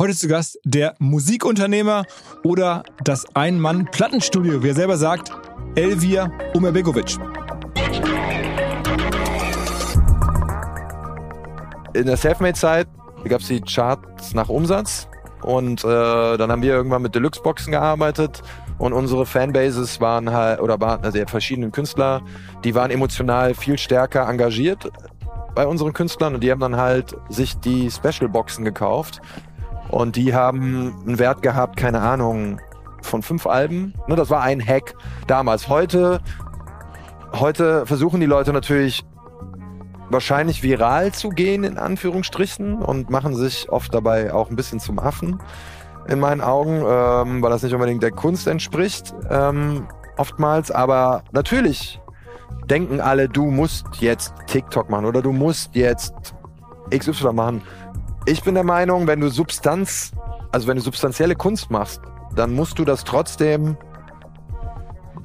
Heute 0.00 0.16
zu 0.16 0.28
Gast 0.28 0.58
der 0.64 0.94
Musikunternehmer 0.98 2.06
oder 2.42 2.84
das 3.04 3.26
Ein-Mann-Plattenstudio, 3.34 4.62
wie 4.62 4.68
er 4.68 4.74
selber 4.74 4.96
sagt, 4.96 5.30
Elvir 5.74 6.32
Umerbegovic. 6.54 7.18
In 11.92 12.06
der 12.06 12.16
Selfmade-Zeit 12.16 12.88
gab 13.28 13.42
es 13.42 13.48
die 13.48 13.60
Charts 13.60 14.32
nach 14.32 14.48
Umsatz 14.48 15.06
und 15.42 15.84
äh, 15.84 16.38
dann 16.38 16.50
haben 16.50 16.62
wir 16.62 16.72
irgendwann 16.72 17.02
mit 17.02 17.14
Deluxe-Boxen 17.14 17.72
gearbeitet 17.72 18.40
und 18.78 18.94
unsere 18.94 19.26
Fanbases 19.26 20.00
waren 20.00 20.32
halt, 20.32 20.60
oder 20.60 20.80
waren, 20.80 21.04
also 21.04 21.18
verschiedenen 21.26 21.72
Künstler, 21.72 22.22
die 22.64 22.74
waren 22.74 22.90
emotional 22.90 23.52
viel 23.52 23.76
stärker 23.76 24.26
engagiert 24.26 24.90
bei 25.54 25.66
unseren 25.66 25.92
Künstlern 25.92 26.34
und 26.34 26.42
die 26.42 26.50
haben 26.50 26.60
dann 26.60 26.76
halt 26.76 27.16
sich 27.28 27.58
die 27.58 27.90
Special-Boxen 27.90 28.64
gekauft 28.64 29.20
und 29.90 30.16
die 30.16 30.34
haben 30.34 30.94
einen 31.06 31.18
Wert 31.18 31.42
gehabt, 31.42 31.76
keine 31.76 32.00
Ahnung, 32.00 32.60
von 33.02 33.22
fünf 33.22 33.46
Alben. 33.46 33.94
Ne, 34.06 34.16
das 34.16 34.30
war 34.30 34.42
ein 34.42 34.64
Hack 34.64 34.94
damals. 35.26 35.68
Heute, 35.68 36.20
heute 37.32 37.86
versuchen 37.86 38.20
die 38.20 38.26
Leute 38.26 38.52
natürlich 38.52 39.04
wahrscheinlich 40.10 40.62
viral 40.62 41.12
zu 41.12 41.30
gehen, 41.30 41.64
in 41.64 41.78
Anführungsstrichen, 41.78 42.82
und 42.82 43.10
machen 43.10 43.34
sich 43.34 43.70
oft 43.70 43.94
dabei 43.94 44.34
auch 44.34 44.50
ein 44.50 44.56
bisschen 44.56 44.80
zum 44.80 44.98
Affen, 44.98 45.40
in 46.08 46.18
meinen 46.18 46.40
Augen, 46.40 46.82
ähm, 46.86 47.42
weil 47.42 47.50
das 47.50 47.62
nicht 47.62 47.74
unbedingt 47.74 48.02
der 48.02 48.10
Kunst 48.10 48.48
entspricht, 48.48 49.14
ähm, 49.30 49.86
oftmals. 50.16 50.70
Aber 50.70 51.22
natürlich 51.32 52.00
denken 52.68 53.00
alle, 53.00 53.28
du 53.28 53.46
musst 53.46 53.86
jetzt 54.00 54.34
TikTok 54.46 54.90
machen 54.90 55.06
oder 55.06 55.22
du 55.22 55.32
musst 55.32 55.74
jetzt 55.74 56.34
XY 56.92 57.32
machen. 57.32 57.62
Ich 58.26 58.42
bin 58.42 58.54
der 58.54 58.64
Meinung, 58.64 59.06
wenn 59.06 59.20
du 59.20 59.28
Substanz, 59.28 60.12
also 60.52 60.66
wenn 60.68 60.76
du 60.76 60.82
substanzielle 60.82 61.34
Kunst 61.36 61.70
machst, 61.70 62.02
dann 62.36 62.54
musst 62.54 62.78
du 62.78 62.84
das 62.84 63.04
trotzdem 63.04 63.78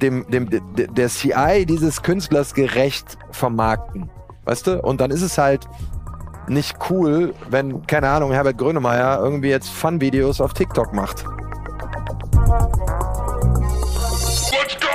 dem, 0.00 0.26
dem, 0.30 0.48
der 0.74 1.08
CI 1.08 1.66
dieses 1.66 2.02
Künstlers 2.02 2.54
gerecht 2.54 3.18
vermarkten. 3.30 4.10
Weißt 4.44 4.66
du? 4.66 4.82
Und 4.82 5.00
dann 5.00 5.10
ist 5.10 5.22
es 5.22 5.36
halt 5.38 5.68
nicht 6.48 6.76
cool, 6.90 7.34
wenn, 7.50 7.86
keine 7.86 8.08
Ahnung, 8.08 8.32
Herbert 8.32 8.58
Grönemeyer 8.58 9.20
irgendwie 9.20 9.48
jetzt 9.48 9.68
Fun-Videos 9.68 10.40
auf 10.40 10.54
TikTok 10.54 10.92
macht. 10.92 11.24
Let's 14.52 14.76
go! 14.80 14.86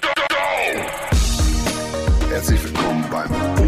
Go! 0.00 0.08
go! 0.28 0.34
Herzlich 2.30 2.64
willkommen 2.64 3.04
beim 3.10 3.67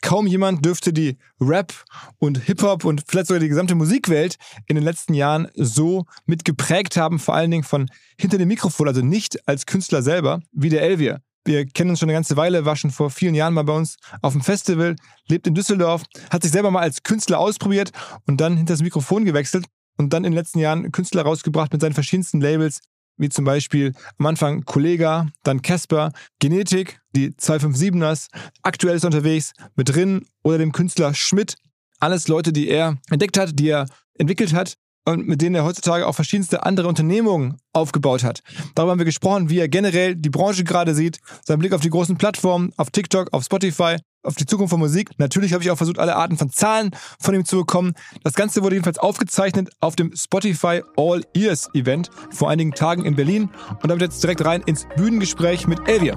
Kaum 0.00 0.26
jemand 0.26 0.64
dürfte 0.64 0.92
die 0.92 1.18
Rap 1.40 1.74
und 2.18 2.38
Hip-Hop 2.38 2.84
und 2.84 3.04
vielleicht 3.06 3.26
sogar 3.28 3.40
die 3.40 3.48
gesamte 3.48 3.74
Musikwelt 3.74 4.36
in 4.66 4.76
den 4.76 4.84
letzten 4.84 5.14
Jahren 5.14 5.48
so 5.54 6.04
mitgeprägt 6.26 6.96
haben, 6.96 7.18
vor 7.18 7.34
allen 7.34 7.50
Dingen 7.50 7.64
von 7.64 7.90
hinter 8.18 8.38
dem 8.38 8.48
Mikrofon, 8.48 8.88
also 8.88 9.02
nicht 9.02 9.46
als 9.48 9.66
Künstler 9.66 10.02
selber, 10.02 10.40
wie 10.52 10.68
der 10.68 10.82
Elvier. 10.82 11.20
Wir 11.44 11.66
kennen 11.66 11.90
uns 11.90 11.98
schon 11.98 12.08
eine 12.08 12.16
ganze 12.16 12.36
Weile, 12.36 12.64
war 12.64 12.76
schon 12.76 12.90
vor 12.90 13.10
vielen 13.10 13.34
Jahren 13.34 13.54
mal 13.54 13.64
bei 13.64 13.72
uns 13.72 13.96
auf 14.22 14.34
dem 14.34 14.42
Festival, 14.42 14.96
lebt 15.28 15.46
in 15.46 15.54
Düsseldorf, 15.54 16.04
hat 16.30 16.42
sich 16.42 16.52
selber 16.52 16.70
mal 16.70 16.82
als 16.82 17.02
Künstler 17.02 17.38
ausprobiert 17.38 17.90
und 18.26 18.40
dann 18.40 18.56
hinter 18.56 18.74
das 18.74 18.82
Mikrofon 18.82 19.24
gewechselt 19.24 19.64
und 19.96 20.12
dann 20.12 20.24
in 20.24 20.32
den 20.32 20.36
letzten 20.38 20.58
Jahren 20.58 20.92
Künstler 20.92 21.22
rausgebracht 21.22 21.72
mit 21.72 21.80
seinen 21.80 21.94
verschiedensten 21.94 22.40
Labels, 22.40 22.80
wie 23.18 23.28
zum 23.28 23.44
Beispiel 23.44 23.92
am 24.18 24.26
Anfang 24.26 24.64
Kollega, 24.64 25.26
dann 25.42 25.62
Casper, 25.62 26.12
Genetik, 26.38 27.00
die 27.14 27.30
257ers, 27.30 28.28
aktuell 28.62 28.96
ist 28.96 29.04
er 29.04 29.08
unterwegs 29.08 29.52
mit 29.76 29.94
Rin 29.94 30.26
oder 30.42 30.58
dem 30.58 30.72
Künstler 30.72 31.14
Schmidt. 31.14 31.56
Alles 32.00 32.28
Leute, 32.28 32.52
die 32.52 32.68
er 32.68 32.96
entdeckt 33.10 33.38
hat, 33.38 33.58
die 33.58 33.68
er 33.68 33.86
entwickelt 34.14 34.54
hat 34.54 34.76
und 35.04 35.26
mit 35.26 35.40
denen 35.40 35.54
er 35.54 35.64
heutzutage 35.64 36.06
auch 36.06 36.14
verschiedenste 36.14 36.64
andere 36.64 36.86
Unternehmungen 36.86 37.56
aufgebaut 37.72 38.22
hat. 38.22 38.42
Darüber 38.74 38.92
haben 38.92 38.98
wir 38.98 39.04
gesprochen, 39.04 39.48
wie 39.48 39.58
er 39.58 39.68
generell 39.68 40.14
die 40.14 40.30
Branche 40.30 40.64
gerade 40.64 40.94
sieht, 40.94 41.18
sein 41.44 41.58
Blick 41.58 41.72
auf 41.72 41.80
die 41.80 41.90
großen 41.90 42.16
Plattformen, 42.16 42.72
auf 42.76 42.90
TikTok, 42.90 43.32
auf 43.32 43.44
Spotify, 43.44 43.96
auf 44.22 44.34
die 44.34 44.46
Zukunft 44.46 44.70
von 44.70 44.80
Musik. 44.80 45.10
Natürlich 45.18 45.52
habe 45.52 45.62
ich 45.62 45.70
auch 45.70 45.76
versucht, 45.76 45.98
alle 45.98 46.16
Arten 46.16 46.36
von 46.36 46.50
Zahlen 46.50 46.90
von 47.20 47.34
ihm 47.34 47.44
zu 47.44 47.58
bekommen. 47.58 47.94
Das 48.24 48.34
Ganze 48.34 48.62
wurde 48.62 48.76
jedenfalls 48.76 48.98
aufgezeichnet 48.98 49.70
auf 49.80 49.96
dem 49.96 50.14
Spotify 50.14 50.82
All 50.96 51.22
Ears 51.34 51.68
Event 51.74 52.10
vor 52.30 52.50
einigen 52.50 52.72
Tagen 52.72 53.04
in 53.04 53.16
Berlin 53.16 53.50
und 53.82 53.88
damit 53.88 54.02
jetzt 54.02 54.22
direkt 54.22 54.44
rein 54.44 54.62
ins 54.62 54.86
Bühnengespräch 54.96 55.66
mit 55.66 55.88
Elvia. 55.88 56.16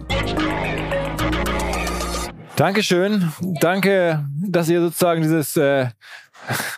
Dankeschön. 2.56 3.32
Danke, 3.60 4.26
dass 4.40 4.70
ihr 4.70 4.82
sozusagen 4.82 5.22
dieses 5.22 5.56
äh, 5.58 5.88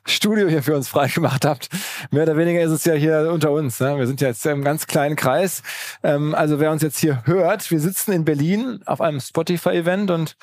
Studio 0.06 0.48
hier 0.48 0.64
für 0.64 0.76
uns 0.76 0.88
freigemacht 0.88 1.46
habt. 1.46 1.70
Mehr 2.12 2.24
oder 2.24 2.38
weniger 2.38 2.62
ist 2.62 2.72
es 2.72 2.86
ja 2.86 2.94
hier 2.94 3.32
unter 3.32 3.52
uns. 3.52 3.80
Ne? 3.80 3.98
Wir 3.98 4.08
sind 4.08 4.22
ja 4.22 4.30
jetzt 4.30 4.46
im 4.46 4.64
ganz 4.64 4.88
kleinen 4.88 5.16
Kreis. 5.16 5.64
Ähm, 6.04 6.36
also 6.36 6.60
wer 6.60 6.72
uns 6.72 6.82
jetzt 6.82 6.98
hier 6.98 7.24
hört, 7.26 7.70
wir 7.72 7.80
sitzen 7.80 8.12
in 8.12 8.26
Berlin 8.26 8.82
auf 8.86 9.02
einem 9.02 9.20
Spotify-Event 9.20 10.12
und 10.12 10.38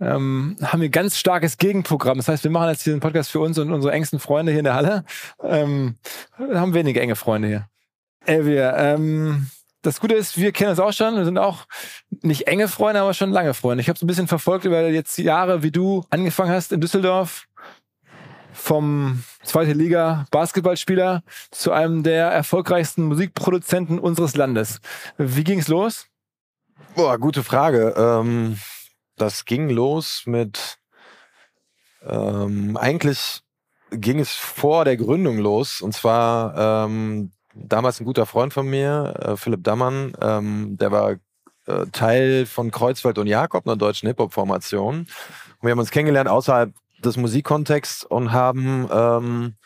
ähm, 0.00 0.56
haben 0.62 0.80
hier 0.80 0.90
ganz 0.90 1.16
starkes 1.18 1.58
Gegenprogramm. 1.58 2.18
Das 2.18 2.28
heißt, 2.28 2.44
wir 2.44 2.50
machen 2.50 2.68
jetzt 2.68 2.82
hier 2.82 2.92
einen 2.92 3.00
Podcast 3.00 3.30
für 3.30 3.40
uns 3.40 3.58
und 3.58 3.72
unsere 3.72 3.92
engsten 3.92 4.18
Freunde 4.18 4.52
hier 4.52 4.60
in 4.60 4.64
der 4.64 4.74
Halle. 4.74 5.04
Ähm, 5.42 5.96
wir 6.38 6.60
haben 6.60 6.74
wenige 6.74 7.00
enge 7.00 7.16
Freunde 7.16 7.48
hier. 7.48 7.68
Elvia, 8.24 8.76
ähm, 8.76 9.46
das 9.82 10.00
Gute 10.00 10.14
ist, 10.14 10.36
wir 10.36 10.50
kennen 10.50 10.70
uns 10.70 10.80
auch 10.80 10.92
schon. 10.92 11.16
Wir 11.16 11.24
sind 11.24 11.38
auch 11.38 11.66
nicht 12.22 12.48
enge 12.48 12.66
Freunde, 12.66 13.00
aber 13.00 13.14
schon 13.14 13.30
lange 13.30 13.54
Freunde. 13.54 13.82
Ich 13.82 13.88
habe 13.88 13.98
so 13.98 14.04
ein 14.04 14.08
bisschen 14.08 14.26
verfolgt 14.26 14.64
über 14.64 14.88
jetzt 14.88 15.16
Jahre, 15.18 15.62
wie 15.62 15.70
du 15.70 16.04
angefangen 16.10 16.50
hast 16.50 16.72
in 16.72 16.80
Düsseldorf 16.80 17.46
vom 18.56 19.22
zweite 19.42 19.72
Liga 19.72 20.26
Basketballspieler 20.30 21.22
zu 21.50 21.72
einem 21.72 22.02
der 22.02 22.26
erfolgreichsten 22.26 23.04
Musikproduzenten 23.04 23.98
unseres 23.98 24.36
Landes. 24.36 24.80
Wie 25.18 25.44
ging's 25.44 25.68
los? 25.68 26.06
Boah, 26.94 27.18
gute 27.18 27.42
Frage. 27.42 27.94
Ähm, 27.96 28.58
das 29.16 29.44
ging 29.44 29.68
los 29.70 30.22
mit 30.26 30.78
ähm, 32.02 32.76
eigentlich 32.76 33.42
ging 33.90 34.18
es 34.18 34.32
vor 34.32 34.84
der 34.84 34.96
Gründung 34.96 35.38
los 35.38 35.80
und 35.80 35.92
zwar 35.92 36.86
ähm, 36.86 37.32
damals 37.54 38.00
ein 38.00 38.04
guter 38.04 38.26
Freund 38.26 38.52
von 38.52 38.68
mir, 38.68 39.14
äh, 39.20 39.36
Philipp 39.36 39.64
Dammann, 39.64 40.12
ähm, 40.20 40.76
der 40.76 40.92
war 40.92 41.16
äh, 41.66 41.86
Teil 41.92 42.46
von 42.46 42.70
Kreuzfeld 42.70 43.18
und 43.18 43.26
Jakob, 43.26 43.66
einer 43.66 43.76
deutschen 43.76 44.06
Hip-Hop-Formation. 44.06 45.00
Und 45.00 45.08
wir 45.62 45.70
haben 45.70 45.78
uns 45.78 45.90
kennengelernt 45.90 46.28
außerhalb 46.28 46.72
des 47.04 47.16
Musikkontexts 47.16 48.04
und 48.04 48.32
haben 48.32 48.88
ähm, 48.90 49.56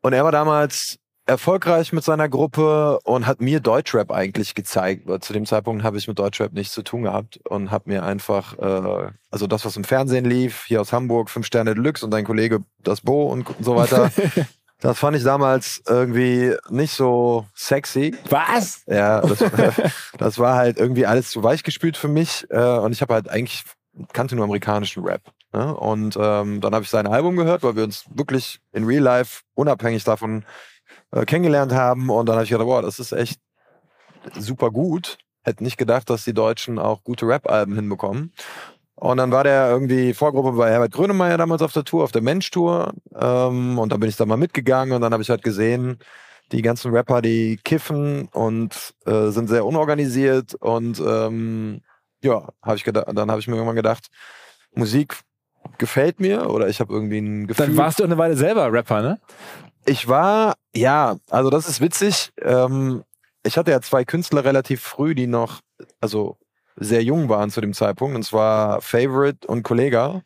und 0.00 0.12
er 0.12 0.24
war 0.24 0.32
damals 0.32 0.98
erfolgreich 1.28 1.92
mit 1.92 2.02
seiner 2.02 2.28
Gruppe 2.28 2.98
und 3.04 3.26
hat 3.26 3.40
mir 3.40 3.60
Deutschrap 3.60 4.10
eigentlich 4.10 4.54
gezeigt. 4.54 5.06
Weil 5.06 5.20
zu 5.20 5.32
dem 5.32 5.44
Zeitpunkt 5.44 5.84
habe 5.84 5.98
ich 5.98 6.08
mit 6.08 6.18
Deutschrap 6.18 6.52
nichts 6.52 6.72
zu 6.72 6.82
tun 6.82 7.02
gehabt 7.02 7.38
und 7.46 7.70
habe 7.70 7.90
mir 7.90 8.02
einfach, 8.02 8.58
äh, 8.58 9.10
also 9.30 9.46
das, 9.46 9.64
was 9.64 9.76
im 9.76 9.84
Fernsehen 9.84 10.24
lief, 10.24 10.64
hier 10.66 10.80
aus 10.80 10.92
Hamburg, 10.92 11.28
Fünf 11.28 11.46
Sterne 11.46 11.74
Deluxe 11.74 12.04
und 12.04 12.12
dein 12.12 12.24
Kollege 12.24 12.60
das 12.82 13.02
Bo 13.02 13.30
und 13.30 13.46
so 13.60 13.76
weiter. 13.76 14.10
das 14.80 14.98
fand 14.98 15.16
ich 15.18 15.22
damals 15.22 15.82
irgendwie 15.86 16.54
nicht 16.70 16.94
so 16.94 17.46
sexy. 17.54 18.16
Was? 18.30 18.82
Ja, 18.86 19.20
das, 19.20 19.44
das 20.18 20.38
war 20.38 20.56
halt 20.56 20.78
irgendwie 20.78 21.04
alles 21.04 21.30
zu 21.30 21.42
weich 21.42 21.62
gespült 21.62 21.98
für 21.98 22.08
mich 22.08 22.46
äh, 22.48 22.78
und 22.78 22.92
ich 22.92 23.02
habe 23.02 23.12
halt 23.12 23.28
eigentlich 23.28 23.64
kannte 24.14 24.34
nur 24.34 24.44
amerikanischen 24.44 25.04
Rap. 25.04 25.22
Ne? 25.52 25.74
Und 25.74 26.16
ähm, 26.20 26.60
dann 26.60 26.74
habe 26.74 26.84
ich 26.84 26.90
sein 26.90 27.06
Album 27.06 27.36
gehört, 27.36 27.62
weil 27.62 27.76
wir 27.76 27.84
uns 27.84 28.04
wirklich 28.10 28.60
in 28.72 28.84
Real 28.84 29.02
Life 29.02 29.42
unabhängig 29.54 30.04
davon 30.04 30.44
äh, 31.12 31.24
kennengelernt 31.24 31.72
haben. 31.72 32.10
Und 32.10 32.26
dann 32.26 32.36
habe 32.36 32.44
ich 32.44 32.50
gedacht, 32.50 32.66
boah, 32.66 32.82
das 32.82 32.98
ist 32.98 33.12
echt 33.12 33.40
super 34.34 34.70
gut. 34.70 35.18
Hätte 35.42 35.64
nicht 35.64 35.78
gedacht, 35.78 36.10
dass 36.10 36.24
die 36.24 36.34
Deutschen 36.34 36.78
auch 36.78 37.02
gute 37.04 37.26
Rap-Alben 37.26 37.74
hinbekommen. 37.74 38.32
Und 38.94 39.18
dann 39.18 39.30
war 39.30 39.44
der 39.44 39.70
irgendwie 39.70 40.12
Vorgruppe 40.12 40.52
bei 40.52 40.70
Herbert 40.70 40.92
Grönemeyer 40.92 41.38
damals 41.38 41.62
auf 41.62 41.72
der 41.72 41.84
Tour, 41.84 42.04
auf 42.04 42.12
der 42.12 42.22
Mensch-Tour. 42.22 42.92
Ähm, 43.14 43.78
und 43.78 43.92
dann 43.92 44.00
bin 44.00 44.08
ich 44.08 44.16
da 44.16 44.26
mal 44.26 44.36
mitgegangen 44.36 44.94
und 44.94 45.02
dann 45.02 45.12
habe 45.12 45.22
ich 45.22 45.30
halt 45.30 45.44
gesehen, 45.44 45.98
die 46.50 46.62
ganzen 46.62 46.92
Rapper, 46.92 47.22
die 47.22 47.60
kiffen 47.62 48.28
und 48.32 48.94
äh, 49.06 49.28
sind 49.28 49.48
sehr 49.48 49.64
unorganisiert. 49.64 50.54
Und 50.54 50.98
ähm, 51.00 51.82
ja, 52.22 52.48
habe 52.62 52.76
ich 52.76 52.84
dann 52.84 53.30
habe 53.30 53.40
ich 53.40 53.46
mir 53.46 53.54
irgendwann 53.54 53.76
gedacht, 53.76 54.08
Musik 54.74 55.20
gefällt 55.78 56.20
mir 56.20 56.50
oder 56.50 56.68
ich 56.68 56.80
habe 56.80 56.92
irgendwie 56.92 57.18
ein 57.18 57.46
Gefühl. 57.46 57.66
Dann 57.66 57.76
warst 57.76 58.00
du 58.00 58.04
eine 58.04 58.18
Weile 58.18 58.36
selber 58.36 58.72
Rapper, 58.72 59.02
ne? 59.02 59.20
Ich 59.84 60.08
war, 60.08 60.54
ja, 60.74 61.16
also 61.30 61.50
das 61.50 61.68
ist 61.68 61.80
witzig. 61.80 62.32
Ähm, 62.42 63.04
ich 63.42 63.56
hatte 63.56 63.70
ja 63.70 63.80
zwei 63.80 64.04
Künstler 64.04 64.44
relativ 64.44 64.82
früh, 64.82 65.14
die 65.14 65.26
noch, 65.26 65.60
also 66.00 66.36
sehr 66.76 67.02
jung 67.02 67.28
waren 67.28 67.50
zu 67.50 67.60
dem 67.60 67.72
Zeitpunkt, 67.72 68.16
und 68.16 68.22
zwar 68.22 68.80
Favorite 68.80 69.46
und 69.46 69.62
Kollega. 69.62 70.22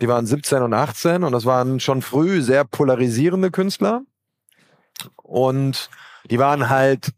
Die 0.00 0.08
waren 0.08 0.26
17 0.26 0.62
und 0.62 0.74
18 0.74 1.24
und 1.24 1.32
das 1.32 1.44
waren 1.44 1.80
schon 1.80 2.02
früh 2.02 2.42
sehr 2.42 2.64
polarisierende 2.64 3.50
Künstler. 3.50 4.02
Und 5.16 5.90
die 6.30 6.38
waren 6.38 6.68
halt, 6.68 7.12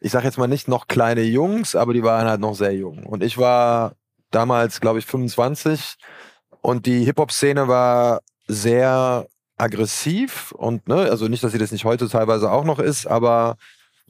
ich 0.00 0.12
sag 0.12 0.24
jetzt 0.24 0.38
mal 0.38 0.46
nicht 0.46 0.68
noch 0.68 0.88
kleine 0.88 1.22
Jungs, 1.22 1.74
aber 1.74 1.92
die 1.92 2.02
waren 2.02 2.28
halt 2.28 2.40
noch 2.40 2.54
sehr 2.54 2.74
jung. 2.74 3.04
Und 3.04 3.22
ich 3.22 3.36
war 3.38 3.94
damals, 4.30 4.80
glaube 4.80 4.98
ich, 4.98 5.06
25 5.06 5.96
und 6.62 6.86
die 6.86 7.04
Hip-Hop-Szene 7.04 7.68
war 7.68 8.20
sehr 8.46 9.26
aggressiv 9.56 10.52
und, 10.52 10.88
ne, 10.88 11.10
also 11.10 11.28
nicht, 11.28 11.44
dass 11.44 11.52
sie 11.52 11.58
das 11.58 11.72
nicht 11.72 11.84
heute 11.84 12.08
teilweise 12.08 12.50
auch 12.50 12.64
noch 12.64 12.78
ist, 12.78 13.06
aber 13.06 13.56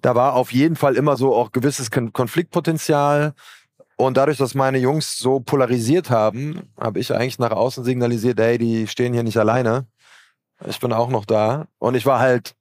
da 0.00 0.14
war 0.14 0.34
auf 0.34 0.52
jeden 0.52 0.76
Fall 0.76 0.96
immer 0.96 1.16
so 1.16 1.34
auch 1.34 1.52
gewisses 1.52 1.90
Konfliktpotenzial. 1.90 3.34
Und 3.96 4.16
dadurch, 4.16 4.38
dass 4.38 4.54
meine 4.54 4.78
Jungs 4.78 5.18
so 5.18 5.40
polarisiert 5.40 6.08
haben, 6.08 6.62
habe 6.80 7.00
ich 7.00 7.12
eigentlich 7.12 7.38
nach 7.38 7.50
außen 7.50 7.84
signalisiert, 7.84 8.40
hey, 8.40 8.56
die 8.56 8.86
stehen 8.86 9.12
hier 9.12 9.22
nicht 9.22 9.36
alleine. 9.36 9.86
Ich 10.66 10.80
bin 10.80 10.92
auch 10.94 11.10
noch 11.10 11.26
da. 11.26 11.66
Und 11.78 11.94
ich 11.94 12.06
war 12.06 12.18
halt 12.18 12.54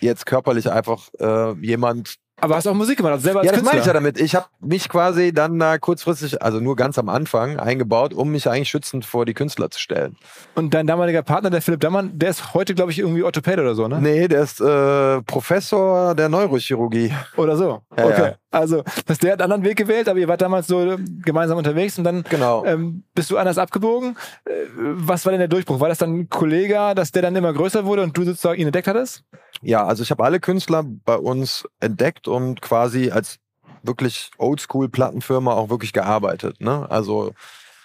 jetzt 0.00 0.26
körperlich 0.26 0.70
einfach 0.70 1.08
äh, 1.18 1.52
jemand, 1.54 2.16
aber 2.44 2.56
hast 2.56 2.66
auch 2.66 2.74
Musik 2.74 2.96
gemacht, 2.98 3.12
also 3.14 3.24
selber 3.24 3.40
als 3.40 3.46
ja, 3.46 3.52
das 3.52 3.60
Künstler. 3.60 3.72
meine 3.72 3.80
ich 3.80 3.86
ja 3.86 3.92
damit. 3.92 4.20
Ich 4.20 4.34
habe 4.34 4.46
mich 4.60 4.88
quasi 4.88 5.32
dann 5.32 5.58
da 5.58 5.78
kurzfristig, 5.78 6.42
also 6.42 6.60
nur 6.60 6.76
ganz 6.76 6.98
am 6.98 7.08
Anfang, 7.08 7.58
eingebaut, 7.58 8.14
um 8.14 8.30
mich 8.30 8.48
eigentlich 8.48 8.68
schützend 8.68 9.04
vor 9.04 9.24
die 9.26 9.34
Künstler 9.34 9.70
zu 9.70 9.80
stellen. 9.80 10.16
Und 10.54 10.74
dein 10.74 10.86
damaliger 10.86 11.22
Partner, 11.22 11.50
der 11.50 11.62
Philipp 11.62 11.80
Dammann, 11.80 12.18
der 12.18 12.30
ist 12.30 12.54
heute, 12.54 12.74
glaube 12.74 12.92
ich, 12.92 12.98
irgendwie 12.98 13.22
Orthopäde 13.22 13.62
oder 13.62 13.74
so, 13.74 13.88
ne? 13.88 13.98
Nee, 14.00 14.28
der 14.28 14.42
ist 14.42 14.60
äh, 14.60 15.22
Professor 15.22 16.14
der 16.14 16.28
Neurochirurgie. 16.28 17.12
Oder 17.36 17.56
so. 17.56 17.82
Ja, 17.96 18.04
okay. 18.06 18.22
ja. 18.22 18.34
Also, 18.50 18.84
dass 19.06 19.18
der 19.18 19.32
hat 19.32 19.42
einen 19.42 19.50
anderen 19.52 19.68
Weg 19.68 19.76
gewählt, 19.76 20.08
aber 20.08 20.18
ihr 20.20 20.28
wart 20.28 20.40
damals 20.40 20.68
so 20.68 20.96
gemeinsam 21.24 21.58
unterwegs 21.58 21.98
und 21.98 22.04
dann 22.04 22.22
Genau. 22.30 22.64
ähm, 22.64 23.02
bist 23.14 23.30
du 23.30 23.36
anders 23.36 23.58
abgebogen. 23.58 24.16
Äh, 24.44 24.52
was 24.76 25.24
war 25.26 25.32
denn 25.32 25.40
der 25.40 25.48
Durchbruch? 25.48 25.80
War 25.80 25.88
das 25.88 25.98
dann 25.98 26.14
ein 26.20 26.28
Kollege, 26.28 26.92
dass 26.94 27.10
der 27.10 27.22
dann 27.22 27.34
immer 27.34 27.52
größer 27.52 27.84
wurde 27.84 28.02
und 28.02 28.16
du 28.16 28.22
sozusagen 28.24 28.60
ihn 28.60 28.66
entdeckt 28.68 28.86
hattest? 28.86 29.24
Ja, 29.60 29.84
also 29.84 30.02
ich 30.02 30.10
habe 30.10 30.22
alle 30.24 30.38
Künstler 30.40 30.84
bei 30.84 31.16
uns 31.16 31.66
entdeckt 31.80 32.28
und 32.34 32.60
quasi 32.60 33.10
als 33.10 33.38
wirklich 33.82 34.30
Oldschool-Plattenfirma 34.38 35.52
auch 35.52 35.68
wirklich 35.68 35.92
gearbeitet. 35.92 36.60
Ne? 36.60 36.86
Also 36.90 37.32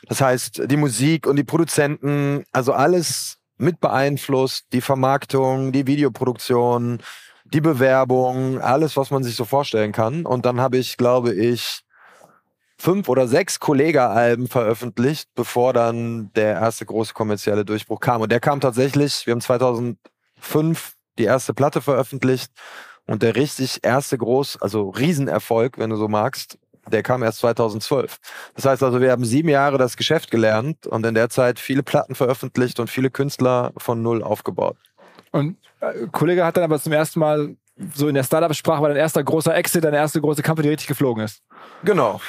das 0.07 0.21
heißt, 0.21 0.63
die 0.69 0.77
Musik 0.77 1.27
und 1.27 1.35
die 1.35 1.43
Produzenten, 1.43 2.45
also 2.51 2.73
alles 2.73 3.37
mit 3.57 3.79
beeinflusst, 3.81 4.67
die 4.71 4.81
Vermarktung, 4.81 5.71
die 5.71 5.85
Videoproduktion, 5.87 6.99
die 7.43 7.61
Bewerbung, 7.61 8.61
alles, 8.61 8.95
was 8.95 9.11
man 9.11 9.23
sich 9.23 9.35
so 9.35 9.43
vorstellen 9.43 9.91
kann. 9.91 10.25
Und 10.25 10.45
dann 10.45 10.61
habe 10.61 10.77
ich, 10.77 10.97
glaube 10.97 11.33
ich, 11.33 11.81
fünf 12.77 13.09
oder 13.09 13.27
sechs 13.27 13.59
Kollega-Alben 13.59 14.47
veröffentlicht, 14.47 15.29
bevor 15.35 15.73
dann 15.73 16.31
der 16.33 16.53
erste 16.53 16.85
große 16.85 17.13
kommerzielle 17.13 17.65
Durchbruch 17.65 17.99
kam. 17.99 18.21
Und 18.21 18.31
der 18.31 18.39
kam 18.39 18.61
tatsächlich, 18.61 19.25
wir 19.25 19.31
haben 19.31 19.41
2005 19.41 20.93
die 21.17 21.25
erste 21.25 21.53
Platte 21.53 21.81
veröffentlicht 21.81 22.51
und 23.09 23.23
der 23.23 23.35
richtig 23.35 23.79
erste 23.81 24.19
groß, 24.19 24.61
also 24.61 24.89
Riesenerfolg, 24.89 25.79
wenn 25.79 25.89
du 25.89 25.95
so 25.95 26.07
magst, 26.07 26.59
der 26.91 27.01
kam 27.01 27.23
erst 27.23 27.39
2012. 27.39 28.19
Das 28.55 28.65
heißt 28.65 28.83
also, 28.83 29.01
wir 29.01 29.11
haben 29.11 29.25
sieben 29.25 29.49
Jahre 29.49 29.79
das 29.79 29.97
Geschäft 29.97 30.29
gelernt 30.29 30.85
und 30.85 31.03
in 31.03 31.15
der 31.15 31.29
Zeit 31.29 31.59
viele 31.59 31.81
Platten 31.81 32.13
veröffentlicht 32.13 32.79
und 32.79 32.87
viele 32.87 33.09
Künstler 33.09 33.73
von 33.77 34.03
null 34.03 34.21
aufgebaut. 34.21 34.77
Und 35.31 35.57
äh, 35.79 36.05
Kollege 36.11 36.45
hat 36.45 36.57
dann 36.57 36.63
aber 36.63 36.79
zum 36.79 36.93
ersten 36.93 37.19
Mal 37.19 37.55
so 37.95 38.07
in 38.07 38.13
der 38.13 38.23
Startup-Sprache 38.23 38.81
war 38.81 38.89
dein 38.89 38.97
erster 38.97 39.23
großer 39.23 39.55
Exit, 39.55 39.83
deine 39.83 39.97
erste 39.97 40.21
große 40.21 40.43
Company, 40.43 40.67
die 40.67 40.69
richtig 40.69 40.87
geflogen 40.87 41.23
ist. 41.23 41.41
Genau. 41.83 42.21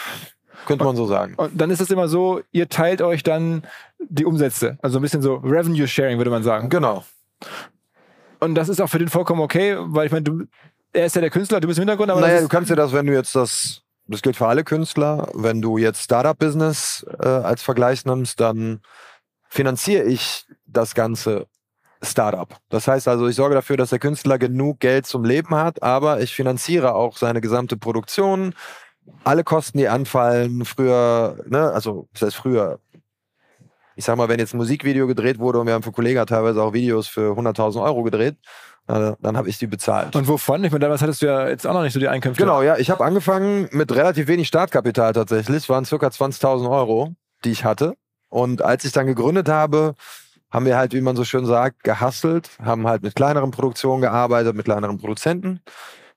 Könnte 0.66 0.84
man 0.84 0.96
so 0.96 1.06
sagen. 1.06 1.34
Und 1.36 1.60
dann 1.60 1.70
ist 1.70 1.80
es 1.80 1.90
immer 1.90 2.08
so, 2.08 2.40
ihr 2.52 2.70
teilt 2.70 3.02
euch 3.02 3.22
dann 3.22 3.64
die 3.98 4.24
Umsätze. 4.24 4.78
Also 4.80 4.98
ein 4.98 5.02
bisschen 5.02 5.20
so 5.20 5.34
Revenue 5.36 5.86
Sharing, 5.86 6.16
würde 6.16 6.30
man 6.30 6.42
sagen. 6.42 6.70
Genau. 6.70 7.04
Und 8.40 8.54
das 8.54 8.68
ist 8.70 8.80
auch 8.80 8.88
für 8.88 8.98
den 8.98 9.08
vollkommen 9.08 9.42
okay, 9.42 9.76
weil 9.78 10.06
ich 10.06 10.12
meine, 10.12 10.24
du, 10.24 10.44
er 10.92 11.06
ist 11.06 11.14
ja 11.14 11.20
der 11.20 11.30
Künstler, 11.30 11.60
du 11.60 11.68
bist 11.68 11.78
im 11.78 11.82
Hintergrund, 11.82 12.10
aber 12.10 12.20
naja, 12.20 12.34
das 12.34 12.42
du 12.42 12.48
kannst 12.48 12.70
dir 12.70 12.76
das, 12.76 12.92
wenn 12.92 13.06
du 13.06 13.12
jetzt 13.12 13.34
das, 13.34 13.82
das 14.06 14.22
gilt 14.22 14.36
für 14.36 14.46
alle 14.46 14.64
Künstler, 14.64 15.28
wenn 15.34 15.62
du 15.62 15.78
jetzt 15.78 16.02
Startup-Business 16.02 17.06
äh, 17.20 17.26
als 17.26 17.62
Vergleich 17.62 18.04
nimmst, 18.04 18.40
dann 18.40 18.80
finanziere 19.48 20.04
ich 20.04 20.44
das 20.66 20.94
ganze 20.94 21.46
Startup. 22.02 22.56
Das 22.70 22.88
heißt 22.88 23.08
also, 23.08 23.28
ich 23.28 23.36
sorge 23.36 23.54
dafür, 23.54 23.76
dass 23.76 23.90
der 23.90 23.98
Künstler 23.98 24.38
genug 24.38 24.80
Geld 24.80 25.06
zum 25.06 25.24
Leben 25.24 25.54
hat, 25.54 25.82
aber 25.82 26.20
ich 26.20 26.34
finanziere 26.34 26.94
auch 26.94 27.16
seine 27.16 27.40
gesamte 27.40 27.76
Produktion, 27.76 28.54
alle 29.24 29.44
Kosten, 29.44 29.78
die 29.78 29.88
anfallen, 29.88 30.64
früher, 30.64 31.42
ne, 31.46 31.70
also 31.72 32.08
das 32.12 32.22
heißt 32.22 32.36
früher, 32.36 32.80
ich 33.96 34.04
sag 34.04 34.16
mal, 34.16 34.28
wenn 34.28 34.38
jetzt 34.38 34.54
ein 34.54 34.58
Musikvideo 34.58 35.06
gedreht 35.06 35.38
wurde 35.38 35.58
und 35.58 35.66
wir 35.66 35.74
haben 35.74 35.82
für 35.82 35.92
Kollegen 35.92 36.24
teilweise 36.24 36.62
auch 36.62 36.72
Videos 36.72 37.06
für 37.06 37.36
100.000 37.36 37.82
Euro 37.82 38.02
gedreht, 38.02 38.36
äh, 38.90 39.14
dann 39.20 39.36
habe 39.36 39.48
ich 39.48 39.58
die 39.58 39.66
bezahlt. 39.66 40.16
und 40.16 40.26
wovon? 40.26 40.64
Ich 40.64 40.72
meine, 40.72 40.80
damals 40.80 41.02
hattest 41.02 41.22
du 41.22 41.26
ja 41.26 41.48
jetzt 41.48 41.66
auch 41.66 41.74
noch 41.74 41.82
nicht 41.82 41.92
so 41.92 42.00
die 42.00 42.08
Einkünfte. 42.08 42.42
Genau, 42.42 42.62
ja. 42.62 42.76
Ich 42.76 42.90
habe 42.90 43.04
angefangen 43.04 43.68
mit 43.70 43.94
relativ 43.94 44.26
wenig 44.26 44.48
Startkapital 44.48 45.12
tatsächlich. 45.12 45.58
Es 45.58 45.68
waren 45.68 45.84
circa 45.84 46.08
20.000 46.08 46.68
Euro, 46.68 47.14
die 47.44 47.50
ich 47.50 47.64
hatte. 47.64 47.94
Und 48.28 48.62
als 48.62 48.84
ich 48.84 48.92
dann 48.92 49.06
gegründet 49.06 49.48
habe, 49.48 49.94
haben 50.50 50.66
wir 50.66 50.76
halt, 50.76 50.92
wie 50.92 51.00
man 51.00 51.14
so 51.14 51.24
schön 51.24 51.46
sagt, 51.46 51.84
gehustelt, 51.84 52.50
haben 52.62 52.86
halt 52.86 53.02
mit 53.02 53.14
kleineren 53.14 53.52
Produktionen 53.52 54.02
gearbeitet, 54.02 54.56
mit 54.56 54.64
kleineren 54.64 54.98
Produzenten. 54.98 55.60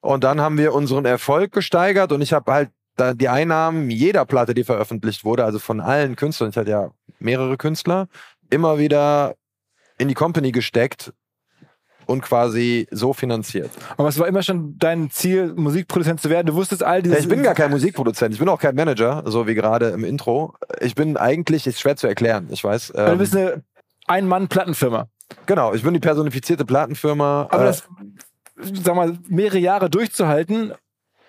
Und 0.01 0.23
dann 0.23 0.41
haben 0.41 0.57
wir 0.57 0.73
unseren 0.73 1.05
Erfolg 1.05 1.51
gesteigert 1.51 2.11
und 2.11 2.21
ich 2.21 2.33
habe 2.33 2.51
halt 2.51 2.69
da 2.95 3.13
die 3.13 3.29
Einnahmen 3.29 3.89
jeder 3.89 4.25
Platte, 4.25 4.53
die 4.53 4.63
veröffentlicht 4.63 5.23
wurde, 5.23 5.45
also 5.45 5.59
von 5.59 5.79
allen 5.79 6.15
Künstlern, 6.15 6.49
ich 6.49 6.57
hatte 6.57 6.69
ja 6.69 6.91
mehrere 7.19 7.57
Künstler, 7.57 8.07
immer 8.49 8.77
wieder 8.77 9.35
in 9.97 10.07
die 10.07 10.13
Company 10.13 10.51
gesteckt 10.51 11.13
und 12.05 12.21
quasi 12.21 12.87
so 12.91 13.13
finanziert. 13.13 13.69
Aber 13.97 14.07
es 14.09 14.19
war 14.19 14.27
immer 14.27 14.43
schon 14.43 14.77
dein 14.77 15.09
Ziel, 15.11 15.53
Musikproduzent 15.55 16.21
zu 16.21 16.29
werden. 16.29 16.47
Du 16.47 16.53
wusstest 16.55 16.83
all 16.83 16.97
Ja, 16.97 17.01
dieses. 17.01 17.19
ich 17.21 17.27
bin 17.27 17.43
gar 17.43 17.53
kein 17.53 17.71
Musikproduzent, 17.71 18.33
ich 18.33 18.39
bin 18.39 18.49
auch 18.49 18.59
kein 18.59 18.75
Manager, 18.75 19.23
so 19.25 19.47
wie 19.47 19.53
gerade 19.55 19.89
im 19.89 20.03
Intro. 20.03 20.53
Ich 20.79 20.95
bin 20.95 21.17
eigentlich, 21.17 21.67
ist 21.67 21.79
schwer 21.79 21.95
zu 21.95 22.07
erklären, 22.07 22.47
ich 22.51 22.63
weiß. 22.63 22.93
Weil 22.95 23.05
du 23.05 23.11
Ähm, 23.13 23.17
bist 23.17 23.35
eine 23.35 23.63
Ein-Mann-Plattenfirma. 24.07 25.07
genau, 25.45 25.73
ich 25.73 25.83
bin 25.83 25.93
die 25.93 25.99
personifizierte 25.99 26.65
Plattenfirma. 26.65 27.47
Aber 27.49 27.63
äh, 27.63 27.65
das, 27.67 27.83
sag 28.83 28.95
mal, 28.95 29.17
mehrere 29.29 29.57
Jahre 29.59 29.89
durchzuhalten 29.89 30.73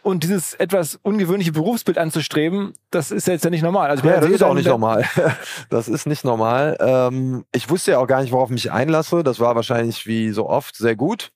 und 0.05 0.23
dieses 0.23 0.55
etwas 0.55 0.99
ungewöhnliche 1.03 1.53
Berufsbild 1.53 1.97
anzustreben, 1.97 2.75
das 2.91 3.11
ist 3.11 3.27
ja 3.27 3.33
jetzt 3.33 3.45
ja 3.45 3.51
nicht 3.51 3.63
normal. 3.63 3.89
Also 3.89 4.07
Ja, 4.07 4.21
das 4.21 4.31
ist 4.31 4.43
auch 4.43 4.55
nicht 4.55 4.69
normal. 4.69 5.05
Das 5.71 5.89
ist 5.89 6.07
nicht 6.07 6.25
normal. 6.25 6.77
Ähm, 6.79 7.45
ich 7.53 7.71
wusste 7.71 7.93
ja 7.93 7.99
auch 7.99 8.07
gar 8.07 8.21
nicht, 8.21 8.31
worauf 8.31 8.51
ich 8.51 8.55
mich 8.55 8.71
einlasse. 8.71 9.25
Das 9.25 9.41
war 9.41 9.57
wahrscheinlich 9.57 10.07
wie 10.07 10.31
so 10.31 10.49
oft 10.49 10.77
sehr 10.77 10.95
gut. 10.95 11.33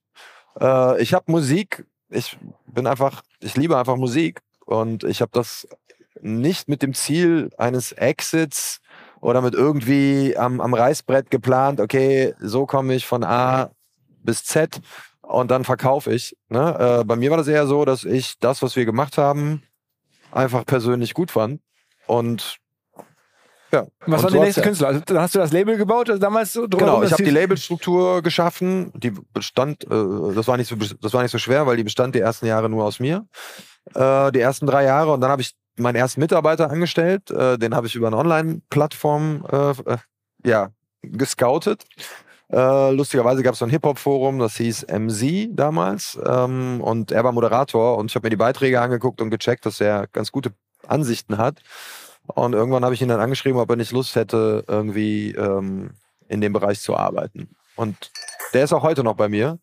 Äh, 0.60 1.02
ich 1.02 1.14
habe 1.14 1.32
Musik. 1.32 1.86
Ich 2.10 2.38
bin 2.66 2.86
einfach, 2.86 3.22
ich 3.40 3.56
liebe 3.56 3.76
einfach 3.76 3.96
Musik. 3.96 4.40
Und 4.66 5.02
ich 5.02 5.22
habe 5.22 5.30
das 5.32 5.66
nicht 6.20 6.68
mit 6.68 6.82
dem 6.82 6.92
Ziel 6.92 7.50
eines 7.56 7.92
Exits 7.92 8.80
oder 9.20 9.40
mit 9.40 9.54
irgendwie 9.54 10.36
am, 10.36 10.60
am 10.60 10.74
Reißbrett 10.74 11.30
geplant, 11.30 11.80
okay, 11.80 12.34
so 12.38 12.66
komme 12.66 12.94
ich 12.94 13.06
von 13.06 13.24
A 13.24 13.70
bis 14.22 14.44
Z 14.44 14.80
und 15.28 15.50
dann 15.50 15.64
verkaufe 15.64 16.12
ich. 16.12 16.36
Ne? 16.48 17.00
Äh, 17.00 17.04
bei 17.04 17.16
mir 17.16 17.30
war 17.30 17.36
das 17.36 17.48
eher 17.48 17.66
so, 17.66 17.84
dass 17.84 18.04
ich 18.04 18.38
das, 18.38 18.62
was 18.62 18.76
wir 18.76 18.84
gemacht 18.86 19.18
haben, 19.18 19.62
einfach 20.32 20.64
persönlich 20.64 21.14
gut 21.14 21.30
fand. 21.30 21.60
Und 22.06 22.56
ja. 23.70 23.86
Was 24.06 24.06
und 24.06 24.12
war 24.12 24.18
so 24.20 24.28
der 24.28 24.40
hat's 24.40 24.46
nächste 24.46 24.60
ja- 24.60 24.66
Künstler? 24.66 24.88
Also, 24.88 25.00
dann 25.04 25.18
hast 25.18 25.34
du 25.34 25.38
das 25.38 25.52
Label 25.52 25.76
gebaut, 25.76 26.08
also 26.08 26.18
damals 26.18 26.54
so 26.54 26.66
drumherum, 26.66 27.00
Genau, 27.00 27.06
ich 27.06 27.12
habe 27.12 27.22
die 27.22 27.30
Labelstruktur 27.30 28.22
geschaffen. 28.22 28.90
Die 28.94 29.10
bestand, 29.10 29.84
äh, 29.84 29.88
das 30.34 30.48
war 30.48 30.56
nicht 30.56 30.68
so, 30.68 30.76
das 30.76 31.12
war 31.12 31.22
nicht 31.22 31.32
so 31.32 31.38
schwer, 31.38 31.66
weil 31.66 31.76
die 31.76 31.84
bestand 31.84 32.14
die 32.14 32.20
ersten 32.20 32.46
Jahre 32.46 32.70
nur 32.70 32.84
aus 32.84 32.98
mir. 32.98 33.26
Äh, 33.94 34.32
die 34.32 34.40
ersten 34.40 34.66
drei 34.66 34.84
Jahre 34.84 35.12
und 35.12 35.20
dann 35.20 35.30
habe 35.30 35.42
ich 35.42 35.52
meinen 35.76 35.96
ersten 35.96 36.20
Mitarbeiter 36.20 36.70
angestellt. 36.70 37.30
Äh, 37.30 37.58
den 37.58 37.74
habe 37.74 37.86
ich 37.86 37.94
über 37.94 38.06
eine 38.06 38.16
Online-Plattform 38.16 39.44
äh, 39.52 39.70
äh, 39.92 39.98
ja 40.44 40.70
gescoutet. 41.02 41.84
Äh, 42.50 42.92
lustigerweise 42.92 43.42
gab 43.42 43.52
es 43.52 43.58
so 43.58 43.66
ein 43.66 43.70
Hip-Hop-Forum, 43.70 44.38
das 44.38 44.56
hieß 44.56 44.86
MZ 44.88 45.48
damals. 45.50 46.18
Ähm, 46.26 46.80
und 46.80 47.12
er 47.12 47.24
war 47.24 47.32
Moderator 47.32 47.98
und 47.98 48.10
ich 48.10 48.14
habe 48.14 48.26
mir 48.26 48.30
die 48.30 48.36
Beiträge 48.36 48.80
angeguckt 48.80 49.20
und 49.20 49.30
gecheckt, 49.30 49.66
dass 49.66 49.80
er 49.80 50.06
ganz 50.08 50.32
gute 50.32 50.52
Ansichten 50.86 51.36
hat. 51.36 51.60
Und 52.26 52.54
irgendwann 52.54 52.84
habe 52.84 52.94
ich 52.94 53.02
ihn 53.02 53.08
dann 53.08 53.20
angeschrieben, 53.20 53.60
ob 53.60 53.70
er 53.70 53.76
nicht 53.76 53.92
Lust 53.92 54.14
hätte, 54.14 54.64
irgendwie 54.66 55.32
ähm, 55.32 55.90
in 56.28 56.40
dem 56.40 56.52
Bereich 56.52 56.80
zu 56.80 56.96
arbeiten. 56.96 57.50
Und 57.76 58.10
der 58.54 58.64
ist 58.64 58.72
auch 58.72 58.82
heute 58.82 59.04
noch 59.04 59.14
bei 59.14 59.28
mir. 59.28 59.58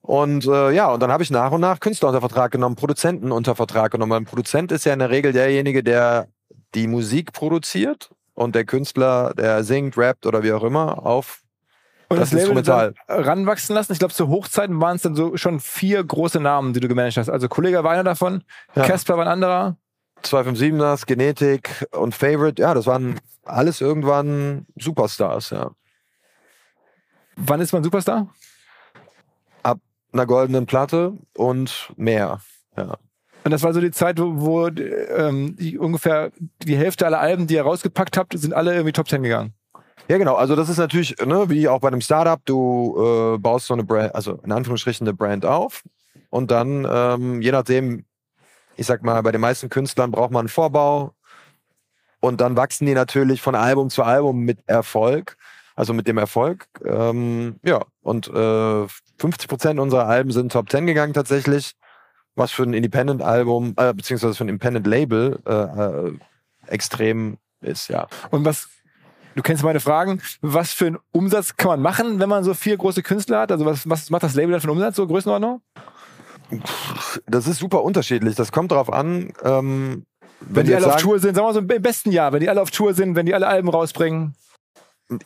Und 0.00 0.46
äh, 0.46 0.72
ja, 0.72 0.92
und 0.92 1.00
dann 1.00 1.12
habe 1.12 1.22
ich 1.22 1.30
nach 1.30 1.52
und 1.52 1.60
nach 1.60 1.80
Künstler 1.80 2.08
unter 2.08 2.20
Vertrag 2.20 2.50
genommen, 2.50 2.76
Produzenten 2.76 3.30
unter 3.30 3.54
Vertrag 3.54 3.92
genommen. 3.92 4.12
Ein 4.12 4.24
Produzent 4.24 4.72
ist 4.72 4.84
ja 4.84 4.92
in 4.92 4.98
der 4.98 5.10
Regel 5.10 5.32
derjenige, 5.32 5.82
der 5.82 6.28
die 6.74 6.88
Musik 6.88 7.32
produziert 7.32 8.10
und 8.34 8.54
der 8.54 8.64
Künstler, 8.64 9.32
der 9.36 9.62
singt, 9.62 9.96
rappt 9.96 10.26
oder 10.26 10.42
wie 10.42 10.52
auch 10.52 10.64
immer, 10.64 11.06
auf 11.06 11.41
und 12.12 12.20
das 12.20 12.30
das, 12.30 12.40
Instrumental. 12.40 12.94
dann 13.06 13.24
ranwachsen 13.24 13.74
lassen. 13.74 13.92
Ich 13.92 13.98
glaube, 13.98 14.14
zu 14.14 14.28
Hochzeiten 14.28 14.80
waren 14.80 14.96
es 14.96 15.02
dann 15.02 15.14
so 15.14 15.36
schon 15.36 15.60
vier 15.60 16.02
große 16.02 16.40
Namen, 16.40 16.72
die 16.72 16.80
du 16.80 16.88
gemanagt 16.88 17.16
hast. 17.16 17.28
Also 17.28 17.48
Kollege 17.48 17.82
war 17.84 17.92
einer 17.92 18.04
davon, 18.04 18.44
Ja. 18.74 18.84
Casper 18.86 19.16
war 19.16 19.26
ein 19.26 19.32
anderer. 19.32 19.76
257ers, 20.24 21.06
Genetik 21.06 21.86
und 21.92 22.14
Favorite. 22.14 22.62
Ja, 22.62 22.74
das 22.74 22.86
waren 22.86 23.18
alles 23.44 23.80
irgendwann 23.80 24.66
Superstars, 24.76 25.50
ja. 25.50 25.72
Wann 27.36 27.60
ist 27.60 27.72
man 27.72 27.82
Superstar? 27.82 28.28
Einer 30.14 30.26
goldenen 30.26 30.66
Platte 30.66 31.14
und 31.34 31.90
mehr. 31.96 32.40
Ja. 32.76 32.98
Und 33.44 33.50
das 33.50 33.62
war 33.62 33.72
so 33.72 33.80
die 33.80 33.90
Zeit, 33.90 34.20
wo, 34.20 34.40
wo 34.40 34.66
ähm, 34.68 35.56
die, 35.56 35.78
ungefähr 35.78 36.30
die 36.62 36.76
Hälfte 36.76 37.06
aller 37.06 37.18
Alben, 37.18 37.46
die 37.46 37.54
ihr 37.54 37.62
rausgepackt 37.62 38.18
habt, 38.18 38.38
sind 38.38 38.52
alle 38.52 38.74
irgendwie 38.74 38.92
Top 38.92 39.08
Ten 39.08 39.22
gegangen. 39.22 39.54
Ja, 40.12 40.18
genau. 40.18 40.34
Also 40.34 40.54
das 40.56 40.68
ist 40.68 40.76
natürlich, 40.76 41.16
ne, 41.24 41.48
wie 41.48 41.68
auch 41.68 41.80
bei 41.80 41.88
einem 41.88 42.02
Startup, 42.02 42.38
du 42.44 43.34
äh, 43.34 43.38
baust 43.38 43.66
so 43.66 43.72
eine 43.72 43.82
Brand, 43.82 44.14
also 44.14 44.38
in 44.44 44.52
Anführungsstrichen 44.52 45.08
eine 45.08 45.16
Brand 45.16 45.46
auf 45.46 45.84
und 46.28 46.50
dann, 46.50 46.86
ähm, 46.86 47.40
je 47.40 47.50
nachdem, 47.50 48.04
ich 48.76 48.84
sag 48.84 49.02
mal, 49.04 49.22
bei 49.22 49.32
den 49.32 49.40
meisten 49.40 49.70
Künstlern 49.70 50.10
braucht 50.10 50.30
man 50.30 50.40
einen 50.40 50.48
Vorbau 50.50 51.14
und 52.20 52.42
dann 52.42 52.58
wachsen 52.58 52.84
die 52.84 52.92
natürlich 52.92 53.40
von 53.40 53.54
Album 53.54 53.88
zu 53.88 54.02
Album 54.02 54.40
mit 54.40 54.58
Erfolg, 54.66 55.38
also 55.76 55.94
mit 55.94 56.06
dem 56.06 56.18
Erfolg. 56.18 56.66
Ähm, 56.84 57.58
ja, 57.64 57.80
und 58.02 58.28
äh, 58.28 58.86
50 59.18 59.48
Prozent 59.48 59.80
unserer 59.80 60.08
Alben 60.08 60.30
sind 60.30 60.52
Top 60.52 60.68
10 60.68 60.86
gegangen 60.86 61.14
tatsächlich, 61.14 61.72
was 62.34 62.52
für 62.52 62.64
ein 62.64 62.74
Independent-Album, 62.74 63.76
äh, 63.78 63.94
beziehungsweise 63.94 64.34
für 64.34 64.44
ein 64.44 64.50
Independent-Label 64.50 65.40
äh, 65.46 65.52
äh, 65.52 66.12
extrem 66.66 67.38
ist, 67.62 67.88
ja. 67.88 68.08
Und 68.30 68.44
was, 68.44 68.68
du 69.34 69.42
kennst 69.42 69.62
meine 69.62 69.80
Fragen, 69.80 70.20
was 70.40 70.72
für 70.72 70.86
einen 70.86 70.98
Umsatz 71.12 71.56
kann 71.56 71.68
man 71.68 71.82
machen, 71.82 72.20
wenn 72.20 72.28
man 72.28 72.44
so 72.44 72.54
vier 72.54 72.76
große 72.76 73.02
Künstler 73.02 73.40
hat? 73.40 73.52
Also 73.52 73.64
was, 73.64 73.88
was 73.88 74.10
macht 74.10 74.22
das 74.22 74.34
Label 74.34 74.52
dann 74.52 74.60
für 74.60 74.68
einen 74.68 74.78
Umsatz, 74.78 74.96
so 74.96 75.06
Größenordnung? 75.06 75.62
Das 77.26 77.46
ist 77.46 77.58
super 77.58 77.82
unterschiedlich. 77.82 78.34
Das 78.34 78.52
kommt 78.52 78.72
darauf 78.72 78.92
an, 78.92 79.32
ähm, 79.42 80.04
Wenn, 80.40 80.56
wenn, 80.56 80.66
die 80.66 80.74
alle 80.74 80.84
jetzt 80.84 80.86
auf 80.86 80.92
sagen, 80.92 81.02
Tour 81.02 81.18
sind, 81.18 81.34
sagen 81.34 81.46
wir 81.46 81.54
so 81.54 81.60
im 81.60 81.82
besten 81.82 82.12
Jahr, 82.12 82.32
wenn 82.32 82.40
die 82.40 82.48
alle 82.48 82.60
auf 82.60 82.70
Tour 82.70 82.94
sind, 82.94 83.16
wenn 83.16 83.26
die 83.26 83.34
alle 83.34 83.46
Alben 83.46 83.68
rausbringen. 83.68 84.34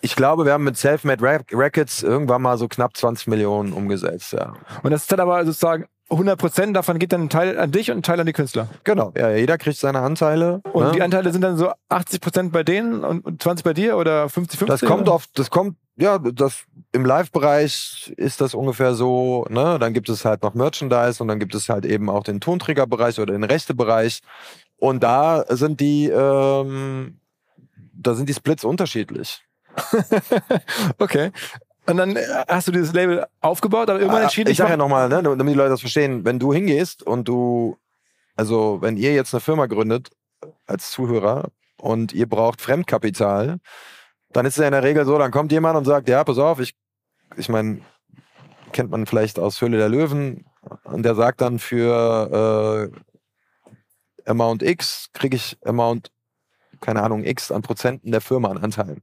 ich 0.01 0.17
glaube, 0.17 0.45
wir 0.45 0.53
haben 0.53 0.65
mit 0.65 0.77
Selfmade 0.77 1.23
Records 1.53 2.03
irgendwann 2.03 2.43
mal 2.43 2.59
so 2.59 2.69
knapp 2.69 2.97
20 2.97 3.27
Millionen 3.29 3.73
umgesetzt, 3.73 4.33
ja. 4.33 4.55
Und 4.83 4.91
das 4.91 5.03
ist 5.03 5.13
dann 5.13 5.21
aber 5.21 5.45
sozusagen 5.45 5.87
100 6.11 6.39
Prozent, 6.39 6.77
davon 6.77 6.99
geht 6.99 7.13
dann 7.13 7.23
ein 7.23 7.29
Teil 7.29 7.59
an 7.59 7.73
dich 7.73 7.91
und 7.91 7.99
ein 7.99 8.03
Teil 8.03 8.21
an 8.21 8.27
die 8.27 8.33
Künstler. 8.33 8.69
Genau, 8.85 9.13
ja, 9.17 9.31
jeder 9.31 9.59
kriegt 9.59 9.79
seine 9.79 10.01
Anteile. 10.01 10.61
Und 10.73 10.85
ne? 10.85 10.93
die 10.93 11.03
Anteile 11.03 11.33
sind 11.33 11.43
dann 11.43 11.57
so 11.57 11.73
80 11.89 12.21
Prozent 12.21 12.53
bei 12.53 12.63
denen 12.63 13.03
und 13.03 13.25
und 13.25 13.43
20 13.43 13.65
bei 13.65 13.73
dir 13.73 13.97
oder 13.97 14.27
50-50? 14.27 14.67
das 14.67 14.81
kommt 14.83 15.09
oft, 15.09 15.37
das 15.37 15.51
kommt, 15.51 15.77
ja, 15.97 16.19
das 16.19 16.65
im 16.93 17.05
Live-Bereich 17.05 18.15
ist 18.17 18.41
das 18.41 18.55
ungefähr 18.55 18.95
so, 18.95 19.47
ne? 19.49 19.79
Dann 19.81 19.95
gibt 19.95 20.09
es 20.09 20.25
halt 20.25 20.43
noch 20.43 20.55
Merchandise 20.55 21.21
und 21.21 21.29
dann 21.29 21.41
gibt 21.41 21.55
es 21.55 21.69
halt 21.69 21.85
eben 21.85 22.09
auch 22.09 22.23
den 22.23 22.41
Tonträgerbereich 22.41 23.19
oder 23.19 23.33
den 23.33 23.45
Rechtebereich. 23.45 24.21
Und 24.77 25.03
da 25.03 25.45
sind 25.49 25.81
die, 25.81 26.09
ähm, 26.09 27.19
da 27.95 28.15
sind 28.15 28.29
die 28.29 28.35
Splits 28.35 28.65
unterschiedlich. 28.65 29.43
Okay. 30.99 31.33
Und 31.87 31.97
dann 31.97 32.17
äh, 32.17 32.45
hast 32.49 32.69
du 32.69 32.73
dieses 32.73 32.93
Label 32.93 33.27
aufgebaut, 33.41 33.89
aber 33.89 34.01
irgendwann 34.01 34.23
Ah, 34.23 34.25
entschieden, 34.25 34.51
ich 34.51 34.59
sage 34.59 34.71
ja 34.71 34.77
nochmal, 34.77 35.09
ne, 35.09 35.23
damit 35.23 35.49
die 35.49 35.55
Leute 35.55 35.71
das 35.71 35.81
verstehen, 35.81 36.25
wenn 36.25 36.39
du 36.39 36.53
hingehst 36.53 37.03
und 37.03 37.29
du, 37.29 37.79
also 38.35 38.79
wenn 38.81 38.97
ihr 38.97 39.15
jetzt 39.15 39.33
eine 39.35 39.41
Firma 39.41 39.67
gründet 39.67 40.11
als 40.67 40.91
Zuhörer 40.91 41.51
und 41.81 42.13
ihr 42.13 42.29
braucht 42.29 42.61
Fremdkapital, 42.61 43.59
dann 44.33 44.47
ist 44.47 44.55
es 44.55 44.61
ja 44.61 44.67
in 44.67 44.73
der 44.73 44.83
Regel 44.83 45.07
so, 45.07 45.17
dann 45.19 45.31
kommt 45.31 45.53
jemand 45.53 45.77
und 45.77 45.85
sagt, 45.85 46.09
ja, 46.09 46.25
pass 46.25 46.39
auf, 46.39 46.59
ich, 46.61 46.75
ich 47.37 47.49
meine, 47.49 47.81
kennt 48.73 48.91
man 48.91 49.07
vielleicht 49.07 49.39
aus 49.39 49.61
Höhle 49.61 49.79
der 49.79 49.89
Löwen 49.89 50.45
und 50.85 51.05
der 51.05 51.15
sagt 51.15 51.41
dann 51.41 51.59
für 51.59 52.91
äh, 52.93 54.31
Amount 54.31 54.63
X 54.63 55.09
kriege 55.13 55.37
ich 55.37 55.57
Amount, 55.65 56.11
keine 56.81 57.03
Ahnung, 57.03 57.25
X 57.25 57.53
an 57.53 57.63
Prozenten 57.63 58.11
der 58.11 58.21
Firma 58.21 58.51
an 58.51 58.59
Anteilen. 58.59 59.03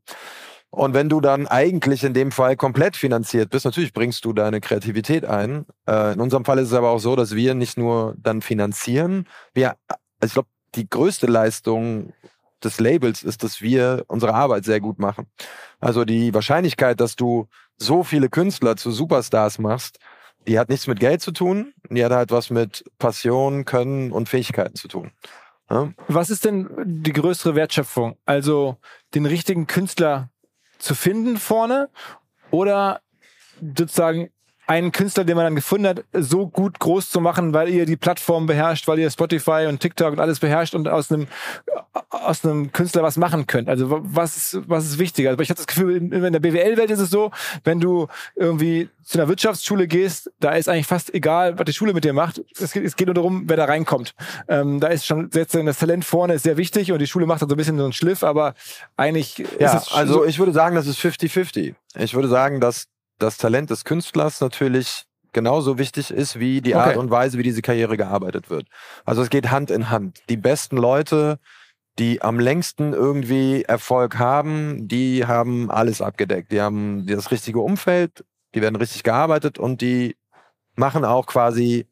Und 0.75 0.95
wenn 0.95 1.07
du 1.07 1.21
dann 1.21 1.45
eigentlich 1.45 2.03
in 2.03 2.15
dem 2.15 2.31
Fall 2.31 2.55
komplett 2.55 2.97
finanziert 2.97 3.51
bist, 3.51 3.63
natürlich 3.63 3.93
bringst 3.93 4.25
du 4.25 4.33
deine 4.33 4.59
Kreativität 4.59 5.23
ein. 5.23 5.67
Äh, 5.87 6.13
in 6.13 6.19
unserem 6.19 6.45
Fall 6.45 6.57
ist 6.57 6.69
es 6.69 6.73
aber 6.73 6.89
auch 6.89 6.97
so, 6.97 7.15
dass 7.15 7.35
wir 7.35 7.53
nicht 7.53 7.77
nur 7.77 8.15
dann 8.17 8.41
finanzieren, 8.41 9.27
wir, 9.53 9.75
also 10.19 10.25
ich 10.25 10.33
glaube, 10.33 10.49
die 10.73 10.89
größte 10.89 11.27
Leistung 11.27 12.13
des 12.63 12.79
Labels 12.79 13.21
ist, 13.21 13.43
dass 13.43 13.61
wir 13.61 14.03
unsere 14.07 14.33
Arbeit 14.33 14.65
sehr 14.65 14.79
gut 14.79 14.97
machen. 14.97 15.27
Also 15.79 16.05
die 16.05 16.33
Wahrscheinlichkeit, 16.33 16.99
dass 16.99 17.15
du 17.15 17.47
so 17.77 18.03
viele 18.03 18.29
Künstler 18.29 18.75
zu 18.75 18.89
Superstars 18.89 19.59
machst, 19.59 19.99
die 20.47 20.57
hat 20.57 20.69
nichts 20.69 20.87
mit 20.87 20.99
Geld 20.99 21.21
zu 21.21 21.33
tun, 21.33 21.75
die 21.87 22.03
hat 22.03 22.11
halt 22.11 22.31
was 22.31 22.49
mit 22.49 22.83
Passion, 22.97 23.65
Können 23.65 24.11
und 24.11 24.27
Fähigkeiten 24.27 24.73
zu 24.73 24.87
tun. 24.87 25.11
Ja? 25.69 25.93
Was 26.07 26.31
ist 26.31 26.45
denn 26.45 26.67
die 26.83 27.13
größere 27.13 27.53
Wertschöpfung? 27.53 28.17
Also 28.25 28.77
den 29.13 29.27
richtigen 29.27 29.67
Künstler 29.67 30.31
zu 30.83 30.95
finden 30.95 31.37
vorne 31.37 31.89
oder 32.51 33.01
sozusagen 33.77 34.32
einen 34.65 34.91
Künstler, 34.91 35.23
den 35.25 35.35
man 35.35 35.45
dann 35.45 35.55
gefunden 35.55 35.87
hat, 35.87 36.03
so 36.13 36.47
gut 36.47 36.79
groß 36.79 37.09
zu 37.09 37.19
machen, 37.19 37.53
weil 37.53 37.69
ihr 37.69 37.85
die 37.85 37.97
Plattform 37.97 38.45
beherrscht, 38.45 38.87
weil 38.87 38.99
ihr 38.99 39.09
Spotify 39.09 39.65
und 39.67 39.79
TikTok 39.79 40.13
und 40.13 40.19
alles 40.19 40.39
beherrscht 40.39 40.73
und 40.75 40.87
aus 40.87 41.11
einem 41.11 41.27
aus 42.09 42.45
einem 42.45 42.71
Künstler 42.71 43.03
was 43.03 43.17
machen 43.17 43.45
könnt. 43.47 43.67
Also 43.69 43.89
wa- 43.89 43.99
was 44.03 44.37
ist, 44.37 44.61
was 44.69 44.85
ist 44.85 44.99
wichtiger? 44.99 45.31
Also 45.31 45.41
ich 45.41 45.49
habe 45.49 45.57
das 45.57 45.67
Gefühl, 45.67 45.95
in, 45.97 46.11
in 46.11 46.31
der 46.33 46.39
BWL-Welt 46.39 46.89
ist 46.91 46.99
es 46.99 47.09
so, 47.09 47.31
wenn 47.63 47.79
du 47.79 48.07
irgendwie 48.35 48.89
zu 49.03 49.17
einer 49.19 49.27
Wirtschaftsschule 49.27 49.87
gehst, 49.87 50.31
da 50.39 50.51
ist 50.53 50.69
eigentlich 50.69 50.87
fast 50.87 51.13
egal, 51.13 51.57
was 51.59 51.65
die 51.65 51.73
Schule 51.73 51.93
mit 51.93 52.03
dir 52.05 52.13
macht. 52.13 52.41
Es 52.59 52.71
geht, 52.71 52.85
es 52.85 52.95
geht 52.95 53.07
nur 53.07 53.13
darum, 53.15 53.43
wer 53.47 53.57
da 53.57 53.65
reinkommt. 53.65 54.15
Ähm, 54.47 54.79
da 54.79 54.87
ist 54.87 55.05
schon 55.05 55.29
jetzt 55.33 55.53
das 55.55 55.79
Talent 55.79 56.05
vorne 56.05 56.35
ist 56.35 56.43
sehr 56.43 56.57
wichtig 56.57 56.91
und 56.91 56.99
die 56.99 57.07
Schule 57.07 57.25
macht 57.25 57.41
dann 57.41 57.49
so 57.49 57.55
ein 57.55 57.57
bisschen 57.57 57.77
so 57.77 57.83
einen 57.83 57.93
Schliff, 57.93 58.23
aber 58.23 58.53
eigentlich 58.95 59.39
Ja, 59.59 59.73
ist 59.75 59.87
es 59.87 59.93
also 59.93 60.13
so, 60.13 60.25
ich 60.25 60.39
würde 60.39 60.53
sagen, 60.53 60.75
das 60.75 60.87
ist 60.87 60.99
50-50. 60.99 61.73
Ich 61.97 62.13
würde 62.13 62.27
sagen, 62.29 62.59
dass 62.61 62.85
das 63.19 63.37
Talent 63.37 63.69
des 63.69 63.85
Künstlers 63.85 64.41
natürlich 64.41 65.05
genauso 65.33 65.77
wichtig 65.77 66.11
ist 66.11 66.39
wie 66.39 66.61
die 66.61 66.75
Okay. 66.75 66.89
Art 66.89 66.97
und 66.97 67.09
Weise, 67.09 67.37
wie 67.37 67.43
diese 67.43 67.61
Karriere 67.61 67.97
gearbeitet 67.97 68.49
wird. 68.49 68.67
Also 69.03 69.21
es 69.21 69.29
geht 69.29 69.51
Hand 69.51 69.71
in 69.71 69.89
Hand. 69.89 70.21
Die 70.29 70.37
besten 70.37 70.77
Leute, 70.77 71.39
die 71.99 72.21
am 72.21 72.39
längsten 72.39 72.93
irgendwie 72.93 73.63
Erfolg 73.63 74.17
haben, 74.17 74.87
die 74.87 75.25
haben 75.25 75.69
alles 75.69 76.01
abgedeckt. 76.01 76.51
Die 76.51 76.61
haben 76.61 77.05
das 77.07 77.31
richtige 77.31 77.59
Umfeld, 77.59 78.23
die 78.55 78.61
werden 78.61 78.75
richtig 78.75 79.03
gearbeitet 79.03 79.59
und 79.59 79.81
die 79.81 80.15
machen 80.75 81.05
auch 81.05 81.25
quasi 81.25 81.87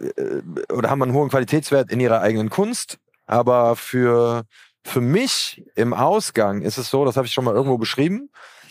äh, 0.00 0.72
oder 0.72 0.90
haben 0.90 1.02
einen 1.02 1.12
hohen 1.12 1.30
Qualitätswert 1.30 1.90
in 1.90 2.00
ihrer 2.00 2.20
eigenen 2.20 2.50
Kunst. 2.50 2.98
Aber 3.26 3.76
für, 3.76 4.44
für 4.84 5.00
mich 5.00 5.64
im 5.76 5.94
Ausgang 5.94 6.62
ist 6.62 6.78
es 6.78 6.90
so, 6.90 7.04
das 7.04 7.16
habe 7.16 7.26
ich 7.26 7.32
schon 7.32 7.44
mal 7.44 7.54
irgendwo 7.54 7.78
beschrieben, 7.78 8.30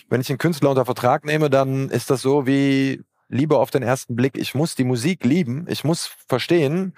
wenn 0.10 0.22
ich 0.22 0.30
einen 0.30 0.38
Künstler 0.38 0.70
unter 0.70 0.86
Vertrag 0.86 1.26
nehme, 1.26 1.50
dann 1.50 1.90
ist 1.90 2.10
das 2.10 2.22
so 2.22 2.46
wie 2.46 3.04
Liebe 3.30 3.58
auf 3.58 3.72
den 3.72 3.84
ersten 3.84 4.16
Blick. 4.16 4.38
Ich 4.38 4.56
muss 4.56 4.76
die 4.76 4.84
Musik 4.84 5.24
lieben. 5.24 5.66
Ich 5.70 5.84
muss 5.84 6.10
verstehen, 6.28 6.94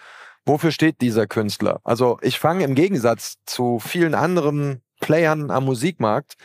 wofür 0.45 0.71
steht 0.71 1.01
dieser 1.01 1.27
Künstler? 1.27 1.81
Also 1.83 2.17
ich 2.21 2.39
fange 2.39 2.63
im 2.63 2.75
Gegensatz 2.75 3.35
zu 3.45 3.79
vielen 3.79 4.15
anderen 4.15 4.81
Playern 5.01 5.51
am 5.51 5.65
Musikmarkt 5.65 6.35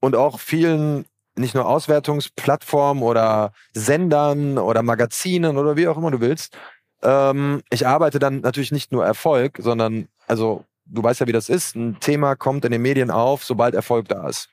und 0.00 0.16
auch 0.16 0.40
vielen 0.40 1.04
nicht 1.36 1.54
nur 1.54 1.66
Auswertungsplattformen 1.66 3.02
oder 3.02 3.52
Sendern 3.72 4.58
oder 4.58 4.82
Magazinen 4.82 5.56
oder 5.56 5.76
wie 5.76 5.86
auch 5.86 5.96
immer 5.96 6.10
du 6.10 6.20
willst. 6.20 6.56
Ähm, 7.02 7.62
ich 7.70 7.86
arbeite 7.86 8.18
dann 8.18 8.40
natürlich 8.40 8.72
nicht 8.72 8.90
nur 8.90 9.04
Erfolg, 9.04 9.58
sondern 9.60 10.08
also 10.26 10.64
du 10.86 11.02
weißt 11.02 11.20
ja, 11.20 11.26
wie 11.28 11.32
das 11.32 11.48
ist. 11.48 11.76
Ein 11.76 12.00
Thema 12.00 12.34
kommt 12.34 12.64
in 12.64 12.72
den 12.72 12.82
Medien 12.82 13.12
auf, 13.12 13.44
sobald 13.44 13.74
Erfolg 13.74 14.08
da 14.08 14.28
ist. 14.28 14.48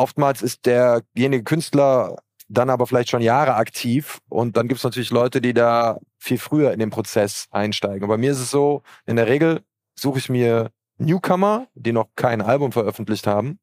Oftmals 0.00 0.40
ist 0.40 0.64
derjenige 0.64 1.44
Künstler 1.44 2.16
dann 2.48 2.70
aber 2.70 2.86
vielleicht 2.86 3.10
schon 3.10 3.20
Jahre 3.20 3.56
aktiv 3.56 4.20
und 4.30 4.56
dann 4.56 4.66
gibt 4.66 4.78
es 4.78 4.84
natürlich 4.84 5.10
Leute, 5.10 5.42
die 5.42 5.52
da 5.52 5.98
viel 6.18 6.38
früher 6.38 6.72
in 6.72 6.78
den 6.78 6.88
Prozess 6.88 7.48
einsteigen. 7.50 8.04
Und 8.04 8.08
bei 8.08 8.16
mir 8.16 8.32
ist 8.32 8.40
es 8.40 8.50
so, 8.50 8.82
in 9.04 9.16
der 9.16 9.26
Regel 9.26 9.60
suche 9.94 10.18
ich 10.18 10.30
mir 10.30 10.70
Newcomer, 10.96 11.66
die 11.74 11.92
noch 11.92 12.08
kein 12.16 12.40
Album 12.40 12.72
veröffentlicht 12.72 13.26
haben 13.26 13.58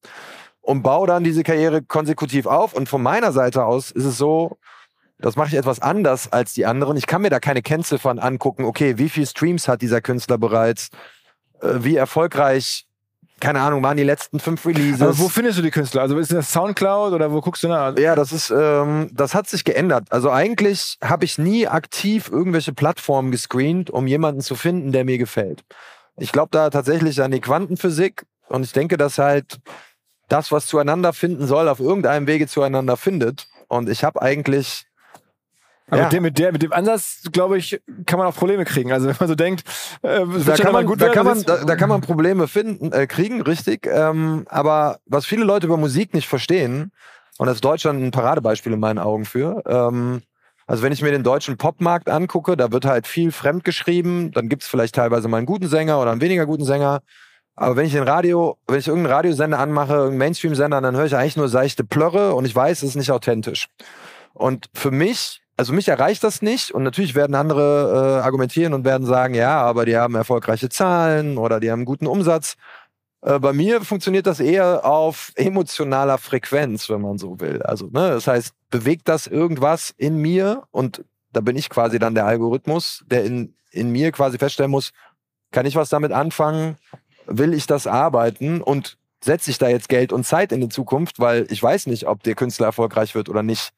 und 0.61 0.83
baue 0.83 1.07
dann 1.07 1.23
diese 1.23 1.41
Karriere 1.41 1.81
konsekutiv 1.81 2.45
auf. 2.45 2.73
Und 2.75 2.87
von 2.87 3.01
meiner 3.01 3.31
Seite 3.31 3.65
aus 3.65 3.89
ist 3.89 4.05
es 4.05 4.19
so, 4.19 4.59
das 5.17 5.37
mache 5.37 5.47
ich 5.47 5.55
etwas 5.55 5.79
anders 5.79 6.31
als 6.31 6.53
die 6.53 6.67
anderen. 6.67 6.97
Ich 6.97 7.07
kann 7.07 7.23
mir 7.23 7.31
da 7.31 7.39
keine 7.39 7.63
Kennziffern 7.63 8.19
angucken, 8.19 8.63
okay, 8.63 8.99
wie 8.99 9.09
viele 9.09 9.25
Streams 9.25 9.67
hat 9.67 9.81
dieser 9.81 10.01
Künstler 10.01 10.37
bereits, 10.37 10.89
äh, 11.61 11.79
wie 11.79 11.95
erfolgreich 11.95 12.86
keine 13.39 13.61
Ahnung, 13.61 13.83
waren 13.83 13.97
die 13.97 14.03
letzten 14.03 14.39
fünf 14.39 14.65
Releases. 14.65 15.01
Aber 15.01 15.17
wo 15.19 15.29
findest 15.29 15.59
du 15.59 15.61
die 15.61 15.69
Künstler? 15.69 16.01
Also 16.01 16.17
ist 16.17 16.31
das 16.31 16.51
Soundcloud 16.51 17.13
oder 17.13 17.31
wo 17.31 17.41
guckst 17.41 17.63
du 17.63 17.67
nach? 17.67 17.97
Ja, 17.97 18.15
das 18.15 18.31
ist, 18.31 18.49
ähm, 18.49 19.09
das 19.13 19.35
hat 19.35 19.47
sich 19.47 19.63
geändert. 19.63 20.07
Also 20.09 20.31
eigentlich 20.31 20.97
habe 21.03 21.25
ich 21.25 21.37
nie 21.37 21.67
aktiv 21.67 22.29
irgendwelche 22.31 22.73
Plattformen 22.73 23.31
gescreent, 23.31 23.89
um 23.91 24.07
jemanden 24.07 24.41
zu 24.41 24.55
finden, 24.55 24.91
der 24.91 25.05
mir 25.05 25.17
gefällt. 25.17 25.63
Ich 26.17 26.31
glaube 26.31 26.49
da 26.51 26.71
tatsächlich 26.71 27.21
an 27.21 27.31
die 27.31 27.41
Quantenphysik 27.41 28.25
und 28.47 28.63
ich 28.63 28.71
denke, 28.71 28.97
dass 28.97 29.19
halt 29.19 29.59
das, 30.29 30.51
was 30.51 30.65
zueinander 30.65 31.13
finden 31.13 31.45
soll, 31.45 31.69
auf 31.69 31.79
irgendeinem 31.79 32.27
Wege 32.27 32.47
zueinander 32.47 32.97
findet. 32.97 33.47
Und 33.67 33.87
ich 33.87 34.03
habe 34.03 34.21
eigentlich 34.21 34.86
aber 35.89 35.97
ja. 35.97 36.03
mit, 36.03 36.13
dem, 36.13 36.23
mit, 36.23 36.37
der, 36.37 36.51
mit 36.51 36.63
dem 36.63 36.73
Ansatz, 36.73 37.21
glaube 37.31 37.57
ich, 37.57 37.81
kann 38.05 38.19
man 38.19 38.27
auch 38.27 38.35
Probleme 38.35 38.65
kriegen. 38.65 38.91
Also 38.91 39.07
wenn 39.07 39.15
man 39.19 39.29
so 39.29 39.35
denkt, 39.35 39.63
äh, 40.01 40.25
da, 40.45 40.55
kann 40.55 40.73
man, 40.73 40.85
gut 40.85 41.01
da, 41.01 41.09
kann 41.09 41.25
man, 41.25 41.41
da, 41.43 41.63
da, 41.63 41.75
kann 41.77 41.87
man 41.87 42.01
Probleme 42.01 42.47
finden, 42.47 42.91
äh, 42.91 43.07
kriegen, 43.07 43.41
richtig. 43.41 43.87
Ähm, 43.87 44.45
aber 44.49 44.99
was 45.05 45.25
viele 45.25 45.45
Leute 45.45 45.67
über 45.67 45.77
Musik 45.77 46.13
nicht 46.13 46.27
verstehen, 46.27 46.91
und 47.37 47.47
das 47.47 47.55
ist 47.55 47.63
Deutschland 47.63 48.01
ein 48.01 48.11
Paradebeispiel 48.11 48.73
in 48.73 48.79
meinen 48.79 48.99
Augen 48.99 49.23
für, 49.23 49.63
ähm, 49.65 50.23
also 50.65 50.83
wenn 50.83 50.91
ich 50.91 51.01
mir 51.01 51.11
den 51.11 51.23
deutschen 51.23 51.55
Popmarkt 51.55 52.09
angucke, 52.09 52.57
da 52.57 52.73
wird 52.73 52.83
halt 52.83 53.07
viel 53.07 53.31
fremd 53.31 53.63
geschrieben, 53.63 54.31
dann 54.33 54.49
gibt's 54.49 54.67
vielleicht 54.67 54.95
teilweise 54.95 55.29
mal 55.29 55.37
einen 55.37 55.45
guten 55.45 55.67
Sänger 55.67 56.01
oder 56.01 56.11
einen 56.11 56.19
weniger 56.19 56.45
guten 56.45 56.65
Sänger. 56.65 56.99
Aber 57.55 57.77
wenn 57.77 57.85
ich 57.85 57.93
den 57.93 58.03
Radio, 58.03 58.57
wenn 58.67 58.77
ich 58.77 58.87
irgendeinen 58.89 59.13
Radiosender 59.13 59.59
anmache, 59.59 59.93
irgendeinen 59.93 60.17
Mainstream-Sender, 60.17 60.81
dann 60.81 60.97
höre 60.97 61.05
ich 61.05 61.15
eigentlich 61.15 61.37
nur 61.37 61.47
seichte 61.47 61.85
Plörre 61.85 62.35
und 62.35 62.43
ich 62.43 62.53
weiß, 62.53 62.83
es 62.83 62.89
ist 62.89 62.95
nicht 62.95 63.11
authentisch. 63.11 63.69
Und 64.33 64.69
für 64.73 64.91
mich 64.91 65.41
also 65.57 65.73
mich 65.73 65.87
erreicht 65.87 66.23
das 66.23 66.41
nicht 66.41 66.71
und 66.71 66.83
natürlich 66.83 67.15
werden 67.15 67.35
andere 67.35 68.19
äh, 68.21 68.23
argumentieren 68.23 68.73
und 68.73 68.85
werden 68.85 69.07
sagen, 69.07 69.33
ja, 69.33 69.59
aber 69.59 69.85
die 69.85 69.97
haben 69.97 70.15
erfolgreiche 70.15 70.69
Zahlen 70.69 71.37
oder 71.37 71.59
die 71.59 71.71
haben 71.71 71.83
guten 71.83 72.07
Umsatz. 72.07 72.55
Äh, 73.21 73.39
bei 73.39 73.53
mir 73.53 73.81
funktioniert 73.81 74.27
das 74.27 74.39
eher 74.39 74.85
auf 74.85 75.31
emotionaler 75.35 76.19
Frequenz, 76.19 76.89
wenn 76.89 77.01
man 77.01 77.17
so 77.17 77.39
will. 77.39 77.61
Also, 77.63 77.87
ne, 77.87 78.09
das 78.09 78.27
heißt, 78.27 78.53
bewegt 78.69 79.09
das 79.09 79.25
irgendwas 79.25 79.93
in 79.97 80.17
mir 80.17 80.63
und 80.71 81.03
da 81.33 81.41
bin 81.41 81.55
ich 81.55 81.69
quasi 81.69 81.99
dann 81.99 82.15
der 82.15 82.25
Algorithmus, 82.25 83.03
der 83.07 83.25
in, 83.25 83.55
in 83.71 83.91
mir 83.91 84.11
quasi 84.11 84.37
feststellen 84.37 84.71
muss, 84.71 84.91
kann 85.51 85.65
ich 85.65 85.75
was 85.75 85.89
damit 85.89 86.11
anfangen? 86.11 86.77
Will 87.25 87.53
ich 87.53 87.67
das 87.67 87.87
arbeiten? 87.87 88.61
Und 88.61 88.97
setze 89.23 89.51
ich 89.51 89.57
da 89.57 89.67
jetzt 89.67 89.89
Geld 89.89 90.13
und 90.13 90.25
Zeit 90.25 90.51
in 90.51 90.61
die 90.61 90.69
Zukunft, 90.69 91.19
weil 91.19 91.47
ich 91.49 91.61
weiß 91.61 91.87
nicht, 91.87 92.07
ob 92.07 92.23
der 92.23 92.35
Künstler 92.35 92.67
erfolgreich 92.67 93.15
wird 93.15 93.29
oder 93.29 93.43
nicht. 93.43 93.71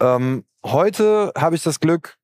Ähm, 0.00 0.44
heute 0.64 1.32
habe 1.36 1.56
ich 1.56 1.62
das 1.62 1.80
Glück, 1.80 2.16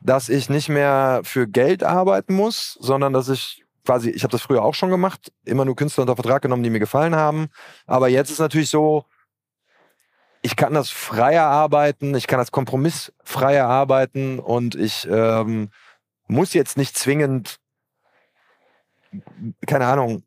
dass 0.00 0.28
ich 0.28 0.48
nicht 0.48 0.68
mehr 0.68 1.20
für 1.24 1.46
Geld 1.46 1.82
arbeiten 1.82 2.34
muss, 2.34 2.76
sondern 2.80 3.12
dass 3.12 3.28
ich 3.28 3.64
quasi, 3.84 4.10
ich 4.10 4.22
habe 4.22 4.32
das 4.32 4.42
früher 4.42 4.62
auch 4.62 4.74
schon 4.74 4.90
gemacht, 4.90 5.32
immer 5.44 5.64
nur 5.64 5.76
Künstler 5.76 6.02
unter 6.02 6.16
Vertrag 6.16 6.42
genommen, 6.42 6.62
die 6.62 6.70
mir 6.70 6.80
gefallen 6.80 7.14
haben. 7.14 7.48
Aber 7.86 8.08
jetzt 8.08 8.30
ist 8.30 8.38
natürlich 8.38 8.70
so, 8.70 9.04
ich 10.42 10.56
kann 10.56 10.74
das 10.74 10.90
freier 10.90 11.44
arbeiten, 11.44 12.14
ich 12.14 12.26
kann 12.26 12.38
das 12.38 12.52
kompromissfreier 12.52 13.66
arbeiten 13.66 14.38
und 14.38 14.74
ich 14.74 15.08
ähm, 15.10 15.70
muss 16.26 16.52
jetzt 16.52 16.76
nicht 16.76 16.96
zwingend, 16.96 17.58
keine 19.66 19.86
Ahnung, 19.86 20.22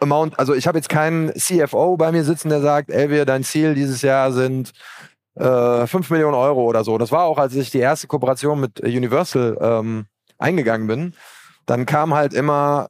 Amount, 0.00 0.38
also 0.38 0.54
ich 0.54 0.66
habe 0.66 0.78
jetzt 0.78 0.88
keinen 0.88 1.34
CFO 1.34 1.98
bei 1.98 2.10
mir 2.10 2.24
sitzen, 2.24 2.48
der 2.48 2.62
sagt, 2.62 2.90
Elvia, 2.90 3.26
dein 3.26 3.44
Ziel 3.44 3.74
dieses 3.74 4.00
Jahr 4.00 4.32
sind 4.32 4.72
äh, 5.38 5.86
5 5.86 6.10
Millionen 6.10 6.34
Euro 6.34 6.64
oder 6.64 6.84
so. 6.84 6.98
Das 6.98 7.12
war 7.12 7.24
auch, 7.24 7.38
als 7.38 7.54
ich 7.54 7.70
die 7.70 7.78
erste 7.78 8.06
Kooperation 8.06 8.60
mit 8.60 8.80
Universal 8.80 9.56
ähm, 9.60 10.06
eingegangen 10.38 10.86
bin. 10.86 11.14
Dann 11.66 11.86
kam 11.86 12.14
halt 12.14 12.34
immer, 12.34 12.88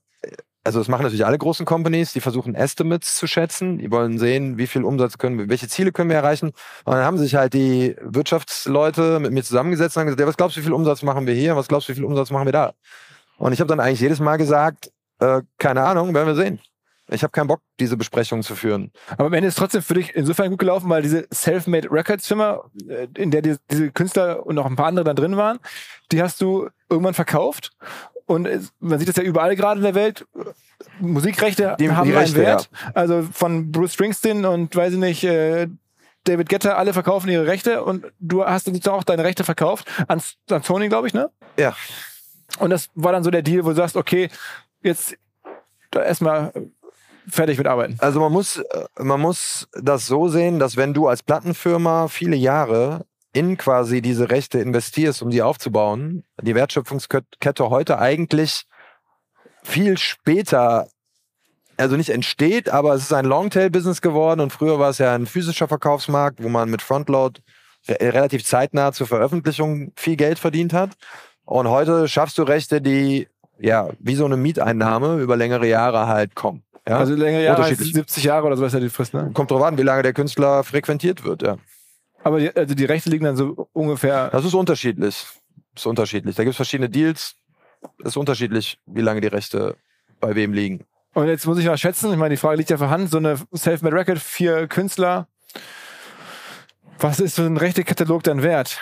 also 0.65 0.79
das 0.79 0.89
machen 0.89 1.03
natürlich 1.03 1.27
alle 1.27 1.39
großen 1.39 1.67
Companies, 1.67 2.13
die 2.13 2.21
versuchen 2.21 2.55
Estimates 2.55 3.17
zu 3.17 3.27
schätzen. 3.27 3.79
Die 3.79 3.91
wollen 3.91 4.19
sehen, 4.19 4.59
wie 4.59 4.67
viel 4.67 4.85
Umsatz 4.85 5.19
können 5.19 5.39
wir, 5.39 5.49
welche 5.49 5.69
Ziele 5.69 5.93
können 5.93 6.11
wir 6.11 6.17
erreichen. 6.17 6.49
Und 6.85 6.95
dann 6.95 7.05
haben 7.05 7.19
sich 7.19 7.35
halt 7.35 7.55
die 7.55 7.97
Wirtschaftsleute 8.03 9.19
mit 9.21 9.33
mir 9.33 9.43
zusammengesetzt 9.43 9.97
und 9.97 10.01
haben 10.01 10.07
gesagt, 10.07 10.21
ja, 10.21 10.27
was 10.27 10.37
glaubst 10.37 10.57
du, 10.57 10.61
wie 10.61 10.65
viel 10.65 10.73
Umsatz 10.73 11.03
machen 11.03 11.27
wir 11.27 11.35
hier? 11.35 11.57
Was 11.57 11.69
glaubst 11.69 11.89
du, 11.89 11.93
wie 11.93 11.97
viel 11.97 12.05
Umsatz 12.05 12.31
machen 12.31 12.47
wir 12.47 12.53
da? 12.53 12.73
Und 13.39 13.53
ich 13.53 13.61
habe 13.61 13.69
dann 13.69 13.81
eigentlich 13.81 14.01
jedes 14.01 14.21
Mal 14.21 14.37
gesagt, 14.37 14.91
äh, 15.21 15.43
keine 15.59 15.83
Ahnung, 15.85 16.15
werden 16.15 16.29
wir 16.29 16.35
sehen. 16.35 16.61
Ich 17.11 17.23
habe 17.23 17.31
keinen 17.31 17.47
Bock, 17.47 17.61
diese 17.81 17.97
Besprechungen 17.97 18.43
zu 18.43 18.55
führen. 18.55 18.93
Aber 19.13 19.27
am 19.27 19.33
Ende 19.33 19.49
ist 19.49 19.59
trotzdem 19.59 19.83
für 19.83 19.95
dich 19.95 20.15
insofern 20.15 20.51
gut 20.51 20.59
gelaufen, 20.59 20.89
weil 20.91 21.03
diese 21.03 21.27
Self-Made 21.33 21.91
Records 21.91 22.27
Firma, 22.27 22.65
äh, 22.89 23.09
in 23.17 23.31
der 23.31 23.43
die, 23.43 23.57
diese 23.71 23.91
Künstler 23.91 24.45
und 24.45 24.55
noch 24.55 24.67
ein 24.67 24.77
paar 24.77 24.87
andere 24.87 25.05
dann 25.05 25.17
drin 25.17 25.37
waren, 25.37 25.59
die 26.13 26.23
hast 26.23 26.41
du 26.41 26.69
irgendwann 26.91 27.15
verkauft. 27.15 27.71
Und 28.27 28.47
man 28.79 28.99
sieht 28.99 29.09
das 29.09 29.17
ja 29.17 29.23
überall 29.23 29.57
gerade 29.57 29.79
in 29.79 29.85
der 29.85 29.95
Welt. 29.95 30.27
Musikrechte 31.01 31.77
die, 31.81 31.91
haben 31.91 32.07
die 32.07 32.15
Rechte, 32.15 32.37
einen 32.37 32.47
Wert. 32.47 32.71
Ja. 32.73 32.91
Also 32.95 33.27
von 33.33 33.73
Bruce 33.73 33.95
Springsteen 33.95 34.45
und 34.45 34.77
weiß 34.77 34.93
ich 34.93 34.99
nicht, 34.99 35.25
äh, 35.25 35.69
David 36.25 36.51
Getter, 36.51 36.77
alle 36.77 36.93
verkaufen 36.93 37.31
ihre 37.31 37.47
Rechte 37.47 37.83
und 37.83 38.07
du 38.19 38.45
hast 38.45 38.69
dann 38.69 38.93
auch 38.93 39.05
deine 39.05 39.25
Rechte 39.25 39.45
verkauft 39.45 39.89
an, 40.09 40.21
an 40.51 40.63
Sony, 40.63 40.89
glaube 40.89 41.07
ich, 41.07 41.15
ne? 41.15 41.31
Ja. 41.59 41.75
Und 42.59 42.71
das 42.71 42.91
war 42.95 43.13
dann 43.13 43.25
so 43.25 43.31
der 43.31 43.43
Deal, 43.43 43.65
wo 43.65 43.71
du 43.71 43.77
sagst, 43.77 43.97
okay, 43.97 44.29
jetzt 44.83 45.17
da 45.91 46.03
erstmal 46.03 46.53
fertig 47.31 47.59
mit 47.59 47.67
Arbeiten. 47.67 47.97
Also 47.99 48.21
man 48.21 48.33
muss, 48.33 48.63
man 48.99 49.21
muss 49.21 49.69
das 49.73 50.07
so 50.07 50.29
sehen, 50.29 50.59
dass 50.59 50.77
wenn 50.77 50.95
du 50.95 51.09
als 51.09 51.23
Plattenfirma 51.23 52.09
viele 52.09 52.37
Jahre 52.37 53.07
in 53.33 53.57
quasi 53.57 54.03
diese 54.03 54.31
Rechte 54.31 54.59
investierst, 54.59 55.23
um 55.23 55.31
sie 55.31 55.43
aufzubauen, 55.43 56.25
die 56.41 56.55
Wertschöpfungskette 56.55 57.71
heute 57.71 57.99
eigentlich 57.99 58.65
viel 59.63 59.99
später, 59.99 60.89
also 61.77 61.97
nicht 61.97 62.11
entsteht, 62.11 62.71
aber 62.71 62.95
es 62.95 63.03
ist 63.03 63.13
ein 63.13 63.27
Longtail-Business 63.27 64.01
geworden 64.01 64.41
und 64.41 64.53
früher 64.53 64.79
war 64.79 64.91
es 64.91 64.99
ja 64.99 65.15
ein 65.15 65.27
physischer 65.27 65.69
Verkaufsmarkt, 65.69 66.43
wo 66.43 66.49
man 66.49 66.71
mit 66.71 66.83
Frontload 66.83 67.41
relativ 67.89 68.45
zeitnah 68.45 68.93
zur 68.93 69.07
Veröffentlichung 69.07 69.93
viel 69.97 70.17
Geld 70.17 70.39
verdient 70.39 70.73
hat. 70.73 70.91
Und 71.45 71.69
heute 71.69 72.09
schaffst 72.09 72.39
du 72.39 72.43
Rechte, 72.43 72.81
die 72.83 73.29
ja 73.59 73.89
wie 73.99 74.15
so 74.15 74.25
eine 74.25 74.37
Mieteinnahme 74.37 75.19
über 75.19 75.37
längere 75.37 75.67
Jahre 75.67 76.07
halt 76.07 76.35
kommen. 76.35 76.63
Ja? 76.89 76.99
Also 76.99 77.15
längere 77.15 77.45
Jahre, 77.45 77.65
als 77.65 77.79
70 77.79 78.25
Jahre 78.25 78.47
oder 78.47 78.57
so 78.57 78.65
ist 78.65 78.73
ja 78.73 78.81
die 78.81 78.89
Frist, 78.89 79.13
ne? 79.13 79.31
Kommt 79.35 79.51
drauf 79.51 79.63
an, 79.63 79.77
wie 79.77 79.83
lange 79.83 80.03
der 80.03 80.15
Künstler 80.15 80.65
frequentiert 80.65 81.25
wird, 81.25 81.43
ja. 81.43 81.59
Aber 82.23 82.41
die, 82.41 82.55
also 82.55 82.75
die 82.75 82.85
Rechte 82.85 83.11
liegen 83.11 83.25
dann 83.25 83.37
so 83.37 83.69
ungefähr. 83.73 84.31
Das 84.31 84.45
ist 84.45 84.55
unterschiedlich. 84.55 85.27
Das 85.75 85.83
ist 85.83 85.87
unterschiedlich. 85.87 86.35
Da 86.35 86.45
gibt 86.45 86.53
es 86.53 86.57
verschiedene 86.57 86.89
Deals. 86.89 87.37
Das 87.99 88.09
ist 88.09 88.17
unterschiedlich, 88.17 88.79
wie 88.87 89.03
lange 89.03 89.21
die 89.21 89.29
Rechte 89.29 89.77
bei 90.19 90.35
wem 90.35 90.53
liegen. 90.53 90.85
Und 91.15 91.29
jetzt 91.29 91.47
muss 91.47 91.59
ich 91.59 91.67
mal 91.67 91.79
schätzen, 91.79 92.11
ich 92.11 92.17
meine, 92.17 92.35
die 92.35 92.41
Frage 92.41 92.57
liegt 92.57 92.71
ja 92.71 92.77
vorhanden, 92.77 93.09
so 93.09 93.19
eine 93.19 93.37
Self-Made 93.55 93.95
Record, 93.95 94.19
vier 94.19 94.67
Künstler. 94.67 95.29
Was 96.99 97.21
ist 97.21 97.37
so 97.37 97.43
ein 97.43 97.57
rechter 97.57 97.85
Katalog 97.85 98.23
dann 98.25 98.43
wert? 98.43 98.81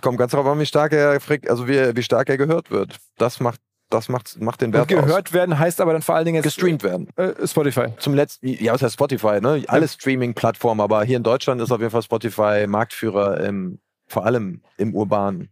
Kommt 0.00 0.18
ganz 0.18 0.32
darauf 0.32 0.46
an, 0.46 0.58
wie 0.58 0.66
stark 0.66 0.92
er, 0.92 1.18
also 1.48 1.68
wie, 1.68 1.96
wie 1.96 2.02
stark 2.02 2.28
er 2.28 2.36
gehört 2.36 2.70
wird. 2.70 2.98
Das 3.16 3.40
macht 3.40 3.60
das 3.94 4.08
macht, 4.08 4.40
macht 4.40 4.60
den 4.60 4.72
Wert 4.72 4.90
Und 4.92 4.98
gehört 5.04 5.28
aus. 5.28 5.32
werden 5.32 5.58
heißt 5.58 5.80
aber 5.80 5.92
dann 5.92 6.02
vor 6.02 6.14
allen 6.14 6.24
Dingen 6.24 6.36
jetzt 6.36 6.44
gestreamt 6.44 6.82
werden. 6.82 7.08
Äh, 7.16 7.46
Spotify. 7.46 7.86
Zum 7.98 8.14
letzten, 8.14 8.48
ja, 8.48 8.72
was 8.72 8.82
heißt 8.82 8.94
Spotify, 8.94 9.40
ne? 9.40 9.64
Alle 9.68 9.82
ja. 9.82 9.88
Streaming-Plattformen, 9.88 10.80
aber 10.80 11.04
hier 11.04 11.16
in 11.16 11.22
Deutschland 11.22 11.60
ist 11.60 11.70
auf 11.72 11.80
jeden 11.80 11.90
Fall 11.90 12.02
Spotify 12.02 12.66
Marktführer 12.66 13.40
im, 13.40 13.78
vor 14.06 14.26
allem 14.26 14.62
im 14.76 14.94
Urbanen. 14.94 15.48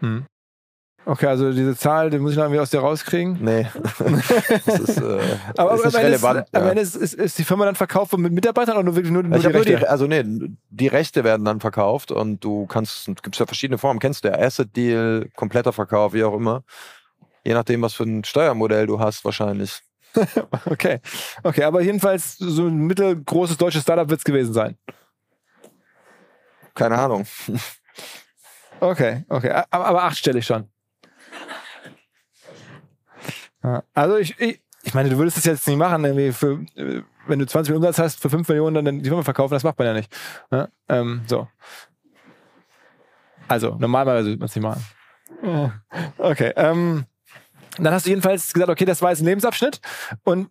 Hm. 0.00 0.26
Okay, 1.04 1.26
also 1.26 1.50
diese 1.50 1.76
Zahl, 1.76 2.10
die 2.10 2.18
muss 2.18 2.30
ich 2.32 2.36
noch 2.36 2.44
irgendwie 2.44 2.60
aus 2.60 2.70
dir 2.70 2.78
rauskriegen. 2.78 3.38
Nee. 3.40 3.66
das 4.66 4.78
ist, 4.78 4.98
äh, 4.98 5.18
Aber 5.56 5.74
ist 5.74 5.80
am 5.80 5.86
nicht 5.86 5.96
Ende, 5.96 6.14
ist, 6.14 6.22
relevant. 6.24 6.48
am 6.52 6.62
ja. 6.62 6.68
Ende 6.68 6.82
ist, 6.82 6.94
ist, 6.94 7.14
ist 7.14 7.38
die 7.38 7.44
Firma 7.44 7.64
dann 7.64 7.74
verkauft 7.74 8.16
mit 8.16 8.32
Mitarbeitern 8.32 8.76
oder 8.76 8.84
nur 8.84 8.94
wirklich 8.94 9.12
nur, 9.12 9.24
nur 9.24 9.34
Ich 9.36 9.40
die 9.42 9.46
hab 9.48 9.54
nur 9.54 9.64
die, 9.64 9.72
Rechte? 9.72 9.90
also 9.90 10.06
nee, 10.06 10.22
die 10.70 10.86
Rechte 10.86 11.24
werden 11.24 11.44
dann 11.44 11.58
verkauft 11.58 12.12
und 12.12 12.44
du 12.44 12.66
kannst, 12.66 13.06
gibt 13.22 13.36
ja 13.36 13.46
verschiedene 13.46 13.78
Formen, 13.78 13.98
kennst 13.98 14.22
du 14.22 14.28
ja, 14.28 14.38
Asset 14.38 14.76
Deal, 14.76 15.28
kompletter 15.34 15.72
Verkauf, 15.72 16.12
wie 16.12 16.22
auch 16.22 16.34
immer. 16.34 16.62
Je 17.44 17.54
nachdem, 17.54 17.82
was 17.82 17.94
für 17.94 18.04
ein 18.04 18.24
Steuermodell 18.24 18.86
du 18.86 18.98
hast, 18.98 19.24
wahrscheinlich. 19.24 19.80
Okay. 20.66 21.00
Okay, 21.42 21.64
aber 21.64 21.80
jedenfalls 21.80 22.36
so 22.36 22.66
ein 22.66 22.76
mittelgroßes 22.76 23.56
deutsches 23.56 23.82
Startup 23.82 24.08
wird 24.08 24.20
es 24.20 24.24
gewesen 24.24 24.52
sein. 24.52 24.76
Keine 26.74 26.98
Ahnung. 26.98 27.26
Okay, 28.80 29.24
okay. 29.28 29.50
Aber, 29.70 29.86
aber 29.86 30.02
achtstellig 30.04 30.44
schon. 30.44 30.68
Also 33.94 34.16
ich, 34.16 34.38
ich, 34.40 34.60
ich 34.82 34.94
meine, 34.94 35.08
du 35.08 35.18
würdest 35.18 35.38
es 35.38 35.44
jetzt 35.44 35.68
nicht 35.68 35.76
machen, 35.76 36.04
irgendwie 36.04 36.32
für, 36.32 36.64
äh, 36.74 37.02
wenn 37.26 37.38
du 37.38 37.46
20 37.46 37.70
Millionen 37.70 37.86
Umsatz 37.86 38.02
hast, 38.02 38.20
für 38.20 38.28
5 38.28 38.48
Millionen 38.48 38.84
dann 38.84 38.98
die 39.02 39.08
Firma 39.08 39.22
verkaufen, 39.22 39.54
das 39.54 39.62
macht 39.62 39.78
man 39.78 39.86
ja 39.86 39.94
nicht. 39.94 40.12
Ja, 40.50 40.68
ähm, 40.88 41.22
so. 41.26 41.46
Also, 43.46 43.76
normalerweise 43.78 44.30
würde 44.30 44.38
man 44.38 44.46
es 44.46 44.56
nicht 44.56 44.64
machen. 44.64 44.84
Okay. 46.18 46.52
Ähm, 46.56 47.04
dann 47.78 47.92
hast 47.92 48.06
du 48.06 48.10
jedenfalls 48.10 48.52
gesagt, 48.52 48.70
okay, 48.70 48.84
das 48.84 49.02
war 49.02 49.10
jetzt 49.10 49.20
ein 49.20 49.26
Lebensabschnitt 49.26 49.80
und 50.24 50.48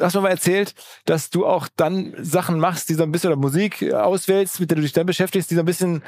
hast 0.00 0.14
mir 0.14 0.20
mal 0.20 0.30
erzählt, 0.30 0.74
dass 1.04 1.30
du 1.30 1.46
auch 1.46 1.68
dann 1.76 2.14
Sachen 2.18 2.58
machst, 2.58 2.88
die 2.88 2.94
so 2.94 3.02
ein 3.02 3.12
bisschen 3.12 3.30
oder 3.30 3.40
Musik 3.40 3.92
auswählst, 3.92 4.60
mit 4.60 4.70
der 4.70 4.76
du 4.76 4.82
dich 4.82 4.92
dann 4.92 5.06
beschäftigst, 5.06 5.50
die 5.50 5.54
so 5.54 5.60
ein 5.60 5.66
bisschen 5.66 6.02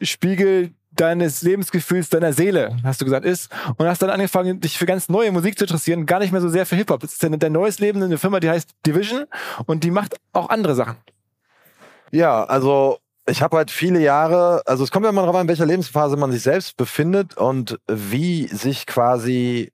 Spiegel 0.00 0.72
deines 0.92 1.42
Lebensgefühls, 1.42 2.08
deiner 2.08 2.32
Seele, 2.32 2.76
hast 2.82 3.00
du 3.00 3.04
gesagt, 3.04 3.24
ist. 3.24 3.50
Und 3.76 3.86
hast 3.86 4.02
dann 4.02 4.10
angefangen, 4.10 4.60
dich 4.60 4.78
für 4.78 4.86
ganz 4.86 5.08
neue 5.08 5.30
Musik 5.30 5.58
zu 5.58 5.64
interessieren, 5.64 6.06
gar 6.06 6.18
nicht 6.18 6.32
mehr 6.32 6.40
so 6.40 6.48
sehr 6.48 6.66
für 6.66 6.76
Hip-Hop. 6.76 7.00
Das 7.00 7.12
ist 7.12 7.22
dein, 7.22 7.52
neues 7.52 7.78
Leben 7.78 7.98
in 7.98 8.06
einer 8.06 8.18
Firma, 8.18 8.40
die 8.40 8.50
heißt 8.50 8.70
Division 8.86 9.26
und 9.66 9.84
die 9.84 9.90
macht 9.90 10.16
auch 10.32 10.48
andere 10.48 10.74
Sachen. 10.74 10.96
Ja, 12.10 12.44
also 12.44 12.98
ich 13.26 13.42
habe 13.42 13.58
halt 13.58 13.70
viele 13.70 14.00
Jahre, 14.00 14.62
also 14.64 14.82
es 14.82 14.90
kommt 14.90 15.04
ja 15.04 15.10
immer 15.10 15.20
darauf 15.20 15.36
an, 15.36 15.42
in 15.42 15.48
welcher 15.48 15.66
Lebensphase 15.66 16.16
man 16.16 16.32
sich 16.32 16.42
selbst 16.42 16.76
befindet 16.76 17.36
und 17.36 17.78
wie 17.86 18.46
sich 18.48 18.86
quasi 18.86 19.70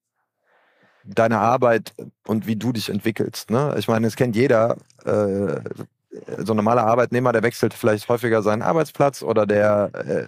deine 1.05 1.39
Arbeit 1.39 1.93
und 2.27 2.47
wie 2.47 2.57
du 2.57 2.73
dich 2.73 2.89
entwickelst. 2.89 3.51
Ne? 3.51 3.75
Ich 3.79 3.89
meine, 3.89 4.07
es 4.07 4.17
kennt 4.17 4.37
jeder. 4.37 4.77
Äh, 5.05 5.61
so 6.39 6.53
ein 6.53 6.57
normaler 6.57 6.87
Arbeitnehmer, 6.87 7.33
der 7.33 7.43
wechselt 7.43 7.75
vielleicht 7.75 8.09
häufiger 8.09 8.43
seinen 8.43 8.63
Arbeitsplatz 8.63 9.23
oder 9.23 9.47
der 9.47 9.91
äh, 9.95 10.27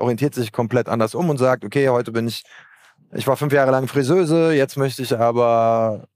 orientiert 0.00 0.34
sich 0.34 0.52
komplett 0.52 0.88
anders 0.88 1.14
um 1.14 1.28
und 1.28 1.38
sagt, 1.38 1.64
okay, 1.64 1.88
heute 1.88 2.12
bin 2.12 2.26
ich, 2.26 2.44
ich 3.12 3.26
war 3.26 3.36
fünf 3.36 3.52
Jahre 3.52 3.70
lang 3.70 3.88
Friseuse, 3.88 4.52
jetzt 4.52 4.76
möchte 4.76 5.02
ich 5.02 5.16
aber, 5.16 6.06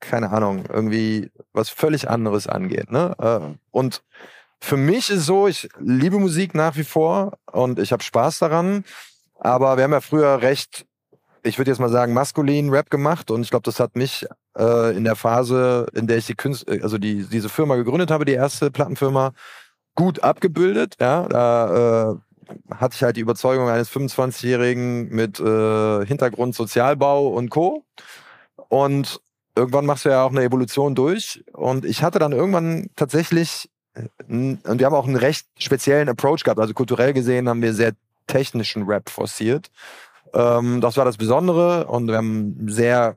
keine 0.00 0.30
Ahnung, 0.30 0.64
irgendwie 0.68 1.30
was 1.52 1.70
völlig 1.70 2.10
anderes 2.10 2.46
angehen. 2.46 2.88
Ne? 2.90 3.14
Äh, 3.18 3.56
Und 3.70 4.02
für 4.60 4.76
mich 4.76 5.10
ist 5.10 5.24
so, 5.24 5.46
ich 5.46 5.68
liebe 5.78 6.18
Musik 6.18 6.54
nach 6.54 6.76
wie 6.76 6.84
vor 6.84 7.38
und 7.50 7.78
ich 7.78 7.92
habe 7.92 8.02
Spaß 8.02 8.40
daran, 8.40 8.84
aber 9.38 9.76
wir 9.76 9.84
haben 9.84 9.92
ja 9.92 10.00
früher 10.00 10.42
recht, 10.42 10.84
ich 11.48 11.58
würde 11.58 11.70
jetzt 11.70 11.80
mal 11.80 11.88
sagen, 11.88 12.12
maskulin 12.12 12.70
Rap 12.70 12.90
gemacht 12.90 13.30
und 13.30 13.42
ich 13.42 13.50
glaube, 13.50 13.64
das 13.64 13.80
hat 13.80 13.96
mich 13.96 14.26
äh, 14.56 14.96
in 14.96 15.04
der 15.04 15.16
Phase, 15.16 15.86
in 15.94 16.06
der 16.06 16.18
ich 16.18 16.26
die 16.26 16.34
Künst 16.34 16.68
also 16.68 16.98
die, 16.98 17.24
diese 17.24 17.48
Firma 17.48 17.76
gegründet 17.76 18.10
habe, 18.10 18.24
die 18.24 18.32
erste 18.32 18.70
Plattenfirma, 18.70 19.32
gut 19.94 20.22
abgebildet. 20.22 20.94
Ja, 21.00 21.26
da 21.28 22.12
äh, 22.12 22.74
hatte 22.74 22.94
ich 22.94 23.02
halt 23.02 23.16
die 23.16 23.20
Überzeugung 23.20 23.68
eines 23.68 23.90
25-Jährigen 23.90 25.08
mit 25.08 25.40
äh, 25.40 26.06
Hintergrund 26.06 26.54
Sozialbau 26.54 27.28
und 27.28 27.50
Co. 27.50 27.84
Und 28.68 29.20
irgendwann 29.56 29.86
machst 29.86 30.04
du 30.04 30.10
ja 30.10 30.22
auch 30.22 30.30
eine 30.30 30.44
Evolution 30.44 30.94
durch. 30.94 31.42
Und 31.52 31.84
ich 31.84 32.02
hatte 32.02 32.18
dann 32.18 32.32
irgendwann 32.32 32.90
tatsächlich, 32.96 33.68
äh, 33.94 34.02
und 34.28 34.78
wir 34.78 34.86
haben 34.86 34.94
auch 34.94 35.06
einen 35.06 35.16
recht 35.16 35.46
speziellen 35.58 36.08
Approach 36.08 36.44
gehabt. 36.44 36.60
Also 36.60 36.74
kulturell 36.74 37.12
gesehen 37.12 37.48
haben 37.48 37.62
wir 37.62 37.74
sehr 37.74 37.92
technischen 38.28 38.84
Rap 38.84 39.10
forciert. 39.10 39.70
Ähm, 40.38 40.80
das 40.80 40.96
war 40.96 41.04
das 41.04 41.16
Besondere. 41.16 41.86
Und 41.86 42.08
wir 42.08 42.16
haben 42.16 42.68
sehr 42.68 43.16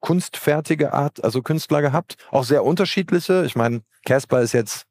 kunstfertige 0.00 0.94
Art, 0.94 1.22
also 1.22 1.42
Künstler 1.42 1.82
gehabt. 1.82 2.16
Auch 2.30 2.44
sehr 2.44 2.64
unterschiedliche. 2.64 3.44
Ich 3.44 3.56
meine, 3.56 3.82
Casper 4.06 4.40
ist 4.40 4.52
jetzt 4.52 4.86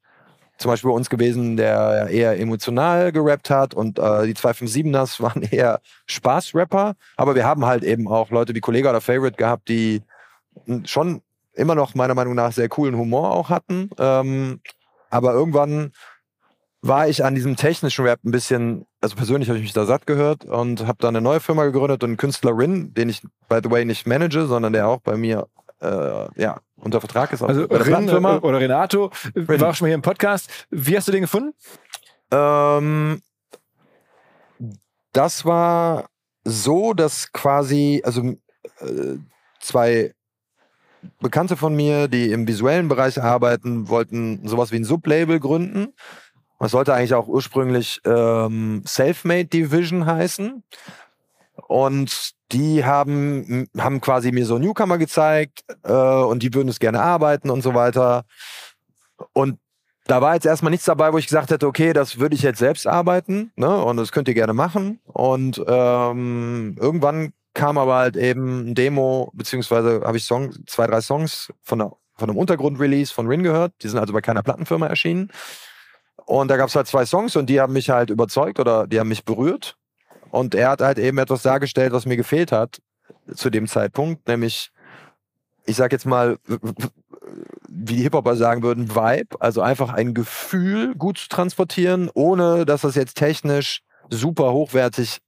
zum 0.58 0.70
Beispiel 0.70 0.90
bei 0.90 0.96
uns 0.96 1.08
gewesen, 1.08 1.56
der 1.56 2.08
eher 2.10 2.38
emotional 2.38 3.12
gerappt 3.12 3.48
hat 3.48 3.72
und 3.72 3.98
äh, 3.98 4.26
die 4.26 4.34
257ers 4.34 5.20
waren 5.22 5.42
eher 5.42 5.80
Spaßrapper. 6.06 6.94
Aber 7.16 7.34
wir 7.34 7.46
haben 7.46 7.64
halt 7.64 7.82
eben 7.82 8.06
auch 8.06 8.30
Leute 8.30 8.54
wie 8.54 8.60
Kollege 8.60 8.90
oder 8.90 9.00
Favorite 9.00 9.36
gehabt, 9.36 9.68
die 9.68 10.02
schon 10.84 11.22
immer 11.54 11.74
noch 11.74 11.94
meiner 11.94 12.14
Meinung 12.14 12.34
nach 12.34 12.52
sehr 12.52 12.68
coolen 12.68 12.96
Humor 12.96 13.32
auch 13.32 13.48
hatten. 13.48 13.90
Ähm, 13.98 14.60
aber 15.08 15.32
irgendwann 15.32 15.92
war 16.82 17.08
ich 17.08 17.24
an 17.24 17.34
diesem 17.34 17.56
technischen 17.56 18.04
Rap 18.04 18.20
ein 18.24 18.30
bisschen, 18.30 18.86
also 19.00 19.16
persönlich 19.16 19.48
habe 19.48 19.58
ich 19.58 19.64
mich 19.64 19.72
da 19.72 19.86
satt 19.86 20.06
gehört 20.06 20.44
und 20.44 20.86
habe 20.86 20.98
dann 21.00 21.16
eine 21.16 21.22
neue 21.22 21.40
Firma 21.40 21.64
gegründet 21.64 22.02
und 22.02 22.10
einen 22.10 22.16
Künstler 22.16 22.56
Rin, 22.56 22.92
den 22.94 23.08
ich 23.08 23.22
by 23.48 23.60
the 23.62 23.70
way 23.70 23.84
nicht 23.84 24.06
manage, 24.06 24.46
sondern 24.46 24.72
der 24.72 24.88
auch 24.88 25.00
bei 25.00 25.16
mir 25.16 25.48
äh, 25.80 26.40
ja, 26.40 26.60
unter 26.76 27.00
Vertrag 27.00 27.32
ist. 27.32 27.42
Also 27.42 27.62
Rin 27.62 27.68
oder 27.68 28.60
Renato 28.60 29.10
war 29.34 29.68
auch 29.68 29.74
schon 29.74 29.86
mal 29.86 29.88
hier 29.88 29.94
im 29.94 30.02
Podcast. 30.02 30.50
Wie 30.70 30.96
hast 30.96 31.08
du 31.08 31.12
den 31.12 31.22
gefunden? 31.22 31.54
Ähm, 32.30 33.22
das 35.12 35.44
war 35.44 36.08
so, 36.44 36.92
dass 36.94 37.32
quasi, 37.32 38.02
also 38.04 38.22
äh, 38.22 39.16
zwei 39.60 40.14
Bekannte 41.20 41.56
von 41.56 41.74
mir, 41.74 42.08
die 42.08 42.30
im 42.30 42.46
visuellen 42.46 42.88
Bereich 42.88 43.22
arbeiten, 43.22 43.88
wollten 43.88 44.46
sowas 44.46 44.70
wie 44.70 44.76
ein 44.76 44.84
Sublabel 44.84 45.40
gründen. 45.40 45.94
Das 46.60 46.72
sollte 46.72 46.94
eigentlich 46.94 47.14
auch 47.14 47.26
ursprünglich 47.26 48.00
ähm, 48.04 48.82
Selfmade 48.84 49.46
Division 49.46 50.04
heißen. 50.04 50.62
Und 51.66 52.32
die 52.52 52.84
haben, 52.84 53.68
haben 53.78 54.00
quasi 54.00 54.30
mir 54.30 54.44
so 54.44 54.58
Newcomer 54.58 54.98
gezeigt 54.98 55.64
äh, 55.84 55.92
und 55.92 56.42
die 56.42 56.52
würden 56.52 56.68
es 56.68 56.78
gerne 56.78 57.00
arbeiten 57.00 57.48
und 57.48 57.62
so 57.62 57.74
weiter. 57.74 58.24
Und 59.32 59.58
da 60.06 60.20
war 60.20 60.34
jetzt 60.34 60.46
erstmal 60.46 60.70
nichts 60.70 60.86
dabei, 60.86 61.12
wo 61.12 61.18
ich 61.18 61.26
gesagt 61.26 61.50
hätte, 61.50 61.66
okay, 61.66 61.92
das 61.92 62.18
würde 62.18 62.34
ich 62.34 62.42
jetzt 62.42 62.58
selbst 62.58 62.86
arbeiten 62.86 63.52
ne? 63.56 63.82
und 63.82 63.96
das 63.96 64.12
könnt 64.12 64.28
ihr 64.28 64.34
gerne 64.34 64.52
machen. 64.52 65.00
Und 65.04 65.62
ähm, 65.66 66.76
irgendwann 66.78 67.32
kam 67.54 67.78
aber 67.78 67.94
halt 67.96 68.16
eben 68.16 68.70
ein 68.70 68.74
Demo, 68.74 69.30
beziehungsweise 69.34 70.02
habe 70.04 70.18
ich 70.18 70.24
Song, 70.24 70.52
zwei, 70.66 70.86
drei 70.86 71.00
Songs 71.00 71.52
von, 71.62 71.78
der, 71.78 71.92
von 72.16 72.28
einem 72.28 72.38
Untergrund-Release 72.38 73.14
von 73.14 73.28
Rin 73.28 73.42
gehört. 73.42 73.72
Die 73.82 73.88
sind 73.88 73.98
also 73.98 74.12
bei 74.12 74.20
keiner 74.20 74.42
Plattenfirma 74.42 74.86
erschienen. 74.86 75.30
Und 76.30 76.46
da 76.46 76.56
gab 76.56 76.68
es 76.68 76.76
halt 76.76 76.86
zwei 76.86 77.04
Songs 77.04 77.34
und 77.34 77.50
die 77.50 77.60
haben 77.60 77.72
mich 77.72 77.90
halt 77.90 78.08
überzeugt 78.08 78.60
oder 78.60 78.86
die 78.86 79.00
haben 79.00 79.08
mich 79.08 79.24
berührt. 79.24 79.76
Und 80.30 80.54
er 80.54 80.70
hat 80.70 80.80
halt 80.80 81.00
eben 81.00 81.18
etwas 81.18 81.42
dargestellt, 81.42 81.92
was 81.92 82.06
mir 82.06 82.16
gefehlt 82.16 82.52
hat 82.52 82.78
zu 83.34 83.50
dem 83.50 83.66
Zeitpunkt, 83.66 84.28
nämlich, 84.28 84.70
ich 85.66 85.74
sag 85.74 85.90
jetzt 85.90 86.06
mal, 86.06 86.38
wie 87.68 87.96
die 87.96 88.02
Hip-Hopper 88.02 88.36
sagen 88.36 88.62
würden, 88.62 88.94
Vibe, 88.94 89.40
also 89.40 89.60
einfach 89.60 89.92
ein 89.92 90.14
Gefühl 90.14 90.94
gut 90.94 91.18
zu 91.18 91.28
transportieren, 91.28 92.08
ohne 92.14 92.64
dass 92.64 92.82
das 92.82 92.94
jetzt 92.94 93.16
technisch 93.16 93.80
super 94.08 94.52
hochwertig, 94.52 95.18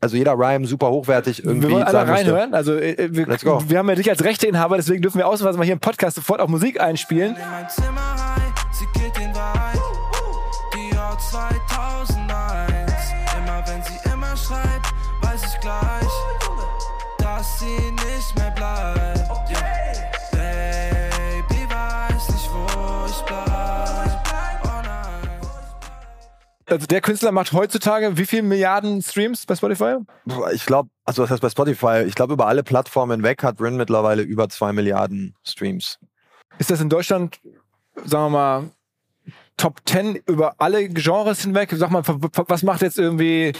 also 0.00 0.16
jeder 0.16 0.32
Rhyme 0.32 0.66
super 0.66 0.88
hochwertig 0.88 1.44
irgendwie 1.44 1.68
wir 1.68 1.74
wollen 1.74 1.82
alle 1.82 2.08
reinhören. 2.08 2.54
Also 2.54 2.74
äh, 2.76 3.10
wir, 3.14 3.26
Let's 3.26 3.44
go. 3.44 3.62
wir 3.68 3.76
haben 3.76 3.88
ja 3.90 3.96
dich 3.96 4.08
als 4.08 4.24
Rechteinhaber, 4.24 4.76
deswegen 4.76 5.02
dürfen 5.02 5.18
wir 5.18 5.28
ausnahmsweise 5.28 5.58
mal 5.58 5.64
hier 5.64 5.74
im 5.74 5.80
Podcast 5.80 6.16
sofort 6.16 6.40
auch 6.40 6.48
Musik 6.48 6.80
einspielen. 6.80 7.36
in 7.36 7.50
mein 7.50 7.68
Zimmer 7.68 8.00
rein, 8.16 8.54
sie 8.72 8.86
geht 8.98 9.12
Jahr 9.18 9.31
2001. 11.32 12.92
Immer 13.38 13.64
wenn 13.66 13.82
sie 13.82 14.10
immer 14.12 14.36
schreit, 14.36 14.82
weiß 15.22 15.42
ich 15.46 15.60
gleich, 15.60 16.12
dass 17.16 17.58
sie 17.58 17.90
nicht 17.90 18.36
mehr 18.36 18.50
bleibt. 18.50 19.30
Baby 20.30 21.70
weiß 21.70 22.28
nicht, 22.28 22.50
wo 22.52 23.06
ich 23.06 23.22
bleib. 23.22 24.20
Oh 24.64 24.82
nein. 24.84 25.30
Also 26.66 26.86
der 26.86 27.00
Künstler 27.00 27.32
macht 27.32 27.54
heutzutage 27.54 28.18
wie 28.18 28.26
viele 28.26 28.42
Milliarden 28.42 29.00
Streams 29.00 29.46
bei 29.46 29.56
Spotify? 29.56 29.96
Ich 30.52 30.66
glaube, 30.66 30.90
also 31.06 31.22
das 31.22 31.30
heißt 31.30 31.40
bei 31.40 31.48
Spotify, 31.48 32.04
ich 32.06 32.14
glaube 32.14 32.34
über 32.34 32.46
alle 32.46 32.62
Plattformen 32.62 33.20
hinweg 33.20 33.42
hat 33.42 33.58
Rin 33.58 33.78
mittlerweile 33.78 34.20
über 34.20 34.50
zwei 34.50 34.74
Milliarden 34.74 35.34
Streams. 35.44 35.98
Ist 36.58 36.70
das 36.70 36.82
in 36.82 36.90
Deutschland, 36.90 37.40
sagen 38.04 38.24
wir 38.24 38.28
mal, 38.28 38.70
Top 39.62 39.80
10 39.86 40.16
über 40.26 40.54
alle 40.58 40.88
Genres 40.88 41.42
hinweg? 41.42 41.70
Sag 41.72 41.90
mal, 41.90 42.02
was 42.04 42.62
macht 42.64 42.82
jetzt 42.82 42.98
irgendwie 42.98 43.52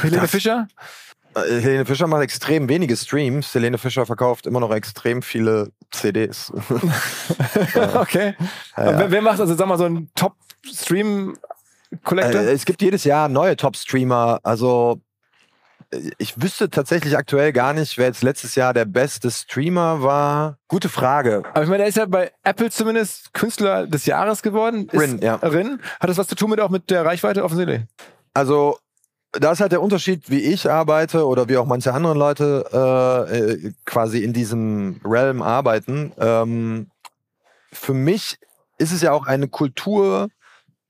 Helene 0.00 0.22
Das- 0.22 0.30
Fischer? 0.30 0.66
Äh, 1.34 1.60
Helene 1.60 1.84
Fischer 1.84 2.06
macht 2.06 2.22
extrem 2.22 2.68
wenige 2.70 2.96
Streams. 2.96 3.52
Helene 3.54 3.76
Fischer 3.78 4.06
verkauft 4.06 4.46
immer 4.46 4.60
noch 4.60 4.72
extrem 4.74 5.20
viele 5.22 5.70
CDs. 5.90 6.50
Okay. 7.94 8.34
Aber 8.74 8.98
Wer, 8.98 9.10
wer 9.10 9.22
macht 9.22 9.40
also, 9.40 9.54
sag 9.54 9.66
mal, 9.68 9.76
so 9.78 9.84
einen 9.84 10.10
Top-Stream-Collector? 10.14 12.40
Äh, 12.40 12.52
es 12.52 12.64
gibt 12.64 12.80
jedes 12.82 13.04
Jahr 13.04 13.28
neue 13.28 13.56
Top-Streamer. 13.56 14.40
Also 14.42 15.00
ich 16.18 16.40
wüsste 16.40 16.70
tatsächlich 16.70 17.16
aktuell 17.16 17.52
gar 17.52 17.74
nicht, 17.74 17.98
wer 17.98 18.06
jetzt 18.06 18.22
letztes 18.22 18.54
Jahr 18.54 18.72
der 18.72 18.84
beste 18.84 19.30
Streamer 19.30 20.02
war. 20.02 20.58
Gute 20.68 20.88
Frage. 20.88 21.42
Aber 21.52 21.64
ich 21.64 21.68
meine, 21.68 21.82
er 21.82 21.88
ist 21.88 21.96
ja 21.96 22.06
bei 22.06 22.32
Apple 22.42 22.70
zumindest 22.70 23.34
Künstler 23.34 23.86
des 23.86 24.06
Jahres 24.06 24.42
geworden. 24.42 24.88
Ist 24.90 25.00
Rin, 25.00 25.20
ja. 25.20 25.36
Rin. 25.36 25.80
Hat 26.00 26.08
das 26.08 26.18
was 26.18 26.28
zu 26.28 26.34
tun 26.34 26.50
mit 26.50 26.60
auch 26.60 26.70
mit 26.70 26.90
der 26.90 27.04
Reichweite 27.04 27.44
offensichtlich? 27.44 27.82
Also, 28.32 28.78
da 29.32 29.52
ist 29.52 29.60
halt 29.60 29.72
der 29.72 29.82
Unterschied, 29.82 30.30
wie 30.30 30.40
ich 30.40 30.70
arbeite 30.70 31.26
oder 31.26 31.48
wie 31.48 31.56
auch 31.56 31.66
manche 31.66 31.92
andere 31.92 32.14
Leute 32.14 32.64
äh, 32.72 33.38
äh, 33.38 33.72
quasi 33.84 34.22
in 34.22 34.32
diesem 34.32 35.00
Realm 35.04 35.42
arbeiten. 35.42 36.12
Ähm, 36.18 36.90
für 37.72 37.94
mich 37.94 38.38
ist 38.78 38.92
es 38.92 39.02
ja 39.02 39.12
auch 39.12 39.26
eine 39.26 39.48
Kultur, 39.48 40.28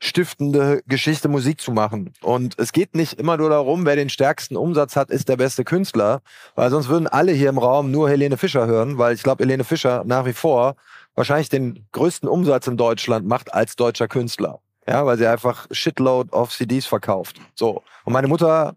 stiftende 0.03 0.83
Geschichte 0.88 1.29
Musik 1.29 1.61
zu 1.61 1.71
machen. 1.71 2.12
Und 2.23 2.59
es 2.59 2.73
geht 2.73 2.97
nicht 2.97 3.21
immer 3.21 3.37
nur 3.37 3.51
darum, 3.51 3.87
wer 3.87 3.95
den 3.95 4.09
stärksten 4.09 4.57
Umsatz 4.57 4.97
hat, 4.97 5.11
ist 5.11 5.29
der 5.29 5.37
beste 5.37 5.62
Künstler, 5.62 6.23
weil 6.57 6.71
sonst 6.71 6.88
würden 6.88 7.07
alle 7.07 7.31
hier 7.31 7.49
im 7.49 7.59
Raum 7.59 7.93
nur 7.93 8.11
Helene 8.11 8.37
Fischer 8.37 8.67
hören, 8.67 8.99
weil 8.99 9.15
ich 9.15 9.23
glaube, 9.23 9.45
Helene 9.45 9.62
Fischer 9.62 10.03
nach 10.05 10.25
wie 10.25 10.33
vor 10.33 10.75
wahrscheinlich 11.15 11.51
den 11.51 11.87
größten 11.93 12.29
Umsatz 12.29 12.67
in 12.67 12.77
Deutschland 12.77 13.29
macht 13.29 13.55
als 13.55 13.77
deutscher 13.77 14.09
Künstler. 14.09 14.59
Ja, 14.88 15.07
weil 15.07 15.19
sie 15.19 15.27
einfach 15.29 15.69
Shitload 15.71 16.33
of 16.33 16.51
CDs 16.51 16.85
verkauft. 16.85 17.37
So. 17.55 17.85
Und 18.05 18.12
meine 18.12 18.27
Mutter 18.27 18.75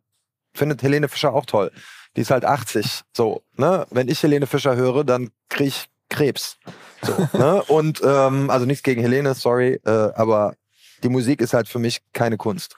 findet 0.54 0.84
Helene 0.84 1.08
Fischer 1.08 1.34
auch 1.34 1.48
toll. 1.48 1.72
Die 2.16 2.22
ist 2.22 2.30
halt 2.30 2.46
80. 2.46 3.02
So, 3.14 3.42
ne? 3.56 3.88
Wenn 3.90 4.10
ich 4.10 4.22
Helene 4.22 4.46
Fischer 4.46 4.76
höre, 4.76 5.04
dann 5.04 5.32
krieg 5.50 5.70
ich 5.70 5.86
Krebs. 6.10 6.60
So, 7.02 7.38
ne? 7.38 7.64
Und 7.64 8.00
ähm, 8.06 8.52
also 8.52 8.68
nichts 8.68 8.84
gegen 8.84 9.02
Helene, 9.02 9.34
sorry, 9.34 9.80
äh, 9.86 9.90
aber 9.90 10.54
die 11.06 11.10
Musik 11.10 11.40
ist 11.40 11.54
halt 11.54 11.68
für 11.68 11.80
mich 11.80 12.02
keine 12.14 12.38
Kunst. 12.38 12.76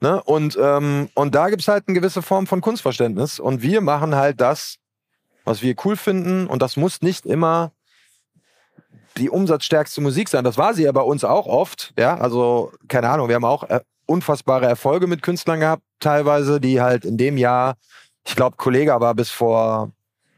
Ne? 0.00 0.22
Und, 0.24 0.58
ähm, 0.60 1.10
und 1.14 1.34
da 1.34 1.48
gibt's 1.50 1.68
halt 1.68 1.84
eine 1.86 1.94
gewisse 1.94 2.22
Form 2.22 2.46
von 2.46 2.60
Kunstverständnis. 2.60 3.38
Und 3.38 3.62
wir 3.62 3.80
machen 3.80 4.14
halt 4.14 4.40
das, 4.40 4.76
was 5.44 5.62
wir 5.62 5.74
cool 5.84 5.96
finden. 5.96 6.46
Und 6.46 6.62
das 6.62 6.76
muss 6.76 7.02
nicht 7.02 7.26
immer 7.26 7.72
die 9.16 9.30
umsatzstärkste 9.30 10.00
Musik 10.00 10.28
sein. 10.28 10.44
Das 10.44 10.58
war 10.58 10.74
sie 10.74 10.84
ja 10.84 10.92
bei 10.92 11.00
uns 11.00 11.24
auch 11.24 11.46
oft. 11.46 11.92
Ja, 11.98 12.16
also 12.16 12.72
keine 12.88 13.08
Ahnung, 13.08 13.28
wir 13.28 13.34
haben 13.36 13.44
auch 13.44 13.64
äh, 13.64 13.80
unfassbare 14.06 14.66
Erfolge 14.66 15.06
mit 15.06 15.22
Künstlern 15.22 15.60
gehabt, 15.60 15.82
teilweise, 16.00 16.60
die 16.60 16.80
halt 16.80 17.04
in 17.04 17.16
dem 17.16 17.36
Jahr, 17.38 17.76
ich 18.26 18.36
glaube, 18.36 18.56
Kollege 18.56 18.98
war 19.00 19.14
bis 19.14 19.30
vor 19.30 19.92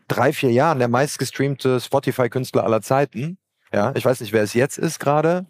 drei, 0.07 0.33
vier 0.33 0.53
Jahren 0.53 0.79
der 0.79 0.88
meistgestreamte 0.88 1.81
Spotify-Künstler 1.81 2.64
aller 2.64 2.81
Zeiten. 2.81 3.38
Ja, 3.72 3.92
ich 3.94 4.05
weiß 4.05 4.20
nicht, 4.20 4.33
wer 4.33 4.42
es 4.42 4.55
jetzt 4.55 4.79
ist 4.79 4.98
gerade. 4.98 5.46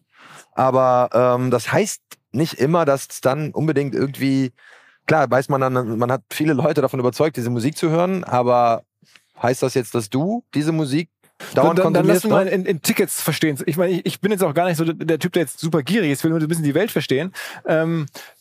Aber 0.53 1.11
ähm, 1.13 1.51
das 1.51 1.73
heißt 1.73 2.03
nicht 2.33 2.55
immer, 2.55 2.85
dass 2.85 3.09
es 3.11 3.21
dann 3.21 3.53
unbedingt 3.53 3.95
irgendwie, 3.95 4.53
klar, 5.07 5.31
weiß 5.31 5.49
man 5.49 5.61
dann, 5.61 5.99
man 5.99 6.13
hat 6.13 6.23
viele 6.31 6.53
Leute 6.53 6.83
davon 6.83 7.01
überzeugt, 7.01 7.37
diese 7.37 7.51
Musik 7.51 7.77
zu 7.77 7.91
hören, 7.91 8.25
aber 8.25 8.83
heißt 9.43 9.63
das 9.63 9.75
jetzt, 9.75 9.95
dass 9.95 10.11
du 10.11 10.45
diese 10.55 10.73
Musik 10.73 11.09
dauernd 11.55 11.79
dann, 11.79 11.95
dann 11.95 12.07
lass 12.07 12.23
konsumierst? 12.23 12.25
uns 12.25 12.33
mal 12.33 12.47
in, 12.49 12.67
in 12.67 12.83
Tickets 12.83 13.23
verstehen. 13.23 13.59
Ich 13.67 13.77
meine, 13.77 13.93
ich, 13.93 14.07
ich 14.07 14.21
bin 14.21 14.33
jetzt 14.33 14.43
auch 14.43 14.55
gar 14.55 14.67
nicht 14.67 14.77
so 14.77 14.85
der, 14.85 15.19
Typ, 15.19 15.33
der 15.33 15.43
jetzt 15.43 15.61
super 15.61 15.83
gierig 15.83 16.11
ist, 16.11 16.25
will 16.25 16.31
nur 16.31 16.41
ein 16.41 16.49
bisschen 16.49 16.65
die 16.65 16.75
Welt 16.75 16.91
verstehen. 16.91 17.33
Ähm, 17.67 18.07
äh, 18.15 18.38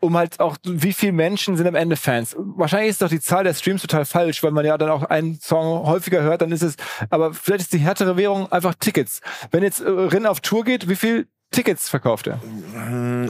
um 0.00 0.16
halt 0.16 0.40
auch, 0.40 0.56
wie 0.64 0.92
viele 0.92 1.12
Menschen 1.12 1.56
sind 1.56 1.66
am 1.66 1.74
Ende 1.74 1.96
Fans? 1.96 2.34
Wahrscheinlich 2.38 2.90
ist 2.90 3.02
doch 3.02 3.08
die 3.08 3.20
Zahl 3.20 3.44
der 3.44 3.54
Streams 3.54 3.82
total 3.82 4.04
falsch, 4.04 4.42
weil 4.42 4.52
man 4.52 4.64
ja 4.64 4.78
dann 4.78 4.90
auch 4.90 5.02
einen 5.04 5.38
Song 5.40 5.86
häufiger 5.86 6.22
hört, 6.22 6.42
dann 6.42 6.52
ist 6.52 6.62
es, 6.62 6.76
aber 7.10 7.34
vielleicht 7.34 7.62
ist 7.62 7.72
die 7.72 7.78
härtere 7.78 8.16
Währung 8.16 8.50
einfach 8.50 8.74
Tickets. 8.74 9.20
Wenn 9.50 9.62
jetzt 9.62 9.80
äh, 9.80 9.88
Rin 9.88 10.26
auf 10.26 10.40
Tour 10.40 10.64
geht, 10.64 10.88
wie 10.88 10.96
viel 10.96 11.26
Tickets 11.50 11.88
verkauft 11.88 12.28
er? 12.28 12.40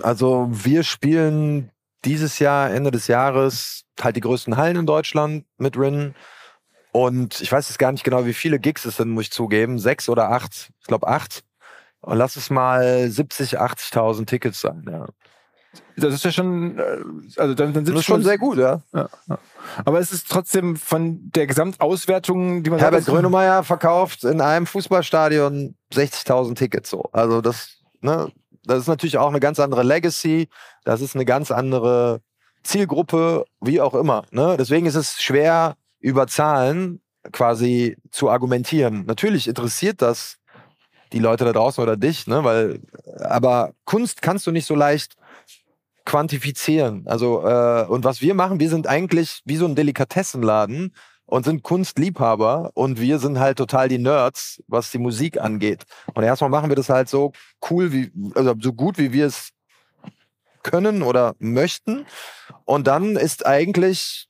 Also 0.02 0.48
wir 0.50 0.83
spielen 0.83 1.70
dieses 2.04 2.38
Jahr, 2.38 2.70
Ende 2.70 2.90
des 2.90 3.06
Jahres, 3.06 3.85
halt 4.00 4.16
die 4.16 4.20
größten 4.20 4.56
Hallen 4.56 4.76
in 4.76 4.87
Deutschland 4.87 5.44
mit 5.59 5.76
Rin. 5.76 6.14
Und 6.92 7.40
ich 7.40 7.50
weiß 7.50 7.68
jetzt 7.68 7.78
gar 7.78 7.92
nicht 7.92 8.04
genau, 8.04 8.26
wie 8.26 8.35
viele 8.35 8.59
Gigs 8.59 8.85
es 8.85 8.96
sind, 8.96 9.11
muss 9.11 9.24
ich 9.24 9.30
zugeben. 9.30 9.78
Sechs 9.78 10.09
oder 10.09 10.30
acht. 10.30 10.70
Ich 10.80 10.87
glaube 10.87 11.09
acht. 11.09 11.44
Und 12.00 12.18
lass 12.18 12.37
es 12.37 12.50
mal 12.50 13.09
70, 13.11 13.61
80.000 13.61 14.26
Tickets 14.26 14.61
sein. 14.61 14.85
Ja. 14.90 15.06
Das 15.96 16.14
ist 16.14 16.24
ja 16.24 16.33
schon, 16.33 16.78
äh, 16.78 16.83
also 17.37 17.54
dann, 17.54 17.72
dann 17.72 17.85
sind 17.85 17.94
Das 17.94 18.00
ist 18.00 18.06
schon 18.06 18.22
sehr 18.22 18.38
gut, 18.38 18.59
ja. 18.59 18.80
Ja, 18.92 19.09
ja. 19.28 19.38
Aber 19.85 20.00
es 20.00 20.12
ist 20.12 20.28
trotzdem 20.28 20.76
von 20.76 21.30
der 21.35 21.46
Gesamtauswertung, 21.46 22.62
die 22.62 22.70
man 22.70 22.78
Herbert 22.78 23.04
sagt, 23.04 23.14
Grönemeyer 23.14 23.62
verkauft 23.62 24.24
in 24.24 24.40
einem 24.40 24.66
Fußballstadion 24.66 25.74
60.000 25.92 26.54
Tickets 26.56 26.90
so. 26.90 27.09
Also 27.12 27.40
das, 27.40 27.78
ne, 28.00 28.33
das 28.64 28.80
ist 28.80 28.88
natürlich 28.88 29.18
auch 29.18 29.28
eine 29.28 29.40
ganz 29.40 29.61
andere 29.61 29.83
Legacy. 29.83 30.48
Das 30.85 31.00
ist 31.00 31.14
eine 31.14 31.24
ganz 31.24 31.50
andere 31.50 32.20
Zielgruppe, 32.62 33.44
wie 33.61 33.80
auch 33.80 33.94
immer. 33.94 34.24
Ne? 34.30 34.56
Deswegen 34.59 34.87
ist 34.87 34.96
es 34.96 35.20
schwer, 35.20 35.76
über 36.00 36.26
Zahlen 36.26 37.00
quasi 37.33 37.96
zu 38.11 38.30
argumentieren. 38.30 39.04
Natürlich 39.06 39.46
interessiert 39.46 40.02
das 40.02 40.38
die 41.12 41.18
Leute 41.18 41.44
da 41.44 41.52
draußen 41.52 41.83
oder 41.83 41.96
dich, 41.96 42.26
ne? 42.26 42.44
Weil, 42.44 42.80
aber 43.18 43.72
Kunst 43.85 44.22
kannst 44.22 44.46
du 44.46 44.52
nicht 44.52 44.66
so 44.66 44.74
leicht 44.74 45.16
quantifizieren. 46.11 47.07
Also, 47.07 47.46
äh, 47.46 47.87
und 47.87 48.03
was 48.03 48.20
wir 48.20 48.35
machen, 48.35 48.59
wir 48.59 48.68
sind 48.68 48.88
eigentlich 48.88 49.42
wie 49.44 49.55
so 49.55 49.64
ein 49.64 49.77
Delikatessenladen 49.77 50.92
und 51.25 51.44
sind 51.44 51.62
Kunstliebhaber 51.62 52.73
und 52.75 53.01
wir 53.01 53.20
sind 53.20 53.38
halt 53.38 53.59
total 53.59 53.88
die 53.88 53.99
Nerds, 53.99 54.61
was 54.66 54.90
die 54.90 54.99
Musik 54.99 55.40
angeht. 55.40 55.85
Und 56.12 56.25
erstmal 56.25 56.51
machen 56.51 56.68
wir 56.68 56.75
das 56.75 56.88
halt 56.88 57.09
so 57.09 57.31
cool 57.70 57.92
wie, 57.92 58.11
also 58.35 58.57
so 58.61 58.73
gut 58.73 58.99
wie 58.99 59.12
wir 59.12 59.27
es 59.27 59.51
können 60.64 61.03
oder 61.03 61.37
möchten. 61.38 62.07
Und 62.64 62.88
dann 62.88 63.14
ist 63.14 63.46
eigentlich, 63.46 64.27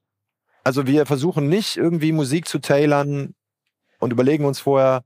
also 0.62 0.86
wir 0.86 1.06
versuchen 1.06 1.48
nicht 1.48 1.78
irgendwie 1.78 2.12
Musik 2.12 2.46
zu 2.46 2.58
tailern 2.58 3.34
und 4.00 4.12
überlegen 4.12 4.44
uns 4.44 4.60
vorher, 4.60 5.02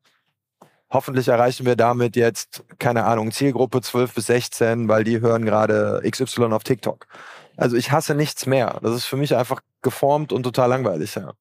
hoffentlich 0.90 1.28
erreichen 1.28 1.66
wir 1.66 1.76
damit 1.76 2.16
jetzt, 2.16 2.64
keine 2.78 3.04
Ahnung, 3.04 3.32
Zielgruppe 3.32 3.80
12 3.80 4.14
bis 4.14 4.26
16, 4.26 4.88
weil 4.88 5.04
die 5.04 5.20
hören 5.20 5.44
gerade 5.44 6.02
XY 6.08 6.44
auf 6.52 6.64
TikTok. 6.64 7.06
Also 7.56 7.76
ich 7.76 7.92
hasse 7.92 8.14
nichts 8.14 8.46
mehr. 8.46 8.78
Das 8.82 8.94
ist 8.94 9.04
für 9.04 9.16
mich 9.16 9.34
einfach 9.36 9.60
geformt 9.82 10.32
und 10.32 10.42
total 10.42 10.68
langweilig, 10.68 11.14
ja. 11.14 11.32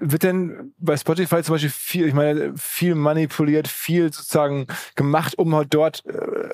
Wird 0.00 0.22
denn 0.22 0.74
bei 0.78 0.96
Spotify 0.96 1.42
zum 1.42 1.56
Beispiel 1.56 1.70
viel, 1.70 2.06
ich 2.06 2.14
meine, 2.14 2.52
viel 2.56 2.94
manipuliert, 2.94 3.66
viel 3.66 4.12
sozusagen 4.12 4.68
gemacht, 4.94 5.36
um 5.36 5.54
halt 5.56 5.74
dort 5.74 6.04
äh, 6.06 6.50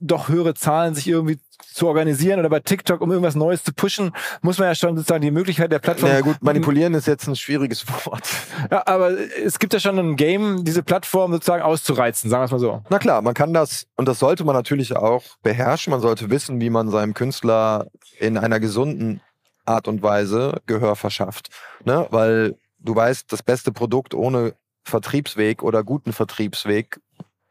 doch 0.00 0.28
höhere 0.28 0.54
Zahlen 0.54 0.94
sich 0.94 1.08
irgendwie 1.08 1.38
zu 1.60 1.88
organisieren 1.88 2.38
oder 2.40 2.48
bei 2.48 2.60
TikTok, 2.60 3.00
um 3.00 3.10
irgendwas 3.10 3.34
Neues 3.34 3.64
zu 3.64 3.72
pushen, 3.72 4.12
muss 4.42 4.58
man 4.58 4.68
ja 4.68 4.74
schon 4.74 4.96
sozusagen 4.96 5.22
die 5.22 5.30
Möglichkeit 5.30 5.72
der 5.72 5.80
Plattform. 5.80 6.10
Ja 6.10 6.20
gut, 6.20 6.36
manipulieren 6.40 6.94
ist 6.94 7.06
jetzt 7.06 7.26
ein 7.26 7.36
schwieriges 7.36 7.84
Wort. 8.06 8.28
Ja, 8.70 8.86
aber 8.86 9.10
es 9.10 9.58
gibt 9.58 9.72
ja 9.72 9.80
schon 9.80 9.98
ein 9.98 10.16
Game, 10.16 10.64
diese 10.64 10.82
Plattform 10.82 11.32
sozusagen 11.32 11.62
auszureizen, 11.62 12.30
sagen 12.30 12.42
wir 12.42 12.46
es 12.46 12.52
mal 12.52 12.58
so. 12.58 12.82
Na 12.90 12.98
klar, 12.98 13.22
man 13.22 13.34
kann 13.34 13.52
das, 13.52 13.86
und 13.96 14.06
das 14.06 14.18
sollte 14.18 14.44
man 14.44 14.54
natürlich 14.54 14.96
auch 14.96 15.22
beherrschen. 15.42 15.90
Man 15.90 16.00
sollte 16.00 16.30
wissen, 16.30 16.60
wie 16.60 16.70
man 16.70 16.90
seinem 16.90 17.14
Künstler 17.14 17.88
in 18.18 18.38
einer 18.38 18.60
gesunden 18.60 19.20
Art 19.64 19.88
und 19.88 20.02
Weise 20.02 20.60
Gehör 20.66 20.96
verschafft. 20.96 21.50
Ne? 21.84 22.06
Weil 22.10 22.56
du 22.78 22.94
weißt, 22.94 23.32
das 23.32 23.42
beste 23.42 23.72
Produkt 23.72 24.14
ohne 24.14 24.54
Vertriebsweg 24.84 25.62
oder 25.62 25.84
guten 25.84 26.12
Vertriebsweg 26.12 27.00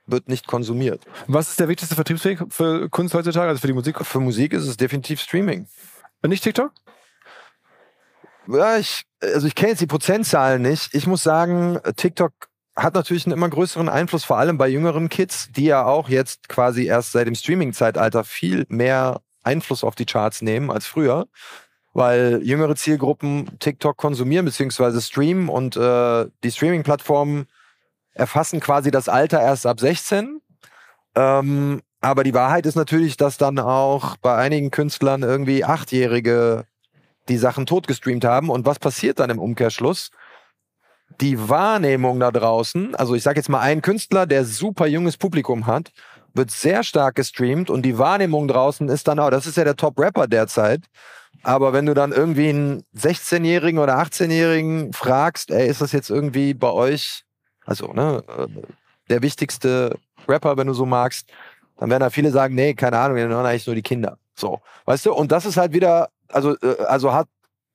wird 0.08 0.28
nicht 0.28 0.48
konsumiert. 0.48 1.04
Was 1.28 1.50
ist 1.50 1.60
der 1.60 1.68
wichtigste 1.68 1.96
Vertriebsweg 1.96 2.40
für 2.50 2.90
Kunst 2.90 3.14
heutzutage, 3.14 3.50
also 3.50 3.62
für 3.62 3.68
die 3.68 3.74
Musik? 3.74 4.04
Für 4.06 4.20
Musik 4.20 4.54
ist 4.54 4.68
es 4.68 4.78
definitiv 4.78 5.22
Streaming. 5.22 5.68
Und 6.22 6.30
nicht 6.30 6.44
TikTok? 6.44 6.72
Ja, 8.48 8.78
ich, 8.78 9.04
also 9.22 9.46
ich 9.46 9.56
kenne 9.56 9.72
jetzt 9.72 9.82
die 9.82 9.88
Prozentzahlen 9.88 10.62
nicht. 10.62 10.94
Ich 10.94 11.06
muss 11.06 11.22
sagen, 11.22 11.80
TikTok 11.98 12.32
hat 12.76 12.94
natürlich 12.94 13.26
einen 13.26 13.34
immer 13.34 13.50
größeren 13.50 13.90
Einfluss, 13.90 14.24
vor 14.24 14.38
allem 14.38 14.58
bei 14.58 14.68
jüngeren 14.68 15.10
Kids, 15.10 15.50
die 15.52 15.66
ja 15.66 15.86
auch 15.86 16.10
jetzt 16.10 16.48
quasi 16.48 16.86
erst 16.86 17.12
seit 17.12 17.28
dem 17.28 17.36
Streaming-Zeitalter 17.36 18.24
viel 18.24 18.66
mehr 18.70 19.22
Einfluss 19.44 19.84
auf 19.84 19.96
die 19.96 20.06
Charts 20.06 20.42
nehmen 20.42 20.70
als 20.70 20.86
früher, 20.86 21.28
weil 21.94 22.42
jüngere 22.44 22.76
Zielgruppen 22.76 23.58
TikTok 23.60 23.98
konsumieren 23.98 24.46
bzw. 24.46 25.02
streamen 25.02 25.50
und 25.50 25.76
äh, 25.76 26.28
die 26.44 26.52
Streaming-Plattformen 26.52 27.48
erfassen 28.18 28.60
quasi 28.60 28.92
das 28.92 29.10
Alter 29.10 29.42
erst 29.42 29.66
ab 29.66 29.80
16. 29.80 30.42
Ähm, 31.16 31.82
aber 32.02 32.24
die 32.24 32.34
Wahrheit 32.34 32.66
ist 32.66 32.76
natürlich, 32.76 33.18
dass 33.18 33.38
dann 33.38 33.60
auch 33.60 34.18
bei 34.18 34.36
einigen 34.36 34.72
Künstlern 34.72 35.24
irgendwie 35.24 35.64
Achtjährige 35.64 36.66
die 37.30 37.38
Sachen 37.38 37.66
totgestreamt 37.66 38.26
haben. 38.26 38.50
Und 38.50 38.66
was 38.66 38.80
passiert 38.80 39.20
dann 39.20 39.30
im 39.30 39.40
Umkehrschluss? 39.40 40.12
Die 41.22 41.50
Wahrnehmung 41.50 42.20
da 42.20 42.32
draußen, 42.32 42.94
also 42.96 43.16
ich 43.16 43.24
sage 43.24 43.40
jetzt 43.40 43.50
mal, 43.50 43.62
ein 43.62 43.82
Künstler, 43.82 44.26
der 44.26 44.46
super 44.46 44.88
junges 44.88 45.18
Publikum 45.18 45.66
hat, 45.66 45.92
wird 46.34 46.52
sehr 46.52 46.84
stark 46.84 47.16
gestreamt 47.16 47.70
und 47.70 47.82
die 47.84 47.98
Wahrnehmung 47.98 48.48
draußen 48.48 48.88
ist 48.90 49.08
dann 49.08 49.18
auch, 49.18 49.32
das 49.32 49.48
ist 49.48 49.58
ja 49.58 49.64
der 49.64 49.76
Top-Rapper 49.76 50.28
derzeit. 50.28 50.86
Aber 51.44 51.74
wenn 51.74 51.86
du 51.86 51.94
dann 51.94 52.12
irgendwie 52.12 52.50
einen 52.50 52.84
16-Jährigen 52.96 53.80
oder 53.80 53.98
18-Jährigen 54.00 54.94
fragst, 54.94 55.52
ey, 55.52 55.68
ist 55.68 55.82
das 55.82 55.92
jetzt 55.92 56.10
irgendwie 56.10 56.54
bei 56.54 56.70
euch, 56.70 57.24
also, 57.68 57.94
ne, 57.94 58.24
äh, 58.28 58.48
der 59.10 59.22
wichtigste 59.22 60.00
Rapper, 60.28 60.58
wenn 60.58 60.68
du 60.68 60.74
so 60.74 60.86
magst, 60.86 61.30
dann 61.78 61.90
werden 61.90 62.02
da 62.02 62.10
viele 62.10 62.32
sagen, 62.32 62.56
nee, 62.56 62.74
keine 62.74 62.98
Ahnung, 62.98 63.18
wir 63.18 63.28
hören 63.28 63.46
eigentlich 63.46 63.68
nur 63.68 63.76
die 63.76 63.84
Kinder. 63.84 64.18
So, 64.36 64.62
weißt 64.86 65.06
du? 65.06 65.14
Und 65.14 65.32
das 65.32 65.46
ist 65.46 65.58
halt 65.58 65.74
wieder, 65.74 66.10
also, 66.30 66.58
äh, 66.62 66.78
also 66.88 67.14
hat 67.14 67.28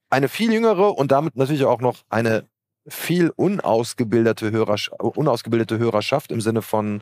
eine 0.09 0.27
viel 0.27 0.51
jüngere 0.51 0.97
und 0.97 1.11
damit 1.11 1.35
natürlich 1.35 1.63
auch 1.63 1.79
noch 1.79 1.99
eine 2.09 2.45
viel 2.87 3.31
unausgebildete, 3.35 4.51
Hörersch 4.51 4.89
unausgebildete 4.99 5.77
Hörerschaft 5.77 6.31
im 6.31 6.41
Sinne 6.41 6.61
von 6.61 7.01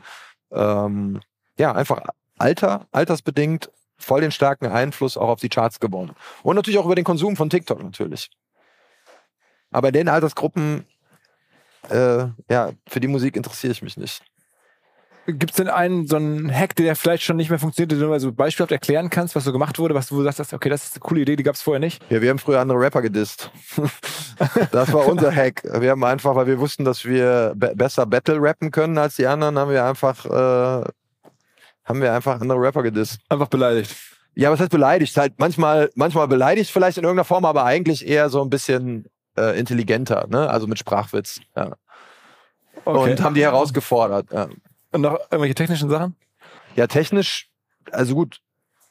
ähm, 0.52 1.20
ja, 1.58 1.72
einfach 1.72 2.02
Alter, 2.38 2.86
altersbedingt 2.92 3.70
voll 3.98 4.20
den 4.20 4.32
starken 4.32 4.66
Einfluss 4.66 5.16
auch 5.16 5.28
auf 5.28 5.40
die 5.40 5.48
Charts 5.48 5.80
gewonnen. 5.80 6.12
Und 6.42 6.56
natürlich 6.56 6.78
auch 6.78 6.84
über 6.84 6.94
den 6.94 7.04
Konsum 7.04 7.36
von 7.36 7.50
TikTok 7.50 7.82
natürlich. 7.82 8.30
Aber 9.70 9.88
in 9.88 9.94
den 9.94 10.08
Altersgruppen, 10.08 10.86
äh, 11.90 12.26
ja, 12.50 12.70
für 12.88 13.00
die 13.00 13.08
Musik 13.08 13.36
interessiere 13.36 13.72
ich 13.72 13.82
mich 13.82 13.96
nicht. 13.96 14.22
Gibt 15.26 15.50
es 15.50 15.56
denn 15.56 15.68
einen, 15.68 16.08
so 16.08 16.16
einen 16.16 16.52
Hack, 16.52 16.74
der 16.74 16.96
vielleicht 16.96 17.22
schon 17.22 17.36
nicht 17.36 17.48
mehr 17.48 17.60
funktioniert, 17.60 17.92
den 17.92 18.00
du 18.00 18.08
mal 18.08 18.18
so 18.18 18.32
beispielhaft 18.32 18.72
erklären 18.72 19.08
kannst, 19.08 19.36
was 19.36 19.44
so 19.44 19.52
gemacht 19.52 19.78
wurde, 19.78 19.94
was 19.94 20.08
du 20.08 20.20
sagst, 20.24 20.52
okay, 20.52 20.68
das 20.68 20.84
ist 20.84 20.94
eine 20.94 21.00
coole 21.00 21.20
Idee, 21.20 21.36
die 21.36 21.44
gab 21.44 21.54
es 21.54 21.62
vorher 21.62 21.78
nicht? 21.78 22.02
Ja, 22.10 22.20
wir 22.20 22.30
haben 22.30 22.40
früher 22.40 22.58
andere 22.58 22.80
Rapper 22.80 23.02
gedisst. 23.02 23.48
das 24.72 24.92
war 24.92 25.06
unser 25.06 25.32
Hack. 25.32 25.62
Wir 25.62 25.90
haben 25.90 26.02
einfach, 26.02 26.34
weil 26.34 26.48
wir 26.48 26.58
wussten, 26.58 26.84
dass 26.84 27.04
wir 27.04 27.52
be 27.54 27.72
besser 27.76 28.04
Battle 28.04 28.38
rappen 28.40 28.72
können 28.72 28.98
als 28.98 29.14
die 29.14 29.26
anderen, 29.26 29.56
haben 29.58 29.70
wir 29.70 29.84
einfach, 29.84 30.24
äh, 30.26 30.84
haben 31.84 32.00
wir 32.00 32.12
einfach 32.12 32.40
andere 32.40 32.60
Rapper 32.60 32.82
gedisst. 32.82 33.20
Einfach 33.28 33.48
beleidigt. 33.48 33.94
Ja, 34.34 34.50
was 34.50 34.58
heißt 34.58 34.72
beleidigt? 34.72 35.16
Halt 35.16 35.34
manchmal, 35.38 35.90
manchmal 35.94 36.26
beleidigt 36.26 36.70
vielleicht 36.70 36.98
in 36.98 37.04
irgendeiner 37.04 37.24
Form, 37.24 37.44
aber 37.44 37.64
eigentlich 37.64 38.06
eher 38.08 38.28
so 38.28 38.42
ein 38.42 38.50
bisschen 38.50 39.06
äh, 39.36 39.58
intelligenter, 39.58 40.26
ne? 40.28 40.48
Also 40.48 40.66
mit 40.66 40.78
Sprachwitz. 40.78 41.40
Ja. 41.56 41.76
Okay. 42.84 43.12
Und 43.12 43.22
haben 43.22 43.34
die 43.34 43.42
herausgefordert. 43.42 44.32
Ja. 44.32 44.48
Und 44.92 45.00
noch 45.00 45.18
irgendwelche 45.30 45.54
technischen 45.54 45.88
Sachen? 45.88 46.16
Ja, 46.74 46.86
technisch, 46.86 47.48
also 47.90 48.14
gut, 48.14 48.40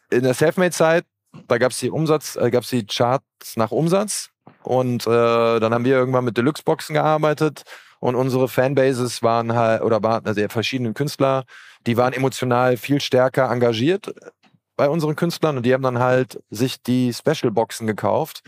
in 0.09 0.23
der 0.23 0.33
Selfmade-Zeit, 0.33 1.05
da 1.47 1.57
gab 1.57 1.71
es 1.71 1.79
die 1.79 1.89
Umsatz, 1.89 2.35
äh, 2.35 2.51
gab 2.51 2.63
es 2.63 2.69
die 2.69 2.85
Charts 2.85 3.55
nach 3.55 3.71
Umsatz 3.71 4.29
und 4.63 5.07
äh, 5.07 5.59
dann 5.59 5.73
haben 5.73 5.85
wir 5.85 5.95
irgendwann 5.95 6.25
mit 6.25 6.37
Deluxe-Boxen 6.37 6.93
gearbeitet 6.93 7.63
und 7.99 8.15
unsere 8.15 8.47
Fanbases 8.47 9.23
waren 9.23 9.53
halt, 9.53 9.81
oder 9.81 10.03
waren, 10.03 10.25
also 10.25 10.41
verschiedene 10.49 10.93
Künstler, 10.93 11.45
die 11.87 11.97
waren 11.97 12.13
emotional 12.13 12.77
viel 12.77 12.99
stärker 12.99 13.49
engagiert 13.49 14.13
bei 14.75 14.89
unseren 14.89 15.15
Künstlern 15.15 15.57
und 15.57 15.65
die 15.65 15.73
haben 15.73 15.83
dann 15.83 15.99
halt 15.99 16.41
sich 16.49 16.81
die 16.81 17.13
Special-Boxen 17.13 17.87
gekauft 17.87 18.41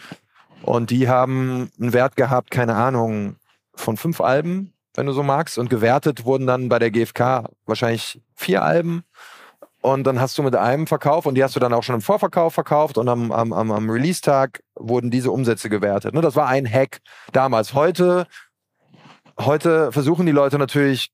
und 0.63 0.89
die 0.89 1.07
haben 1.07 1.69
einen 1.79 1.93
Wert 1.93 2.15
gehabt, 2.15 2.51
keine 2.51 2.75
Ahnung, 2.75 3.35
von 3.75 3.97
fünf 3.97 4.21
Alben 4.21 4.73
wenn 4.95 5.05
du 5.05 5.13
so 5.13 5.23
magst. 5.23 5.57
Und 5.57 5.69
gewertet 5.69 6.25
wurden 6.25 6.47
dann 6.47 6.69
bei 6.69 6.79
der 6.79 6.91
GfK 6.91 7.49
wahrscheinlich 7.65 8.21
vier 8.35 8.63
Alben. 8.63 9.03
Und 9.81 10.05
dann 10.05 10.21
hast 10.21 10.37
du 10.37 10.43
mit 10.43 10.55
einem 10.55 10.87
Verkauf 10.87 11.25
und 11.25 11.35
die 11.35 11.43
hast 11.43 11.55
du 11.55 11.59
dann 11.59 11.73
auch 11.73 11.83
schon 11.83 11.95
im 11.95 12.01
Vorverkauf 12.01 12.53
verkauft 12.53 12.97
und 12.97 13.09
am, 13.09 13.33
am, 13.33 13.51
am 13.51 13.89
Release-Tag 13.89 14.63
wurden 14.75 15.11
diese 15.11 15.29
Umsätze 15.29 15.69
gewertet. 15.69 16.13
Ne, 16.13 16.21
das 16.21 16.37
war 16.37 16.47
ein 16.47 16.65
Hack 16.65 17.01
damals. 17.33 17.73
Heute, 17.73 18.27
heute 19.37 19.91
versuchen 19.91 20.25
die 20.25 20.31
Leute 20.31 20.57
natürlich 20.57 21.11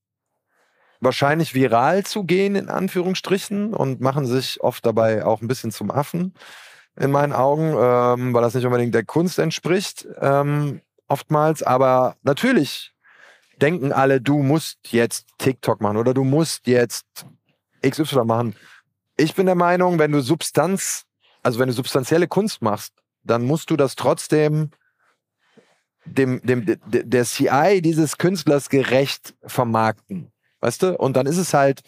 wahrscheinlich 0.99 1.55
viral 1.55 2.05
zu 2.05 2.25
gehen, 2.25 2.55
in 2.55 2.69
Anführungsstrichen, 2.69 3.73
und 3.73 4.01
machen 4.01 4.27
sich 4.27 4.61
oft 4.61 4.85
dabei 4.85 5.25
auch 5.25 5.41
ein 5.41 5.47
bisschen 5.47 5.71
zum 5.71 5.89
Affen, 5.89 6.35
in 6.99 7.11
meinen 7.11 7.33
Augen, 7.33 7.73
ähm, 7.77 8.33
weil 8.33 8.41
das 8.41 8.53
nicht 8.53 8.65
unbedingt 8.65 8.93
der 8.93 9.05
Kunst 9.05 9.39
entspricht, 9.39 10.07
ähm, 10.19 10.81
oftmals. 11.07 11.63
Aber 11.63 12.15
natürlich 12.23 12.93
denken 13.61 13.91
alle, 13.91 14.21
du 14.21 14.39
musst 14.39 14.79
jetzt 14.91 15.27
TikTok 15.37 15.81
machen 15.81 15.97
oder 15.97 16.13
du 16.13 16.23
musst 16.23 16.67
jetzt 16.67 17.05
XY 17.85 18.25
machen. 18.25 18.55
Ich 19.17 19.33
bin 19.33 19.45
der 19.45 19.55
Meinung, 19.55 19.97
wenn 19.97 20.11
du 20.11 20.21
Substanz, 20.21 21.05
also 21.41 21.59
wenn 21.59 21.67
du 21.67 21.73
substanzielle 21.73 22.27
Kunst 22.27 22.61
machst, 22.61 22.93
dann 23.23 23.45
musst 23.45 23.69
du 23.69 23.77
das 23.77 23.95
trotzdem 23.95 24.71
dem, 26.05 26.41
dem, 26.43 26.65
der 26.85 27.25
CI 27.25 27.81
dieses 27.81 28.17
Künstlers 28.17 28.69
gerecht 28.69 29.35
vermarkten. 29.45 30.31
Weißt 30.59 30.83
du? 30.83 30.97
Und 30.97 31.15
dann 31.15 31.27
ist 31.27 31.37
es 31.37 31.53
halt 31.53 31.81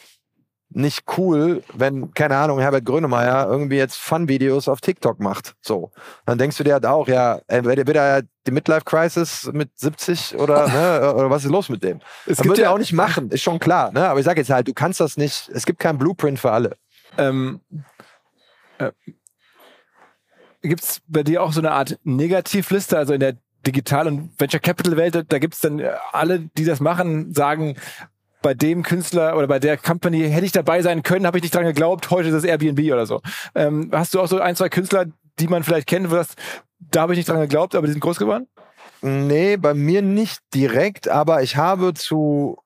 nicht 0.74 1.04
cool, 1.18 1.64
wenn, 1.74 2.14
keine 2.14 2.38
Ahnung, 2.38 2.60
Herbert 2.60 2.86
Grönemeyer 2.86 3.48
irgendwie 3.48 3.78
jetzt 3.78 3.98
Fun-Videos 3.98 4.68
auf 4.68 4.82
TikTok 4.82 5.20
macht. 5.20 5.56
So. 5.62 5.92
Dann 6.26 6.38
denkst 6.38 6.58
du 6.58 6.64
dir 6.64 6.74
halt 6.74 6.86
auch, 6.86 7.08
ja, 7.08 7.40
entweder 7.48 8.22
die 8.48 8.52
Midlife-Crisis 8.52 9.52
mit 9.54 9.78
70 9.78 10.38
oder, 10.38 10.68
ne, 11.02 11.14
oder 11.14 11.30
was 11.30 11.44
ist 11.44 11.52
los 11.52 11.70
mit 11.70 11.84
dem? 11.84 12.00
Es 12.26 12.38
das 12.38 12.44
gibt 12.46 12.58
ja 12.58 12.72
auch 12.72 12.78
nicht 12.78 12.94
machen, 12.94 13.30
ist 13.30 13.44
schon 13.44 13.60
klar. 13.60 13.92
Ne? 13.92 14.08
Aber 14.08 14.20
ich 14.20 14.26
sage 14.26 14.40
jetzt 14.40 14.50
halt, 14.50 14.68
du 14.68 14.74
kannst 14.74 15.00
das 15.00 15.18
nicht, 15.18 15.50
es 15.54 15.66
gibt 15.66 15.80
keinen 15.80 15.98
Blueprint 15.98 16.40
für 16.40 16.52
alle. 16.52 16.78
Ähm, 17.18 17.60
äh, 18.78 18.92
gibt 20.62 20.84
es 20.84 21.02
bei 21.08 21.24
dir 21.24 21.44
auch 21.44 21.52
so 21.52 21.60
eine 21.60 21.72
Art 21.72 22.00
Negativliste, 22.04 22.98
also 22.98 23.14
in 23.14 23.20
der 23.20 23.38
Digital- 23.66 24.08
und 24.08 24.40
Venture 24.40 24.60
Capital 24.60 24.98
Welt, 24.98 25.26
da 25.28 25.40
gibt 25.40 25.54
es 25.54 25.60
dann 25.60 25.82
alle, 26.12 26.40
die 26.58 26.66
das 26.66 26.80
machen, 26.80 27.34
sagen, 27.34 27.76
bei 28.42 28.54
dem 28.54 28.84
Künstler 28.84 29.38
oder 29.38 29.48
bei 29.48 29.60
der 29.60 29.78
Company 29.78 30.30
hätte 30.30 30.46
ich 30.46 30.52
dabei 30.52 30.82
sein 30.82 31.04
können, 31.04 31.26
habe 31.26 31.38
ich 31.38 31.44
nicht 31.44 31.54
dran 31.54 31.66
geglaubt, 31.66 32.10
heute 32.10 32.30
ist 32.30 32.36
es 32.36 32.44
Airbnb 32.44 32.80
oder 32.92 33.06
so. 33.06 33.22
Ähm, 33.56 33.90
hast 33.94 34.14
du 34.14 34.20
auch 34.20 34.28
so 34.28 34.40
ein, 34.40 34.56
zwei 34.56 34.70
Künstler, 34.70 35.06
die 35.40 35.48
man 35.48 35.64
vielleicht 35.64 35.88
kennt, 35.88 36.10
wo 36.12 36.16
das, 36.16 36.36
da 36.80 37.02
habe 37.02 37.14
ich 37.14 37.18
nicht 37.18 37.30
dran 37.30 37.40
geglaubt, 37.40 37.76
aber 37.76 37.88
die 37.88 37.94
sind 37.94 38.02
groß 38.02 38.18
geworden? 38.18 38.48
Nee, 39.02 39.58
bei 39.58 39.74
mir 39.74 40.02
nicht 40.02 40.42
direkt, 40.54 41.08
aber 41.08 41.42
ich 41.42 41.56
habe 41.56 41.94
zu, 41.94 42.58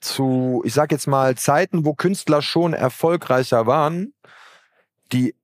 zu, 0.00 0.62
ich 0.64 0.74
sag 0.74 0.92
jetzt 0.92 1.06
mal, 1.06 1.36
Zeiten, 1.36 1.84
wo 1.84 1.94
Künstler 1.94 2.42
schon 2.42 2.72
erfolgreicher 2.72 3.66
waren, 3.66 4.12
die, 5.12 5.34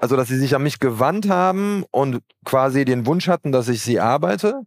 also 0.00 0.16
dass 0.16 0.28
sie 0.28 0.38
sich 0.38 0.54
an 0.54 0.62
mich 0.62 0.80
gewandt 0.80 1.28
haben 1.28 1.84
und 1.90 2.22
quasi 2.44 2.84
den 2.84 3.06
Wunsch 3.06 3.28
hatten, 3.28 3.52
dass 3.52 3.68
ich 3.68 3.82
sie 3.82 4.00
arbeite. 4.00 4.62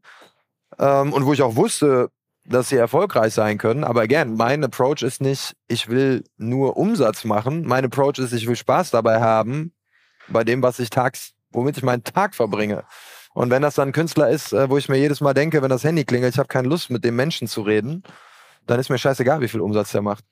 Ähm, 0.78 1.14
und 1.14 1.26
wo 1.26 1.34
ich 1.34 1.42
auch 1.42 1.56
wusste, 1.56 2.10
dass 2.50 2.70
sie 2.70 2.78
erfolgreich 2.78 3.34
sein 3.34 3.58
können. 3.58 3.84
Aber 3.84 4.02
again, 4.02 4.36
mein 4.36 4.64
Approach 4.64 5.04
ist 5.04 5.22
nicht, 5.22 5.56
ich 5.68 5.88
will 5.88 6.24
nur 6.38 6.78
Umsatz 6.78 7.24
machen. 7.24 7.66
Mein 7.66 7.86
Approach 7.86 8.18
ist, 8.18 8.34
ich 8.34 8.48
will 8.48 8.56
Spaß 8.56 8.92
dabei 8.92 9.22
haben 9.22 9.74
bei 10.28 10.44
dem, 10.44 10.62
was 10.62 10.80
ich 10.80 10.90
tags, 10.90 11.34
womit 11.52 11.78
ich 11.78 11.84
meinen 11.84 12.04
Tag 12.04 12.36
verbringe. 12.36 12.84
Und 13.34 13.52
wenn 13.52 13.62
das 13.62 13.76
dann 13.76 13.90
ein 13.90 13.94
Künstler 13.94 14.30
ist, 14.30 14.52
äh, 14.54 14.70
wo 14.70 14.78
ich 14.78 14.90
mir 14.90 14.98
jedes 14.98 15.22
Mal 15.22 15.34
denke, 15.34 15.62
wenn 15.62 15.70
das 15.70 15.84
Handy 15.84 16.04
klingelt, 16.04 16.34
ich 16.34 16.40
habe 16.40 16.48
keine 16.48 16.68
Lust, 16.68 16.90
mit 16.90 17.04
dem 17.04 17.16
Menschen 17.16 17.48
zu 17.48 17.62
reden, 17.62 18.04
dann 18.66 18.80
ist 18.80 18.90
mir 18.90 18.98
scheißegal, 18.98 19.42
wie 19.42 19.48
viel 19.48 19.62
Umsatz 19.62 19.92
der 19.92 20.02
macht. 20.02 20.26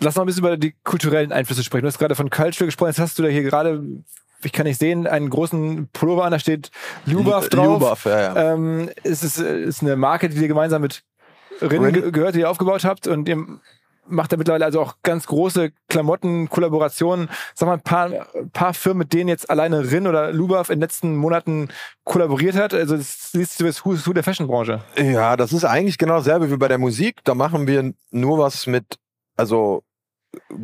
Lass 0.00 0.14
noch 0.14 0.24
ein 0.24 0.26
bisschen 0.26 0.44
über 0.44 0.58
die 0.58 0.74
kulturellen 0.84 1.32
Einflüsse 1.32 1.64
sprechen. 1.64 1.82
Du 1.82 1.88
hast 1.88 1.98
gerade 1.98 2.14
von 2.14 2.28
Culture 2.28 2.66
gesprochen. 2.66 2.90
Jetzt 2.90 3.00
hast 3.00 3.18
du 3.18 3.22
da 3.22 3.28
hier 3.28 3.42
gerade 3.42 3.82
ich 4.42 4.52
kann 4.52 4.66
nicht 4.66 4.78
sehen, 4.78 5.06
einen 5.06 5.30
großen 5.30 5.88
Pullover 5.92 6.24
an, 6.24 6.32
da 6.32 6.38
steht 6.38 6.70
Lubaf 7.04 7.48
drauf. 7.48 7.80
Lubaf, 7.80 8.04
ja, 8.04 8.20
ja. 8.20 8.52
Ähm, 8.52 8.90
es 9.02 9.22
ist, 9.22 9.38
ist 9.38 9.82
eine 9.82 9.96
Marke, 9.96 10.28
die 10.28 10.40
ihr 10.40 10.48
gemeinsam 10.48 10.82
mit 10.82 11.02
Rin, 11.60 11.82
Rin? 11.82 12.12
gehört, 12.12 12.34
die 12.34 12.40
ihr 12.40 12.50
aufgebaut 12.50 12.84
habt 12.84 13.06
und 13.06 13.28
ihr 13.28 13.44
macht 14.08 14.32
da 14.32 14.36
mittlerweile 14.36 14.64
also 14.64 14.80
auch 14.80 14.96
ganz 15.02 15.26
große 15.26 15.72
Klamotten-Kollaborationen. 15.88 17.28
Sag 17.54 17.66
mal, 17.66 17.74
ein 17.74 17.80
paar, 17.80 18.10
paar 18.52 18.74
Firmen, 18.74 18.98
mit 18.98 19.12
denen 19.12 19.28
jetzt 19.28 19.50
alleine 19.50 19.90
Rin 19.90 20.06
oder 20.06 20.32
Lubaf 20.32 20.70
in 20.70 20.76
den 20.76 20.82
letzten 20.82 21.16
Monaten 21.16 21.68
kollaboriert 22.04 22.56
hat. 22.56 22.74
Also 22.74 22.96
das 22.96 23.32
siehst 23.32 23.60
du 23.60 23.64
das 23.64 23.84
Who's 23.84 24.06
Who 24.06 24.12
der 24.12 24.22
Fashion-Branche. 24.22 24.80
Ja, 24.96 25.36
das 25.36 25.52
ist 25.52 25.64
eigentlich 25.64 25.98
genau 25.98 26.18
dasselbe 26.18 26.50
wie 26.50 26.56
bei 26.56 26.68
der 26.68 26.78
Musik. 26.78 27.20
Da 27.24 27.34
machen 27.34 27.66
wir 27.66 27.92
nur 28.10 28.38
was 28.38 28.66
mit, 28.66 28.96
also 29.36 29.82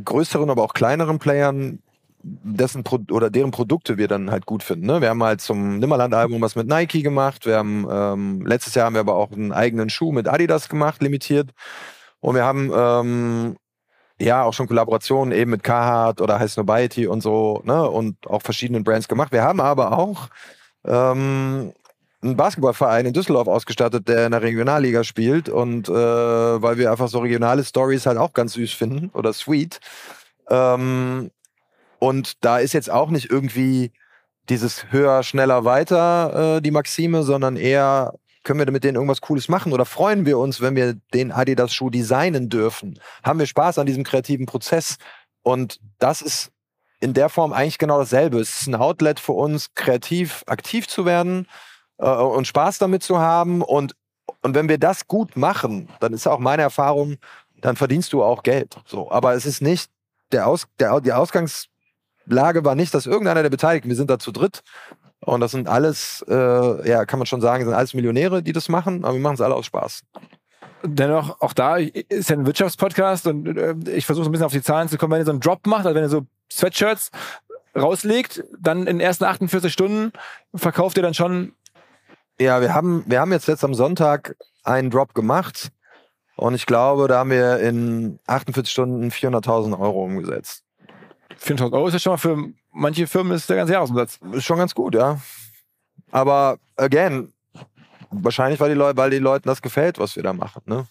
größeren, 0.05 0.51
aber 0.51 0.63
auch 0.63 0.75
kleineren 0.75 1.19
Playern, 1.19 1.83
dessen 2.23 2.85
Pro 2.85 2.99
oder 3.11 3.31
deren 3.31 3.51
Produkte 3.51 3.99
wir 3.99 4.09
dann 4.09 4.31
halt 4.31 4.47
gut 4.47 4.63
finden. 4.63 4.87
Ne? 4.87 5.01
Wir 5.01 5.09
haben 5.09 5.23
halt 5.23 5.41
zum 5.41 5.79
Nimmerland-Album 5.79 6.41
was 6.41 6.57
mit 6.57 6.69
Nike 6.69 7.03
gemacht. 7.03 7.47
Wir 7.47 7.57
haben 7.57 7.87
ähm, 7.91 8.47
letztes 8.47 8.75
Jahr 8.75 8.87
haben 8.87 8.95
wir 8.95 9.01
aber 9.01 9.17
auch 9.17 9.33
einen 9.33 9.53
eigenen 9.53 9.91
Schuh 9.91 10.13
mit 10.13 10.29
Adidas 10.29 10.69
gemacht, 10.69 11.03
limitiert. 11.03 11.51
Und 12.21 12.37
wir 12.37 12.45
haben 12.45 12.71
ähm, 12.75 13.57
ja 14.21 14.45
auch 14.45 14.55
schon 14.55 14.69
Kollaborationen 14.69 15.37
eben 15.37 15.51
mit 15.51 15.63
Carhartt 15.63 16.21
oder 16.21 16.39
High 16.39 16.51
Snobiety 16.51 17.07
und 17.07 17.21
so, 17.21 17.63
ne? 17.65 17.89
Und 17.89 18.17
auch 18.29 18.43
verschiedenen 18.43 18.85
Brands 18.85 19.09
gemacht. 19.09 19.33
Wir 19.33 19.43
haben 19.43 19.61
aber 19.61 19.99
auch 19.99 20.29
ähm, 20.87 21.73
einen 22.23 22.37
Basketballverein 22.37 23.07
in 23.07 23.13
Düsseldorf 23.13 23.49
ausgestattet, 23.49 24.07
der 24.07 24.27
in 24.27 24.33
der 24.33 24.43
Regionalliga 24.43 25.03
spielt. 25.03 25.49
Und 25.49 25.89
äh, 25.89 25.93
weil 25.93 26.79
wir 26.79 26.91
einfach 26.93 27.09
so 27.09 27.19
regionale 27.19 27.65
Stories 27.65 28.07
halt 28.07 28.19
auch 28.19 28.33
ganz 28.33 28.53
süß 28.55 28.73
finden 28.73 29.11
oder 29.13 29.33
sweet. 29.33 29.81
Ähm, 30.49 31.31
und 32.03 32.45
da 32.45 32.59
ist 32.59 32.73
jetzt 32.73 32.91
auch 32.91 33.11
nicht 33.11 33.31
irgendwie 33.31 33.93
dieses 34.49 34.91
höher, 34.91 35.23
schneller, 35.23 35.65
weiter 35.65 36.57
äh, 36.57 36.61
die 36.61 36.73
Maxime, 36.73 37.23
sondern 37.23 37.57
eher 37.57 38.15
können 38.43 38.59
wir 38.59 38.69
mit 38.73 38.83
denen 38.83 38.97
irgendwas 38.97 39.21
Cooles 39.21 39.49
machen 39.49 39.73
oder 39.73 39.85
freuen 39.85 40.27
wir 40.27 40.37
uns, 40.39 40.61
wenn 40.61 40.75
wir 40.75 40.95
den 41.15 41.31
Adidas-Schuh 41.31 41.91
designen 41.91 42.49
dürfen? 42.49 42.99
Haben 43.23 43.39
wir 43.39 43.47
Spaß 43.47 43.79
an 43.79 43.87
diesem 43.87 44.03
kreativen 44.03 44.47
Prozess? 44.47 44.97
Und 45.43 45.79
das 46.01 46.23
ist 46.23 46.51
in 46.99 47.15
der 47.15 47.29
Form 47.29 47.53
eigentlich 47.53 47.79
genau 47.79 48.01
dasselbe. 48.01 48.41
Es 48.41 48.63
ist 48.63 48.67
ein 48.67 48.75
Outlet 48.75 49.21
für 49.21 49.35
uns, 49.35 49.73
kreativ 49.77 50.43
aktiv 50.49 50.89
zu 50.89 51.05
werden 51.05 51.47
äh, 51.99 52.09
und 52.09 52.49
Spaß 52.49 52.79
damit 52.79 53.05
zu 53.05 53.21
haben. 53.21 53.63
Und, 53.63 53.95
und 54.41 54.57
wenn 54.57 54.69
wir 54.69 54.79
das 54.79 55.07
gut 55.07 55.37
machen, 55.37 55.89
dann 56.01 56.13
ist 56.13 56.27
auch 56.27 56.41
meine 56.41 56.63
Erfahrung, 56.63 57.19
dann 57.61 57.77
verdienst 57.77 58.13
du 58.13 58.25
auch 58.25 58.43
Geld. 58.43 58.75
So, 58.87 59.09
aber 59.13 59.35
es 59.35 59.47
ist 59.47 59.63
nicht 59.63 59.89
der, 60.33 60.49
Aus, 60.49 60.67
der 60.81 61.01
die 61.01 61.13
Ausgangs 61.13 61.69
Lage 62.27 62.65
war 62.65 62.75
nicht, 62.75 62.95
dass 62.95 63.07
irgendeiner 63.07 63.43
der 63.43 63.51
Beteiligten, 63.51 63.89
wir 63.89 63.97
sind 63.97 64.11
da 64.11 64.19
zu 64.19 64.33
dritt, 64.33 64.63
Und 65.25 65.41
das 65.41 65.53
sind 65.53 65.69
alles, 65.69 66.25
äh, 66.29 66.89
ja, 66.89 67.05
kann 67.05 67.19
man 67.19 67.27
schon 67.27 67.41
sagen, 67.41 67.65
sind 67.65 67.75
alles 67.75 67.95
Millionäre, 67.95 68.43
die 68.43 68.53
das 68.53 68.69
machen, 68.69 69.05
aber 69.05 69.15
wir 69.15 69.21
machen 69.21 69.35
es 69.35 69.41
alle 69.41 69.55
aus 69.55 69.67
Spaß. 69.67 70.03
Dennoch, 70.85 71.41
auch 71.41 71.53
da 71.53 71.77
ist 71.77 72.29
ja 72.29 72.37
ein 72.37 72.47
Wirtschaftspodcast 72.47 73.29
und 73.29 73.57
äh, 73.57 73.75
ich 73.95 74.05
versuche 74.05 74.25
so 74.25 74.31
ein 74.31 74.33
bisschen 74.33 74.47
auf 74.47 74.53
die 74.53 74.63
Zahlen 74.63 74.89
zu 74.89 74.99
kommen. 74.99 75.13
Wenn 75.13 75.21
ihr 75.21 75.27
so 75.27 75.31
einen 75.31 75.41
Drop 75.41 75.65
macht, 75.67 75.87
also 75.87 75.95
wenn 75.95 76.03
ihr 76.03 76.09
so 76.09 76.27
Sweatshirts 76.51 77.13
rauslegt, 77.77 78.45
dann 78.59 78.81
in 78.81 78.99
den 78.99 79.01
ersten 79.01 79.25
48 79.25 79.73
Stunden 79.73 80.13
verkauft 80.55 80.97
ihr 80.97 81.05
dann 81.05 81.15
schon. 81.15 81.53
Ja, 82.41 82.61
wir 82.61 82.75
haben, 82.75 83.05
wir 83.07 83.21
haben 83.21 83.31
jetzt 83.33 83.47
jetzt 83.47 83.65
am 83.65 83.75
Sonntag 83.75 84.37
einen 84.65 84.91
Drop 84.91 85.15
gemacht 85.15 85.71
und 86.35 86.55
ich 86.55 86.67
glaube, 86.67 87.07
da 87.07 87.19
haben 87.19 87.31
wir 87.31 87.61
in 87.61 88.19
48 88.27 88.71
Stunden 88.71 89.09
400.000 89.11 89.79
Euro 89.79 90.05
umgesetzt. 90.05 90.65
400.000 91.41 91.73
Euro 91.73 91.89
ist 91.89 91.95
ja 91.95 91.99
schon 91.99 92.13
mal 92.13 92.17
für 92.19 92.53
manche 92.73 93.07
Firmen 93.07 93.33
ist 93.33 93.49
der 93.49 93.57
ganze 93.57 93.73
Jahresumsatz. 93.73 94.19
Ist 94.33 94.45
schon 94.45 94.59
ganz 94.59 94.75
gut, 94.75 94.95
ja. 94.95 95.21
Aber 96.11 96.59
again, 96.77 97.33
wahrscheinlich, 98.11 98.61
weil 98.61 98.71
die, 98.71 98.77
Leute, 98.77 98.97
weil 98.97 99.11
die 99.11 99.19
Leuten 99.19 99.49
das 99.49 99.63
gefällt, 99.63 99.99
was 99.99 100.17
wir 100.17 100.23
da 100.23 100.33
machen. 100.33 100.63
Ne? 100.67 100.87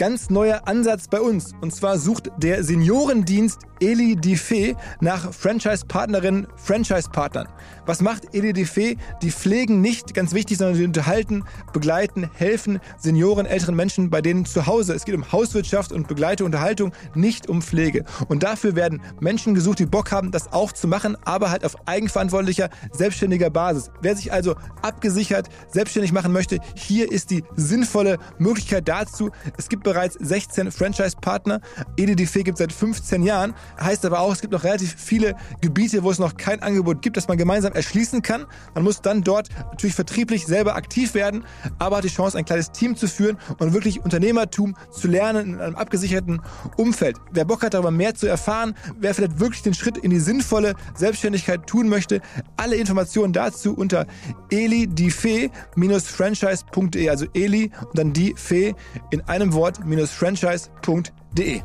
Ganz 0.00 0.30
neuer 0.30 0.62
Ansatz 0.66 1.08
bei 1.08 1.20
uns. 1.20 1.52
Und 1.60 1.74
zwar 1.74 1.98
sucht 1.98 2.30
der 2.38 2.64
Seniorendienst 2.64 3.60
Eli 3.80 4.14
Diffé 4.14 4.74
nach 5.00 5.30
Franchise-Partnerinnen, 5.32 6.46
Franchise-Partnern. 6.56 7.48
Was 7.84 8.00
macht 8.00 8.34
Eli 8.34 8.52
Diffé? 8.52 8.96
Die 9.20 9.30
pflegen 9.30 9.82
nicht, 9.82 10.14
ganz 10.14 10.32
wichtig, 10.32 10.56
sondern 10.56 10.78
die 10.78 10.84
unterhalten, 10.84 11.44
begleiten, 11.74 12.30
helfen 12.34 12.78
Senioren, 12.98 13.44
älteren 13.44 13.74
Menschen 13.74 14.08
bei 14.08 14.22
denen 14.22 14.46
zu 14.46 14.66
Hause. 14.66 14.94
Es 14.94 15.04
geht 15.04 15.14
um 15.14 15.32
Hauswirtschaft 15.32 15.92
und 15.92 16.08
Begleite, 16.08 16.46
Unterhaltung, 16.46 16.92
nicht 17.14 17.48
um 17.50 17.60
Pflege. 17.60 18.04
Und 18.28 18.42
dafür 18.42 18.76
werden 18.76 19.02
Menschen 19.20 19.54
gesucht, 19.54 19.80
die 19.80 19.86
Bock 19.86 20.12
haben, 20.12 20.30
das 20.30 20.50
auch 20.52 20.72
zu 20.72 20.88
machen, 20.88 21.16
aber 21.26 21.50
halt 21.50 21.64
auf 21.64 21.76
eigenverantwortlicher, 21.86 22.70
selbstständiger 22.92 23.50
Basis. 23.50 23.90
Wer 24.00 24.16
sich 24.16 24.32
also 24.32 24.54
abgesichert, 24.80 25.48
selbstständig 25.70 26.12
machen 26.12 26.32
möchte, 26.32 26.58
hier 26.74 27.12
ist 27.12 27.30
die 27.30 27.44
sinnvolle 27.56 28.18
Möglichkeit 28.38 28.88
dazu. 28.88 29.30
Es 29.58 29.68
gibt 29.68 29.84
bereits 29.92 30.16
16 30.20 30.70
Franchise-Partner. 30.70 31.60
EDDF 31.96 32.34
gibt 32.44 32.58
seit 32.58 32.72
15 32.72 33.24
Jahren. 33.24 33.54
Heißt 33.80 34.04
aber 34.04 34.20
auch, 34.20 34.32
es 34.32 34.40
gibt 34.40 34.52
noch 34.52 34.62
relativ 34.62 34.94
viele 34.96 35.34
Gebiete, 35.60 36.04
wo 36.04 36.12
es 36.12 36.20
noch 36.20 36.36
kein 36.36 36.62
Angebot 36.62 37.02
gibt, 37.02 37.16
das 37.16 37.26
man 37.26 37.38
gemeinsam 37.38 37.72
erschließen 37.72 38.22
kann. 38.22 38.46
Man 38.74 38.84
muss 38.84 39.02
dann 39.02 39.22
dort 39.22 39.48
natürlich 39.70 39.96
vertrieblich 39.96 40.46
selber 40.46 40.76
aktiv 40.76 41.14
werden, 41.14 41.44
aber 41.80 41.96
hat 41.96 42.04
die 42.04 42.08
Chance, 42.08 42.38
ein 42.38 42.44
kleines 42.44 42.70
Team 42.70 42.94
zu 42.94 43.08
führen 43.08 43.36
und 43.58 43.72
wirklich 43.72 44.04
Unternehmertum 44.04 44.76
zu 44.92 45.08
lernen 45.08 45.54
in 45.54 45.60
einem 45.60 45.74
abgesicherten 45.74 46.40
Umfeld. 46.76 47.16
Wer 47.32 47.44
Bock 47.44 47.64
hat, 47.64 47.74
darüber 47.74 47.90
mehr 47.90 48.14
zu 48.14 48.28
erfahren, 48.28 48.76
wer 49.00 49.12
vielleicht 49.12 49.40
wirklich 49.40 49.62
den 49.62 49.74
Schritt 49.74 49.98
in 49.98 50.10
die 50.10 50.20
sinnvolle 50.20 50.76
Selbstständigkeit 50.94 51.66
tun 51.66 51.88
möchte, 51.88 52.20
alle 52.56 52.76
Informationen 52.76 53.32
dazu 53.32 53.74
unter 53.74 54.06
elidifee-franchise.de, 54.50 57.08
also 57.08 57.26
Eli 57.34 57.72
und 57.80 57.98
dann 57.98 58.12
die 58.12 58.34
Fee 58.36 58.76
in 59.10 59.22
einem 59.22 59.52
Wort-franchise.de. 59.84 61.62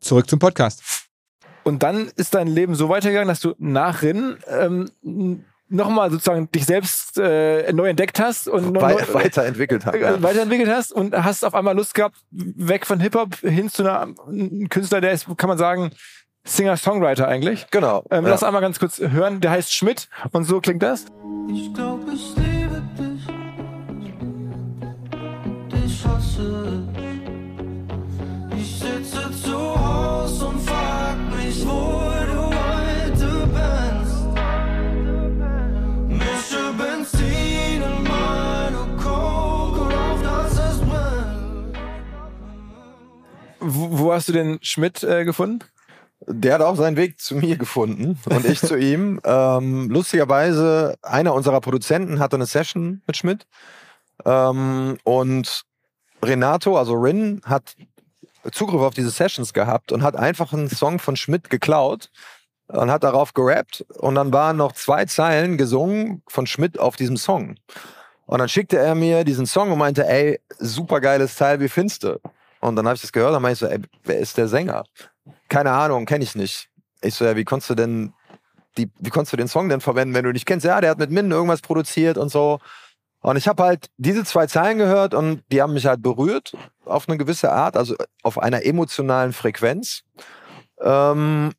Zurück 0.00 0.30
zum 0.30 0.38
Podcast. 0.38 0.82
Und 1.64 1.82
dann 1.82 2.10
ist 2.16 2.34
dein 2.34 2.46
Leben 2.46 2.74
so 2.74 2.88
weitergegangen, 2.88 3.28
dass 3.28 3.40
du 3.40 3.54
nach 3.58 4.02
Rinnen 4.02 4.38
ähm, 4.46 5.44
nochmal 5.68 6.10
sozusagen 6.10 6.50
dich 6.52 6.64
selbst 6.64 7.18
äh, 7.18 7.72
neu 7.72 7.88
entdeckt 7.88 8.20
hast 8.20 8.46
und 8.46 8.72
neu, 8.72 8.80
weiterentwickelt 8.80 9.84
hast. 9.84 9.94
Äh, 9.94 10.22
weiterentwickelt 10.22 10.70
hast 10.70 10.92
und 10.92 11.14
hast 11.14 11.44
auf 11.44 11.54
einmal 11.54 11.74
Lust 11.74 11.94
gehabt, 11.94 12.16
weg 12.30 12.86
von 12.86 13.00
Hip-Hop 13.00 13.36
hin 13.40 13.68
zu 13.68 13.82
einer, 13.82 14.14
einem 14.28 14.68
Künstler, 14.68 15.00
der 15.00 15.10
ist, 15.10 15.26
kann 15.36 15.48
man 15.48 15.58
sagen, 15.58 15.90
Singer-Songwriter 16.44 17.26
eigentlich. 17.26 17.66
Genau. 17.72 18.04
Ähm, 18.10 18.24
ja. 18.24 18.30
Lass 18.30 18.44
einmal 18.44 18.62
ganz 18.62 18.78
kurz 18.78 19.00
hören. 19.00 19.40
Der 19.40 19.50
heißt 19.50 19.74
Schmidt 19.74 20.08
und 20.30 20.44
so 20.44 20.60
klingt 20.60 20.82
das. 20.82 21.06
Ich 21.52 21.74
glaube, 21.74 22.12
ich 22.12 22.36
liebe 22.36 22.80
dich. 22.96 23.05
Wo 44.06 44.12
hast 44.12 44.28
du 44.28 44.32
den 44.32 44.58
Schmidt 44.62 45.02
äh, 45.02 45.24
gefunden? 45.24 45.60
Der 46.26 46.54
hat 46.54 46.62
auch 46.62 46.76
seinen 46.76 46.96
Weg 46.96 47.18
zu 47.18 47.34
mir 47.34 47.56
gefunden 47.56 48.18
und 48.30 48.44
ich 48.44 48.60
zu 48.60 48.76
ihm. 48.76 49.20
Ähm, 49.24 49.90
lustigerweise, 49.90 50.96
einer 51.02 51.34
unserer 51.34 51.60
Produzenten 51.60 52.20
hatte 52.20 52.36
eine 52.36 52.46
Session 52.46 53.02
mit 53.06 53.16
Schmidt. 53.16 53.46
Ähm, 54.24 54.98
und 55.04 55.64
Renato, 56.22 56.76
also 56.76 56.94
Rin, 56.94 57.40
hat 57.44 57.76
Zugriff 58.52 58.80
auf 58.80 58.94
diese 58.94 59.10
Sessions 59.10 59.52
gehabt 59.52 59.92
und 59.92 60.02
hat 60.02 60.16
einfach 60.16 60.52
einen 60.52 60.68
Song 60.68 60.98
von 60.98 61.16
Schmidt 61.16 61.50
geklaut 61.50 62.10
und 62.68 62.90
hat 62.90 63.04
darauf 63.04 63.34
gerappt. 63.34 63.84
Und 63.98 64.14
dann 64.14 64.32
waren 64.32 64.56
noch 64.56 64.72
zwei 64.72 65.04
Zeilen 65.04 65.58
gesungen 65.58 66.22
von 66.28 66.46
Schmidt 66.46 66.78
auf 66.78 66.96
diesem 66.96 67.16
Song. 67.16 67.56
Und 68.26 68.38
dann 68.38 68.48
schickte 68.48 68.78
er 68.78 68.94
mir 68.94 69.24
diesen 69.24 69.46
Song 69.46 69.70
und 69.70 69.78
meinte, 69.78 70.06
ey, 70.06 70.40
super 70.58 71.00
geiles 71.00 71.36
Teil, 71.36 71.60
wie 71.60 71.68
findest 71.68 72.04
du? 72.04 72.20
Und 72.60 72.76
dann 72.76 72.86
habe 72.86 72.96
ich 72.96 73.02
das 73.02 73.12
gehört 73.12 73.34
und 73.34 73.42
meinte 73.42 73.54
ich 73.54 73.58
so, 73.60 73.66
ey, 73.66 73.80
wer 74.04 74.18
ist 74.18 74.36
der 74.36 74.48
Sänger? 74.48 74.84
keine 75.48 75.72
Ahnung, 75.72 76.06
kenne 76.06 76.24
ich 76.24 76.34
nicht. 76.34 76.68
Ich 77.02 77.14
so, 77.14 77.24
ja, 77.24 77.36
wie 77.36 77.44
konntest 77.44 77.70
du 77.70 77.74
denn 77.74 78.12
die, 78.78 78.90
wie 78.98 79.10
konntest 79.10 79.32
du 79.32 79.36
den 79.36 79.48
Song 79.48 79.68
denn 79.68 79.80
verwenden, 79.80 80.14
wenn 80.14 80.24
du 80.24 80.32
nicht 80.32 80.46
kennst? 80.46 80.66
Ja, 80.66 80.80
der 80.80 80.90
hat 80.90 80.98
mit 80.98 81.10
Min 81.10 81.30
irgendwas 81.30 81.62
produziert 81.62 82.18
und 82.18 82.30
so. 82.30 82.58
Und 83.26 83.36
ich 83.36 83.48
habe 83.48 83.64
halt 83.64 83.90
diese 83.96 84.22
zwei 84.22 84.46
Zeilen 84.46 84.78
gehört 84.78 85.12
und 85.12 85.42
die 85.50 85.60
haben 85.60 85.72
mich 85.72 85.86
halt 85.86 86.00
berührt 86.00 86.56
auf 86.84 87.08
eine 87.08 87.18
gewisse 87.18 87.50
Art, 87.50 87.76
also 87.76 87.96
auf 88.22 88.38
einer 88.38 88.64
emotionalen 88.64 89.32
Frequenz. 89.32 90.02
Ähm, 90.80 91.50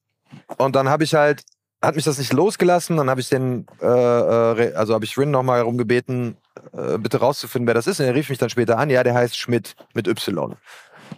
und 0.58 0.76
dann 0.78 0.88
habe 0.88 1.04
ich 1.04 1.14
halt, 1.14 1.42
hat 1.82 1.98
mich 1.98 2.06
das 2.06 2.20
nicht 2.20 2.32
losgelassen, 2.32 2.96
dann 2.96 3.10
habe 3.10 3.20
ich 3.20 3.28
den, 3.28 3.68
äh, 3.82 3.86
äh, 3.86 4.76
also 4.76 4.94
habe 4.94 5.04
ich 5.04 5.18
Rin 5.18 5.30
nochmal 5.30 5.58
herumgebeten, 5.58 6.38
äh, 6.72 6.98
bitte 7.00 7.20
rauszufinden, 7.20 7.68
wer 7.68 7.74
das 7.74 7.88
ist. 7.88 8.00
Und 8.00 8.06
er 8.06 8.16
rief 8.16 8.30
mich 8.30 8.40
dann 8.40 8.50
später 8.50 8.78
an, 8.78 8.90
ja, 8.90 9.04
der 9.04 9.16
heißt 9.16 9.38
Schmidt 9.38 9.76
mit 9.94 10.08
Y. 10.08 10.56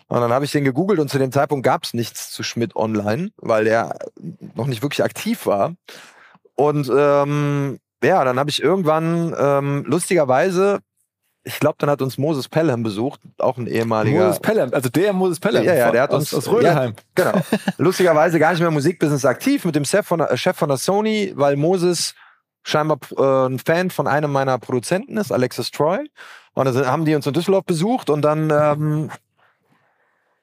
Und 0.08 0.20
dann 0.20 0.34
habe 0.34 0.46
ich 0.46 0.52
den 0.52 0.66
gegoogelt 0.66 1.00
und 1.00 1.12
zu 1.12 1.20
dem 1.20 1.32
Zeitpunkt 1.32 1.64
gab 1.64 1.84
es 1.84 1.94
nichts 1.94 2.32
zu 2.32 2.42
Schmidt 2.42 2.76
online, 2.76 3.30
weil 3.38 3.66
der 3.66 4.00
noch 4.56 4.66
nicht 4.66 4.82
wirklich 4.82 5.04
aktiv 5.04 5.46
war. 5.46 5.76
Und 6.56 6.92
ähm, 6.92 7.78
ja, 8.04 8.24
dann 8.24 8.40
habe 8.40 8.50
ich 8.50 8.62
irgendwann 8.62 9.36
ähm, 9.38 9.84
lustigerweise, 9.86 10.80
ich 11.44 11.60
glaube, 11.60 11.76
dann 11.80 11.90
hat 11.90 12.02
uns 12.02 12.18
Moses 12.18 12.48
Pelham 12.48 12.84
besucht, 12.84 13.20
auch 13.38 13.58
ein 13.58 13.68
ehemaliger. 13.68 14.26
Moses 14.26 14.40
Pelham, 14.40 14.70
also 14.74 14.90
der 14.90 15.14
Moses 15.14 15.40
Pelham. 15.40 15.64
Ja, 15.64 15.74
ja, 15.74 15.92
der 15.92 16.04
hat 16.04 16.14
uns 16.14 16.34
aus, 16.34 16.48
aus 16.48 16.54
Rödelheim. 16.54 16.94
Ja, 17.18 17.32
genau. 17.32 17.46
lustigerweise 17.78 18.40
gar 18.40 18.52
nicht 18.52 18.60
mehr 18.60 18.70
im 18.70 18.74
Musikbusiness 18.74 19.26
aktiv, 19.26 19.66
mit 19.66 19.76
dem 19.76 19.86
Chef 19.86 20.06
von, 20.06 20.20
der, 20.20 20.36
Chef 20.38 20.58
von 20.58 20.70
der 20.70 20.78
Sony, 20.78 21.34
weil 21.36 21.56
Moses 21.56 22.16
scheinbar 22.64 23.00
äh, 23.18 23.48
ein 23.48 23.60
Fan 23.60 23.90
von 23.90 24.08
einem 24.08 24.32
meiner 24.32 24.58
Produzenten 24.60 25.18
ist, 25.18 25.32
Alexis 25.32 25.72
Troy. 25.72 26.10
Und 26.54 26.66
dann 26.66 26.88
haben 26.88 27.06
die 27.06 27.16
uns 27.16 27.26
in 27.26 27.34
Düsseldorf 27.34 27.66
besucht 27.66 28.10
und 28.10 28.22
dann 28.22 28.50
ähm, 28.52 29.12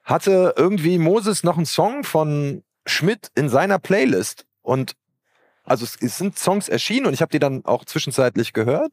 hatte 0.03 0.53
irgendwie 0.57 0.97
Moses 0.97 1.43
noch 1.43 1.57
einen 1.57 1.65
Song 1.65 2.03
von 2.03 2.63
Schmidt 2.85 3.29
in 3.35 3.49
seiner 3.49 3.77
Playlist. 3.77 4.45
Und 4.61 4.93
also 5.67 5.83
es, 5.83 5.97
es 6.01 6.17
sind 6.17 6.39
Songs 6.39 6.69
erschienen 6.69 7.05
und 7.05 7.13
ich 7.13 7.21
habe 7.21 7.31
die 7.31 7.39
dann 7.39 7.65
auch 7.65 7.85
zwischenzeitlich 7.85 8.53
gehört. 8.53 8.91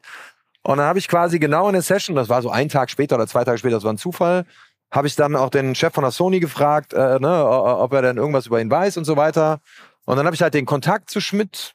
Und 0.62 0.78
dann 0.78 0.86
habe 0.86 0.98
ich 0.98 1.08
quasi 1.08 1.38
genau 1.38 1.68
in 1.68 1.74
der 1.74 1.82
Session, 1.82 2.16
das 2.16 2.28
war 2.28 2.42
so 2.42 2.50
ein 2.50 2.68
Tag 2.68 2.90
später 2.90 3.16
oder 3.16 3.26
zwei 3.26 3.44
Tage 3.44 3.58
später, 3.58 3.76
das 3.76 3.84
war 3.84 3.92
ein 3.92 3.98
Zufall, 3.98 4.44
habe 4.90 5.06
ich 5.06 5.14
dann 5.14 5.36
auch 5.36 5.50
den 5.50 5.74
Chef 5.74 5.94
von 5.94 6.02
der 6.02 6.10
Sony 6.10 6.40
gefragt, 6.40 6.92
äh, 6.92 7.18
ne, 7.20 7.46
ob 7.46 7.92
er 7.92 8.02
denn 8.02 8.16
irgendwas 8.16 8.46
über 8.46 8.60
ihn 8.60 8.70
weiß 8.70 8.96
und 8.96 9.04
so 9.04 9.16
weiter. 9.16 9.60
Und 10.04 10.16
dann 10.16 10.26
habe 10.26 10.34
ich 10.34 10.42
halt 10.42 10.54
den 10.54 10.66
Kontakt 10.66 11.10
zu 11.10 11.20
Schmidt 11.20 11.74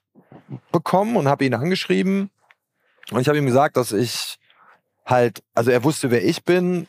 bekommen 0.72 1.16
und 1.16 1.28
habe 1.28 1.46
ihn 1.46 1.54
angeschrieben. 1.54 2.30
Und 3.12 3.22
ich 3.22 3.28
habe 3.28 3.38
ihm 3.38 3.46
gesagt, 3.46 3.78
dass 3.78 3.92
ich 3.92 4.38
halt, 5.06 5.44
also 5.54 5.72
er 5.72 5.84
wusste, 5.84 6.12
wer 6.12 6.24
ich 6.24 6.44
bin 6.44 6.88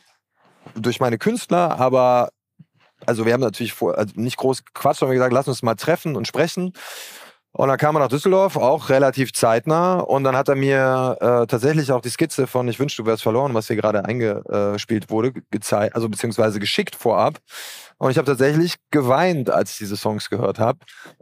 durch 0.75 0.99
meine 0.99 1.17
Künstler, 1.17 1.79
aber 1.79 2.29
also 3.05 3.25
wir 3.25 3.33
haben 3.33 3.41
natürlich 3.41 3.73
vor, 3.73 3.97
also 3.97 4.13
nicht 4.15 4.37
groß 4.37 4.63
Quatsch, 4.73 4.99
sondern 4.99 5.15
gesagt, 5.15 5.33
lass 5.33 5.47
uns 5.47 5.63
mal 5.63 5.75
treffen 5.75 6.15
und 6.15 6.27
sprechen. 6.27 6.73
Und 7.53 7.67
dann 7.67 7.77
kam 7.77 7.95
er 7.95 7.99
nach 7.99 8.07
Düsseldorf, 8.07 8.55
auch 8.55 8.89
relativ 8.89 9.33
zeitnah. 9.33 9.99
Und 9.99 10.23
dann 10.23 10.35
hat 10.35 10.47
er 10.47 10.55
mir 10.55 11.17
äh, 11.19 11.47
tatsächlich 11.47 11.91
auch 11.91 12.01
die 12.01 12.09
Skizze 12.09 12.47
von 12.47 12.67
Ich 12.69 12.79
wünschte, 12.79 13.03
du 13.03 13.07
wärst 13.07 13.23
verloren, 13.23 13.53
was 13.53 13.67
hier 13.67 13.75
gerade 13.75 14.05
eingespielt 14.05 15.09
wurde, 15.09 15.33
gezeigt, 15.51 15.95
also 15.95 16.07
beziehungsweise 16.07 16.59
geschickt 16.59 16.95
vorab. 16.95 17.39
Und 17.97 18.09
ich 18.09 18.17
habe 18.17 18.25
tatsächlich 18.25 18.77
geweint, 18.89 19.49
als 19.49 19.71
ich 19.73 19.77
diese 19.79 19.97
Songs 19.97 20.29
gehört 20.29 20.59
habe. 20.59 20.79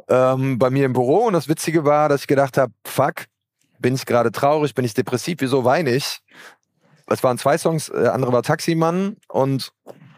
Ähm, 0.08 0.60
bei 0.60 0.70
mir 0.70 0.86
im 0.86 0.94
Büro. 0.94 1.26
Und 1.26 1.34
das 1.34 1.48
Witzige 1.48 1.84
war, 1.84 2.10
dass 2.10 2.22
ich 2.22 2.28
gedacht 2.28 2.58
habe, 2.58 2.72
fuck, 2.86 3.26
bin 3.80 3.96
ich 3.96 4.06
gerade 4.06 4.32
traurig, 4.32 4.76
bin 4.76 4.86
ich 4.86 4.94
depressiv, 4.94 5.38
wieso 5.40 5.66
weine 5.66 5.92
ich? 5.92 6.20
Es 7.08 7.24
waren 7.24 7.40
zwei 7.40 7.58
Songs, 7.58 7.90
äh, 7.90 8.08
andere 8.08 8.32
war 8.32 8.44
Taximann 8.44 9.18
und 9.30 9.72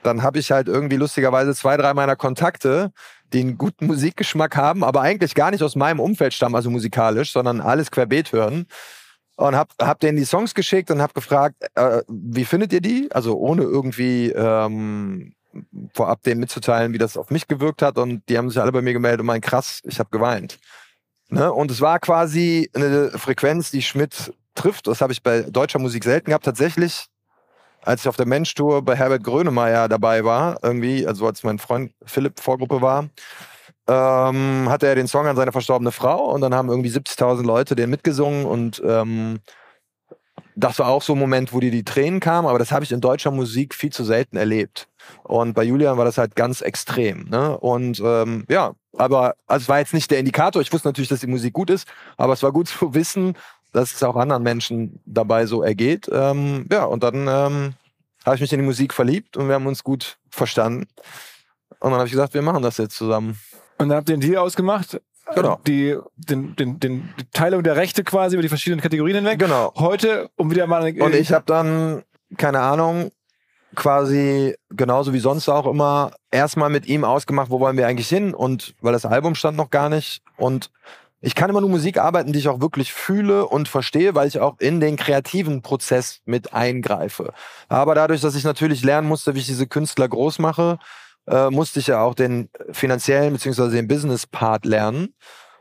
dann 0.03 0.23
habe 0.23 0.39
ich 0.39 0.51
halt 0.51 0.67
irgendwie 0.67 0.97
lustigerweise 0.97 1.53
zwei, 1.55 1.77
drei 1.77 1.93
meiner 1.93 2.15
Kontakte, 2.15 2.91
die 3.33 3.41
einen 3.41 3.57
guten 3.57 3.87
Musikgeschmack 3.87 4.55
haben, 4.55 4.83
aber 4.83 5.01
eigentlich 5.01 5.35
gar 5.35 5.51
nicht 5.51 5.63
aus 5.63 5.75
meinem 5.75 5.99
Umfeld 5.99 6.33
stammen, 6.33 6.55
also 6.55 6.69
musikalisch, 6.69 7.31
sondern 7.31 7.61
alles 7.61 7.91
querbeet 7.91 8.31
hören. 8.31 8.65
Und 9.37 9.55
hab, 9.55 9.73
hab 9.81 9.99
denen 9.99 10.17
die 10.17 10.25
Songs 10.25 10.53
geschickt 10.53 10.91
und 10.91 11.01
hab 11.01 11.15
gefragt, 11.15 11.55
äh, 11.75 12.03
wie 12.07 12.45
findet 12.45 12.73
ihr 12.73 12.81
die? 12.81 13.09
Also 13.11 13.37
ohne 13.37 13.63
irgendwie 13.63 14.29
ähm, 14.31 15.33
vorab 15.93 16.21
denen 16.23 16.39
mitzuteilen, 16.39 16.93
wie 16.93 16.97
das 16.97 17.17
auf 17.17 17.29
mich 17.29 17.47
gewirkt 17.47 17.81
hat. 17.81 17.97
Und 17.97 18.21
die 18.29 18.37
haben 18.37 18.49
sich 18.49 18.61
alle 18.61 18.71
bei 18.71 18.81
mir 18.81 18.93
gemeldet 18.93 19.21
und 19.21 19.25
meinen, 19.25 19.41
krass, 19.41 19.81
ich 19.83 19.99
habe 19.99 20.09
geweint. 20.11 20.59
Ne? 21.29 21.51
Und 21.51 21.71
es 21.71 21.81
war 21.81 21.99
quasi 21.99 22.69
eine 22.73 23.11
Frequenz, 23.11 23.71
die 23.71 23.81
Schmidt 23.81 24.33
trifft. 24.53 24.87
Das 24.87 25.01
habe 25.01 25.13
ich 25.13 25.23
bei 25.23 25.41
deutscher 25.41 25.79
Musik 25.79 26.03
selten 26.03 26.27
gehabt. 26.27 26.45
Tatsächlich, 26.45 27.07
als 27.81 28.01
ich 28.01 28.07
auf 28.07 28.17
der 28.17 28.27
Mensch-Tour 28.27 28.83
bei 28.83 28.95
Herbert 28.95 29.23
Grönemeyer 29.23 29.89
dabei 29.89 30.23
war, 30.23 30.59
irgendwie, 30.61 31.05
also 31.07 31.25
als 31.25 31.43
mein 31.43 31.59
Freund 31.59 31.93
Philipp 32.05 32.39
Vorgruppe 32.39 32.81
war, 32.81 33.09
ähm, 33.87 34.69
hatte 34.69 34.87
er 34.87 34.95
den 34.95 35.07
Song 35.07 35.27
an 35.27 35.35
seine 35.35 35.51
verstorbene 35.51 35.91
Frau 35.91 36.31
und 36.31 36.41
dann 36.41 36.53
haben 36.53 36.69
irgendwie 36.69 36.89
70.000 36.89 37.43
Leute 37.43 37.75
den 37.75 37.89
mitgesungen 37.89 38.45
und 38.45 38.81
ähm, 38.85 39.39
das 40.55 40.79
war 40.79 40.87
auch 40.87 41.01
so 41.01 41.13
ein 41.13 41.19
Moment, 41.19 41.53
wo 41.53 41.59
dir 41.59 41.71
die 41.71 41.83
Tränen 41.83 42.19
kamen, 42.19 42.47
aber 42.47 42.59
das 42.59 42.71
habe 42.71 42.83
ich 42.83 42.91
in 42.91 43.01
deutscher 43.01 43.31
Musik 43.31 43.73
viel 43.73 43.91
zu 43.91 44.03
selten 44.03 44.37
erlebt. 44.37 44.87
Und 45.23 45.53
bei 45.53 45.63
Julian 45.63 45.97
war 45.97 46.05
das 46.05 46.17
halt 46.17 46.35
ganz 46.35 46.61
extrem. 46.61 47.29
Ne? 47.29 47.57
Und 47.57 48.01
ähm, 48.03 48.45
ja, 48.49 48.73
aber 48.97 49.35
also 49.47 49.63
es 49.63 49.69
war 49.69 49.79
jetzt 49.79 49.93
nicht 49.93 50.11
der 50.11 50.19
Indikator. 50.19 50.61
Ich 50.61 50.71
wusste 50.71 50.87
natürlich, 50.87 51.09
dass 51.09 51.21
die 51.21 51.27
Musik 51.27 51.53
gut 51.53 51.69
ist, 51.69 51.87
aber 52.17 52.33
es 52.33 52.43
war 52.43 52.51
gut 52.51 52.67
zu 52.67 52.93
wissen, 52.93 53.35
dass 53.71 53.93
es 53.93 54.03
auch 54.03 54.15
anderen 54.15 54.43
Menschen 54.43 54.99
dabei 55.05 55.45
so 55.45 55.63
ergeht. 55.63 56.09
Ähm, 56.11 56.67
ja, 56.71 56.85
und 56.85 57.03
dann 57.03 57.27
ähm, 57.27 57.73
habe 58.25 58.35
ich 58.35 58.41
mich 58.41 58.53
in 58.53 58.59
die 58.59 58.65
Musik 58.65 58.93
verliebt 58.93 59.37
und 59.37 59.47
wir 59.47 59.55
haben 59.55 59.67
uns 59.67 59.83
gut 59.83 60.17
verstanden. 60.29 60.87
Und 61.79 61.91
dann 61.91 61.99
habe 61.99 62.05
ich 62.05 62.11
gesagt, 62.11 62.33
wir 62.33 62.41
machen 62.41 62.61
das 62.61 62.77
jetzt 62.77 62.95
zusammen. 62.95 63.39
Und 63.77 63.89
dann 63.89 63.97
habt 63.97 64.09
ihr 64.09 64.17
den 64.17 64.21
Deal 64.21 64.37
ausgemacht. 64.37 65.01
Genau. 65.33 65.59
Die, 65.65 65.97
den, 66.15 66.55
den, 66.55 66.79
den, 66.79 67.09
die 67.19 67.25
Teilung 67.31 67.63
der 67.63 67.75
Rechte 67.75 68.03
quasi 68.03 68.35
über 68.35 68.43
die 68.43 68.49
verschiedenen 68.49 68.81
Kategorien 68.81 69.17
hinweg. 69.17 69.39
Genau. 69.39 69.73
Heute, 69.77 70.29
um 70.35 70.51
wieder 70.51 70.67
mal. 70.67 70.83
Und 70.99 71.15
ich 71.15 71.31
habe 71.31 71.45
dann, 71.45 72.03
keine 72.37 72.59
Ahnung, 72.59 73.11
quasi 73.75 74.55
genauso 74.69 75.13
wie 75.13 75.19
sonst 75.19 75.47
auch 75.47 75.65
immer 75.65 76.11
erstmal 76.29 76.69
mit 76.69 76.85
ihm 76.87 77.03
ausgemacht, 77.03 77.49
wo 77.49 77.59
wollen 77.59 77.77
wir 77.77 77.87
eigentlich 77.87 78.09
hin 78.09 78.33
und 78.33 78.75
weil 78.81 78.93
das 78.93 79.05
Album 79.05 79.35
stand 79.35 79.57
noch 79.57 79.69
gar 79.69 79.89
nicht 79.89 80.21
und 80.37 80.71
ich 81.21 81.35
kann 81.35 81.49
immer 81.49 81.61
nur 81.61 81.69
Musik 81.69 81.99
arbeiten, 81.99 82.33
die 82.33 82.39
ich 82.39 82.47
auch 82.47 82.61
wirklich 82.61 82.91
fühle 82.91 83.47
und 83.47 83.67
verstehe, 83.67 84.15
weil 84.15 84.27
ich 84.27 84.39
auch 84.39 84.59
in 84.59 84.79
den 84.79 84.95
kreativen 84.97 85.61
Prozess 85.61 86.21
mit 86.25 86.53
eingreife. 86.53 87.33
Aber 87.69 87.93
dadurch, 87.93 88.21
dass 88.21 88.35
ich 88.35 88.43
natürlich 88.43 88.83
lernen 88.83 89.07
musste, 89.07 89.35
wie 89.35 89.39
ich 89.39 89.45
diese 89.45 89.67
Künstler 89.67 90.09
groß 90.09 90.39
mache, 90.39 90.79
äh, 91.27 91.51
musste 91.51 91.79
ich 91.79 91.87
ja 91.87 92.01
auch 92.01 92.15
den 92.15 92.49
finanziellen 92.71 93.33
bzw. 93.33 93.69
den 93.69 93.87
Business-Part 93.87 94.65
lernen. 94.65 95.13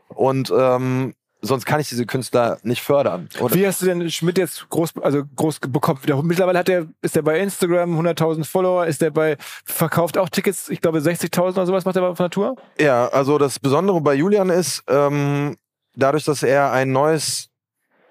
Und 0.07 0.51
ähm, 0.55 1.13
sonst 1.41 1.65
kann 1.65 1.79
ich 1.79 1.89
diese 1.89 2.05
Künstler 2.05 2.57
nicht 2.63 2.81
fördern. 2.81 3.27
Und 3.39 3.53
Wie 3.55 3.65
hast 3.65 3.81
du 3.81 3.85
denn 3.87 4.09
Schmidt 4.11 4.37
jetzt 4.37 4.69
groß, 4.69 4.93
also 5.01 5.23
groß 5.35 5.59
bekommen? 5.59 5.99
Mittlerweile 6.23 6.59
hat 6.59 6.69
er, 6.69 6.85
ist 7.01 7.15
er 7.15 7.23
bei 7.23 7.39
Instagram 7.39 7.99
100.000 7.99 8.45
Follower, 8.45 8.85
ist 8.85 9.01
er 9.01 9.11
bei, 9.11 9.37
verkauft 9.65 10.17
auch 10.17 10.29
Tickets, 10.29 10.69
ich 10.69 10.81
glaube 10.81 10.99
60.000 10.99 11.39
oder 11.53 11.65
sowas 11.65 11.85
macht 11.85 11.95
er 11.95 12.13
der 12.13 12.29
Tour? 12.29 12.55
Ja, 12.79 13.07
also 13.07 13.37
das 13.37 13.59
Besondere 13.59 13.99
bei 14.01 14.13
Julian 14.13 14.49
ist, 14.49 14.83
ähm, 14.87 15.55
dadurch, 15.95 16.25
dass 16.25 16.43
er 16.43 16.71
ein 16.71 16.91
neues, 16.91 17.49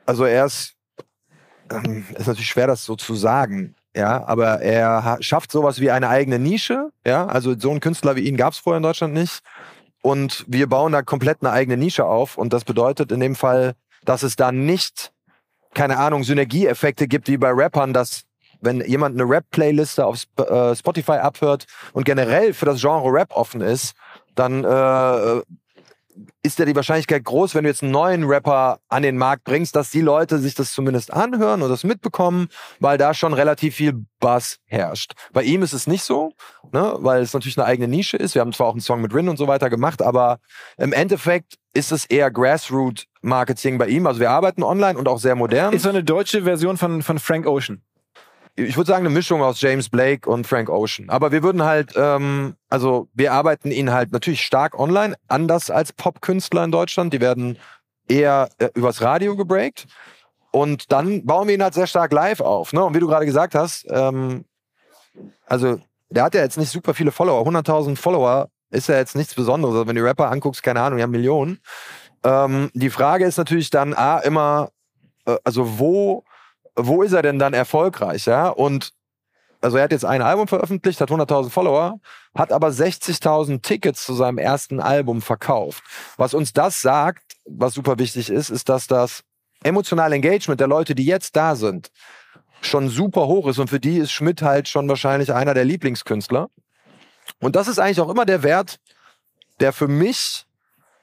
also 0.06 0.24
er 0.24 0.46
ist, 0.46 0.74
ähm, 1.70 2.04
ist 2.16 2.26
natürlich 2.26 2.48
schwer, 2.50 2.66
das 2.66 2.84
so 2.84 2.96
zu 2.96 3.14
sagen, 3.14 3.74
ja, 3.94 4.24
aber 4.26 4.60
er 4.60 5.04
ha- 5.04 5.18
schafft 5.20 5.50
sowas 5.52 5.80
wie 5.80 5.90
eine 5.90 6.08
eigene 6.08 6.38
Nische, 6.38 6.90
ja, 7.06 7.26
also 7.26 7.58
so 7.58 7.70
einen 7.70 7.80
Künstler 7.80 8.16
wie 8.16 8.20
ihn 8.22 8.36
gab 8.36 8.52
es 8.52 8.58
vorher 8.58 8.78
in 8.78 8.82
Deutschland 8.82 9.14
nicht. 9.14 9.40
Und 10.02 10.44
wir 10.48 10.66
bauen 10.66 10.92
da 10.92 11.02
komplett 11.02 11.38
eine 11.42 11.52
eigene 11.52 11.76
Nische 11.76 12.04
auf. 12.06 12.38
Und 12.38 12.52
das 12.52 12.64
bedeutet 12.64 13.12
in 13.12 13.20
dem 13.20 13.34
Fall, 13.34 13.74
dass 14.04 14.22
es 14.22 14.36
da 14.36 14.50
nicht, 14.52 15.12
keine 15.74 15.98
Ahnung, 15.98 16.24
Synergieeffekte 16.24 17.06
gibt 17.06 17.28
wie 17.28 17.36
bei 17.36 17.50
Rappern, 17.50 17.92
dass 17.92 18.22
wenn 18.60 18.80
jemand 18.82 19.18
eine 19.18 19.28
Rap-Playliste 19.28 20.04
auf 20.04 20.24
äh, 20.36 20.74
Spotify 20.74 21.12
abhört 21.12 21.66
und 21.92 22.04
generell 22.04 22.52
für 22.52 22.66
das 22.66 22.80
Genre 22.80 23.10
Rap 23.10 23.32
offen 23.32 23.60
ist, 23.60 23.94
dann 24.34 24.64
äh, 24.64 25.42
ist 26.42 26.58
ja 26.58 26.64
die 26.64 26.74
Wahrscheinlichkeit 26.76 27.24
groß, 27.24 27.54
wenn 27.54 27.64
du 27.64 27.70
jetzt 27.70 27.82
einen 27.82 27.92
neuen 27.92 28.24
Rapper 28.24 28.80
an 28.88 29.02
den 29.02 29.18
Markt 29.18 29.44
bringst, 29.44 29.76
dass 29.76 29.90
die 29.90 30.00
Leute 30.00 30.38
sich 30.38 30.54
das 30.54 30.72
zumindest 30.72 31.12
anhören 31.12 31.62
oder 31.62 31.70
das 31.70 31.84
mitbekommen, 31.84 32.48
weil 32.78 32.98
da 32.98 33.14
schon 33.14 33.32
relativ 33.32 33.76
viel 33.76 34.04
Bass 34.18 34.58
herrscht. 34.66 35.12
Bei 35.32 35.42
ihm 35.42 35.62
ist 35.62 35.72
es 35.72 35.86
nicht 35.86 36.02
so, 36.02 36.32
ne, 36.72 36.94
weil 36.98 37.22
es 37.22 37.32
natürlich 37.32 37.58
eine 37.58 37.66
eigene 37.66 37.88
Nische 37.88 38.16
ist. 38.16 38.34
Wir 38.34 38.40
haben 38.40 38.52
zwar 38.52 38.68
auch 38.68 38.72
einen 38.72 38.80
Song 38.80 39.00
mit 39.00 39.14
Rin 39.14 39.28
und 39.28 39.36
so 39.36 39.48
weiter 39.48 39.70
gemacht, 39.70 40.02
aber 40.02 40.38
im 40.76 40.92
Endeffekt 40.92 41.54
ist 41.72 41.92
es 41.92 42.04
eher 42.04 42.30
Grassroot-Marketing 42.30 43.78
bei 43.78 43.88
ihm. 43.88 44.06
Also 44.06 44.20
wir 44.20 44.30
arbeiten 44.30 44.62
online 44.62 44.98
und 44.98 45.08
auch 45.08 45.18
sehr 45.18 45.34
modern. 45.34 45.72
Ist 45.72 45.82
so 45.82 45.88
eine 45.88 46.04
deutsche 46.04 46.42
Version 46.42 46.76
von, 46.76 47.02
von 47.02 47.18
Frank 47.18 47.46
Ocean. 47.46 47.82
Ich 48.56 48.76
würde 48.76 48.88
sagen, 48.88 49.06
eine 49.06 49.14
Mischung 49.14 49.42
aus 49.42 49.60
James 49.60 49.88
Blake 49.88 50.28
und 50.28 50.46
Frank 50.46 50.68
Ocean. 50.68 51.08
Aber 51.08 51.32
wir 51.32 51.42
würden 51.42 51.62
halt, 51.62 51.94
ähm, 51.96 52.54
also 52.68 53.08
wir 53.14 53.32
arbeiten 53.32 53.70
ihn 53.70 53.92
halt 53.92 54.12
natürlich 54.12 54.42
stark 54.42 54.78
online, 54.78 55.16
anders 55.28 55.70
als 55.70 55.92
Popkünstler 55.92 56.64
in 56.64 56.72
Deutschland. 56.72 57.12
Die 57.12 57.20
werden 57.20 57.58
eher 58.08 58.48
äh, 58.58 58.68
übers 58.74 59.02
Radio 59.02 59.36
gebreakt. 59.36 59.86
Und 60.52 60.90
dann 60.90 61.24
bauen 61.24 61.46
wir 61.48 61.54
ihn 61.54 61.62
halt 61.62 61.74
sehr 61.74 61.86
stark 61.86 62.12
live 62.12 62.40
auf. 62.40 62.72
Ne? 62.72 62.84
Und 62.84 62.94
wie 62.94 63.00
du 63.00 63.06
gerade 63.06 63.26
gesagt 63.26 63.54
hast, 63.54 63.86
ähm, 63.88 64.44
also 65.46 65.80
der 66.10 66.24
hat 66.24 66.34
ja 66.34 66.42
jetzt 66.42 66.58
nicht 66.58 66.70
super 66.70 66.92
viele 66.92 67.12
Follower. 67.12 67.46
100.000 67.46 67.96
Follower 67.96 68.48
ist 68.70 68.88
ja 68.88 68.96
jetzt 68.96 69.16
nichts 69.16 69.34
Besonderes. 69.34 69.74
Also 69.74 69.86
wenn 69.86 69.96
du 69.96 70.04
Rapper 70.04 70.30
anguckst, 70.30 70.62
keine 70.62 70.80
Ahnung, 70.80 70.96
die 70.96 71.02
haben 71.02 71.12
Millionen. 71.12 71.60
Ähm, 72.24 72.70
die 72.74 72.90
Frage 72.90 73.24
ist 73.24 73.38
natürlich 73.38 73.70
dann, 73.70 73.94
A, 73.94 74.18
immer, 74.18 74.70
äh, 75.26 75.36
also 75.44 75.78
wo, 75.78 76.24
wo 76.76 77.02
ist 77.02 77.12
er 77.12 77.22
denn 77.22 77.38
dann 77.38 77.54
erfolgreich, 77.54 78.26
ja? 78.26 78.48
Und 78.48 78.92
also 79.60 79.76
er 79.76 79.84
hat 79.84 79.92
jetzt 79.92 80.04
ein 80.04 80.22
Album 80.22 80.48
veröffentlicht, 80.48 81.00
hat 81.00 81.10
100.000 81.10 81.50
Follower, 81.50 82.00
hat 82.34 82.52
aber 82.52 82.68
60.000 82.68 83.60
Tickets 83.62 84.06
zu 84.06 84.14
seinem 84.14 84.38
ersten 84.38 84.80
Album 84.80 85.20
verkauft. 85.20 85.82
Was 86.16 86.32
uns 86.32 86.52
das 86.52 86.80
sagt, 86.80 87.36
was 87.44 87.74
super 87.74 87.98
wichtig 87.98 88.30
ist, 88.30 88.48
ist, 88.48 88.68
dass 88.68 88.86
das 88.86 89.22
emotionale 89.62 90.14
Engagement 90.16 90.60
der 90.60 90.68
Leute, 90.68 90.94
die 90.94 91.04
jetzt 91.04 91.36
da 91.36 91.56
sind, 91.56 91.90
schon 92.62 92.88
super 92.88 93.26
hoch 93.26 93.48
ist 93.48 93.58
und 93.58 93.68
für 93.68 93.80
die 93.80 93.98
ist 93.98 94.12
Schmidt 94.12 94.42
halt 94.42 94.68
schon 94.68 94.88
wahrscheinlich 94.88 95.32
einer 95.32 95.54
der 95.54 95.64
Lieblingskünstler. 95.64 96.48
Und 97.40 97.56
das 97.56 97.68
ist 97.68 97.78
eigentlich 97.78 98.00
auch 98.00 98.10
immer 98.10 98.26
der 98.26 98.42
Wert, 98.42 98.78
der 99.60 99.72
für 99.72 99.88
mich, 99.88 100.46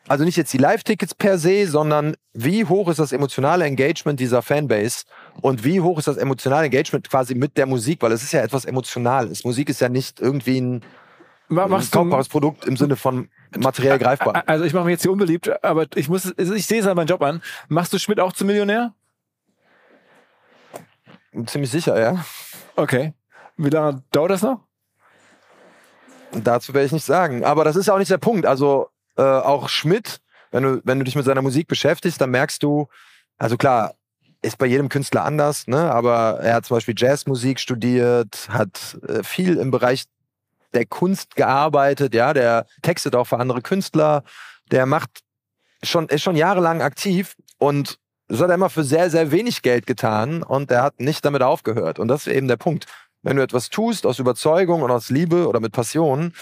also 0.08 0.24
nicht 0.24 0.38
jetzt 0.38 0.54
die 0.54 0.58
Live-Tickets 0.58 1.16
per 1.16 1.38
se, 1.38 1.68
sondern 1.68 2.16
wie 2.34 2.66
hoch 2.66 2.90
ist 2.90 3.00
das 3.00 3.12
emotionale 3.12 3.66
Engagement 3.66 4.20
dieser 4.20 4.42
Fanbase 4.42 5.06
und 5.42 5.64
wie 5.64 5.82
hoch 5.82 6.00
ist 6.00 6.08
das 6.08 6.18
emotionale 6.18 6.66
Engagement 6.66 7.10
quasi 7.10 7.36
mit 7.36 7.58
der 7.58 7.66
Musik, 7.66 8.02
weil 8.02 8.12
es 8.12 8.24
ist 8.24 8.32
ja 8.32 8.42
etwas 8.42 8.66
Emotionales. 8.66 9.44
Musik 9.44 9.70
ist 9.70 9.82
ja 9.82 9.90
nicht 9.90 10.20
irgendwie 10.20 10.62
ein, 10.62 10.84
ein 11.50 11.90
kaufbares 11.92 12.30
Produkt 12.30 12.66
im 12.66 12.78
Sinne 12.78 12.96
von 12.96 13.30
materiell 13.58 14.00
greifbar. 14.00 14.44
also 14.46 14.66
ich 14.66 14.74
mache 14.74 14.86
mich 14.86 14.94
jetzt 14.94 15.02
hier 15.02 15.12
unbeliebt, 15.12 15.64
aber 15.64 15.86
ich 15.96 16.10
muss, 16.10 16.34
ich 16.38 16.66
sehe 16.66 16.80
es 16.80 16.88
an 16.88 16.96
meinem 16.96 17.08
Job 17.08 17.22
an. 17.22 17.42
Machst 17.68 17.92
du 17.94 18.00
Schmidt 18.00 18.20
auch 18.20 18.34
zum 18.34 18.48
Millionär? 18.48 18.94
Ziemlich 21.46 21.70
sicher, 21.70 22.00
ja. 22.00 22.26
Okay. 22.76 23.14
Wie 23.58 23.70
lange 23.70 24.04
dauert 24.12 24.32
das 24.32 24.42
noch? 24.42 24.62
Dazu 26.32 26.74
werde 26.74 26.86
ich 26.86 26.92
nicht 26.92 27.06
sagen. 27.06 27.44
Aber 27.44 27.64
das 27.64 27.76
ist 27.76 27.88
ja 27.88 27.94
auch 27.94 28.00
nicht 28.00 28.12
der 28.12 28.18
Punkt. 28.18 28.46
Also 28.46 28.90
äh, 29.18 29.22
auch 29.22 29.70
Schmidt, 29.70 30.20
wenn 30.52 30.64
du, 30.64 30.82
wenn 30.84 31.00
du 31.00 31.06
dich 31.06 31.16
mit 31.16 31.26
seiner 31.26 31.42
Musik 31.42 31.68
beschäftigst, 31.68 32.22
dann 32.22 32.32
merkst 32.32 32.64
du, 32.64 32.88
also 33.38 33.58
klar, 33.58 33.96
ist 34.42 34.58
bei 34.58 34.66
jedem 34.66 34.90
Künstler 34.90 35.26
anders, 35.26 35.68
ne? 35.68 35.92
aber 35.92 36.40
er 36.42 36.56
hat 36.56 36.66
zum 36.66 36.78
Beispiel 36.78 36.96
Jazzmusik 36.98 37.60
studiert, 37.60 38.48
hat 38.50 38.98
äh, 39.08 39.24
viel 39.24 39.58
im 39.58 39.72
Bereich 39.72 40.06
der 40.74 40.86
Kunst 40.86 41.36
gearbeitet, 41.36 42.14
ja, 42.14 42.34
der 42.34 42.66
textet 42.82 43.16
auch 43.16 43.26
für 43.26 43.40
andere 43.40 43.62
Künstler, 43.62 44.24
der 44.72 44.86
macht 44.86 45.22
schon, 45.84 46.08
ist 46.08 46.22
schon 46.22 46.36
jahrelang 46.36 46.82
aktiv 46.82 47.36
und 47.58 48.00
das 48.28 48.42
hat 48.42 48.50
er 48.50 48.56
immer 48.56 48.70
für 48.70 48.84
sehr, 48.84 49.10
sehr 49.10 49.32
wenig 49.32 49.62
Geld 49.62 49.88
getan 49.88 50.44
und 50.44 50.70
er 50.70 50.84
hat 50.84 51.00
nicht 51.00 51.24
damit 51.24 51.42
aufgehört. 51.42 51.98
Und 51.98 52.10
das 52.10 52.28
ist 52.28 52.34
eben 52.34 52.50
der 52.50 52.58
Punkt. 52.58 52.86
Wenn 53.24 53.38
du 53.38 53.44
etwas 53.44 53.70
tust 53.70 54.06
aus 54.06 54.20
Überzeugung 54.20 54.82
und 54.82 54.92
aus 54.92 55.10
Liebe 55.10 55.48
oder 55.48 55.62
mit 55.62 55.72
Passion, 55.72 56.34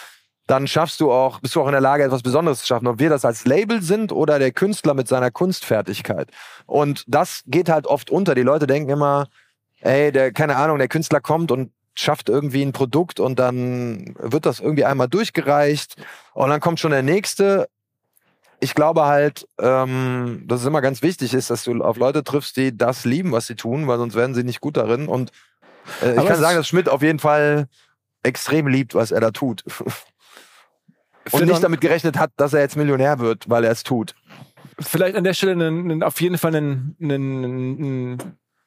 dann 0.47 0.67
schaffst 0.67 0.99
du 1.01 1.11
auch, 1.11 1.39
bist 1.39 1.55
du 1.55 1.61
auch 1.61 1.67
in 1.67 1.71
der 1.71 1.81
Lage, 1.81 2.03
etwas 2.03 2.21
Besonderes 2.21 2.59
zu 2.59 2.67
schaffen. 2.67 2.87
Ob 2.87 2.99
wir 2.99 3.09
das 3.09 3.25
als 3.25 3.45
Label 3.45 3.81
sind 3.81 4.11
oder 4.11 4.37
der 4.37 4.51
Künstler 4.51 4.93
mit 4.93 5.07
seiner 5.07 5.31
Kunstfertigkeit. 5.31 6.29
Und 6.67 7.03
das 7.07 7.41
geht 7.47 7.69
halt 7.69 7.87
oft 7.87 8.11
unter. 8.11 8.35
Die 8.35 8.43
Leute 8.43 8.67
denken 8.67 8.91
immer, 8.91 9.27
ey, 9.81 10.11
der, 10.11 10.31
keine 10.31 10.55
Ahnung, 10.57 10.77
der 10.77 10.87
Künstler 10.87 11.19
kommt 11.19 11.51
und 11.51 11.71
schafft 11.95 12.29
irgendwie 12.29 12.61
ein 12.61 12.73
Produkt 12.73 13.19
und 13.19 13.39
dann 13.39 14.15
wird 14.19 14.45
das 14.45 14.59
irgendwie 14.59 14.85
einmal 14.85 15.07
durchgereicht 15.07 15.95
und 16.33 16.49
dann 16.49 16.59
kommt 16.59 16.79
schon 16.79 16.91
der 16.91 17.03
nächste. 17.03 17.69
Ich 18.59 18.75
glaube 18.75 19.05
halt, 19.05 19.47
ähm, 19.59 20.43
dass 20.45 20.61
es 20.61 20.67
immer 20.67 20.81
ganz 20.81 21.01
wichtig 21.01 21.33
ist, 21.33 21.49
dass 21.49 21.63
du 21.63 21.81
auf 21.83 21.97
Leute 21.97 22.23
triffst, 22.23 22.57
die 22.57 22.75
das 22.75 23.05
lieben, 23.05 23.31
was 23.31 23.47
sie 23.47 23.55
tun, 23.55 23.87
weil 23.87 23.97
sonst 23.97 24.15
werden 24.15 24.35
sie 24.35 24.43
nicht 24.43 24.61
gut 24.61 24.77
darin. 24.77 25.07
Und 25.07 25.31
äh, 26.01 26.17
ich 26.17 26.25
kann 26.25 26.39
sagen, 26.39 26.57
dass 26.57 26.67
Schmidt 26.67 26.89
auf 26.89 27.01
jeden 27.01 27.19
Fall 27.19 27.67
extrem 28.23 28.67
liebt, 28.67 28.95
was 28.95 29.11
er 29.11 29.21
da 29.21 29.31
tut. 29.31 29.63
Und 31.31 31.45
nicht 31.45 31.63
damit 31.63 31.81
gerechnet 31.81 32.17
hat, 32.17 32.31
dass 32.37 32.53
er 32.53 32.61
jetzt 32.61 32.75
Millionär 32.77 33.19
wird, 33.19 33.49
weil 33.49 33.63
er 33.63 33.71
es 33.71 33.83
tut. 33.83 34.13
Vielleicht 34.79 35.15
an 35.15 35.23
der 35.23 35.33
Stelle 35.33 35.53
einen, 35.53 35.89
einen, 35.91 36.03
auf 36.03 36.19
jeden 36.21 36.37
Fall 36.37 36.55
einen, 36.55 36.95
einen, 37.01 37.43
einen 37.43 38.17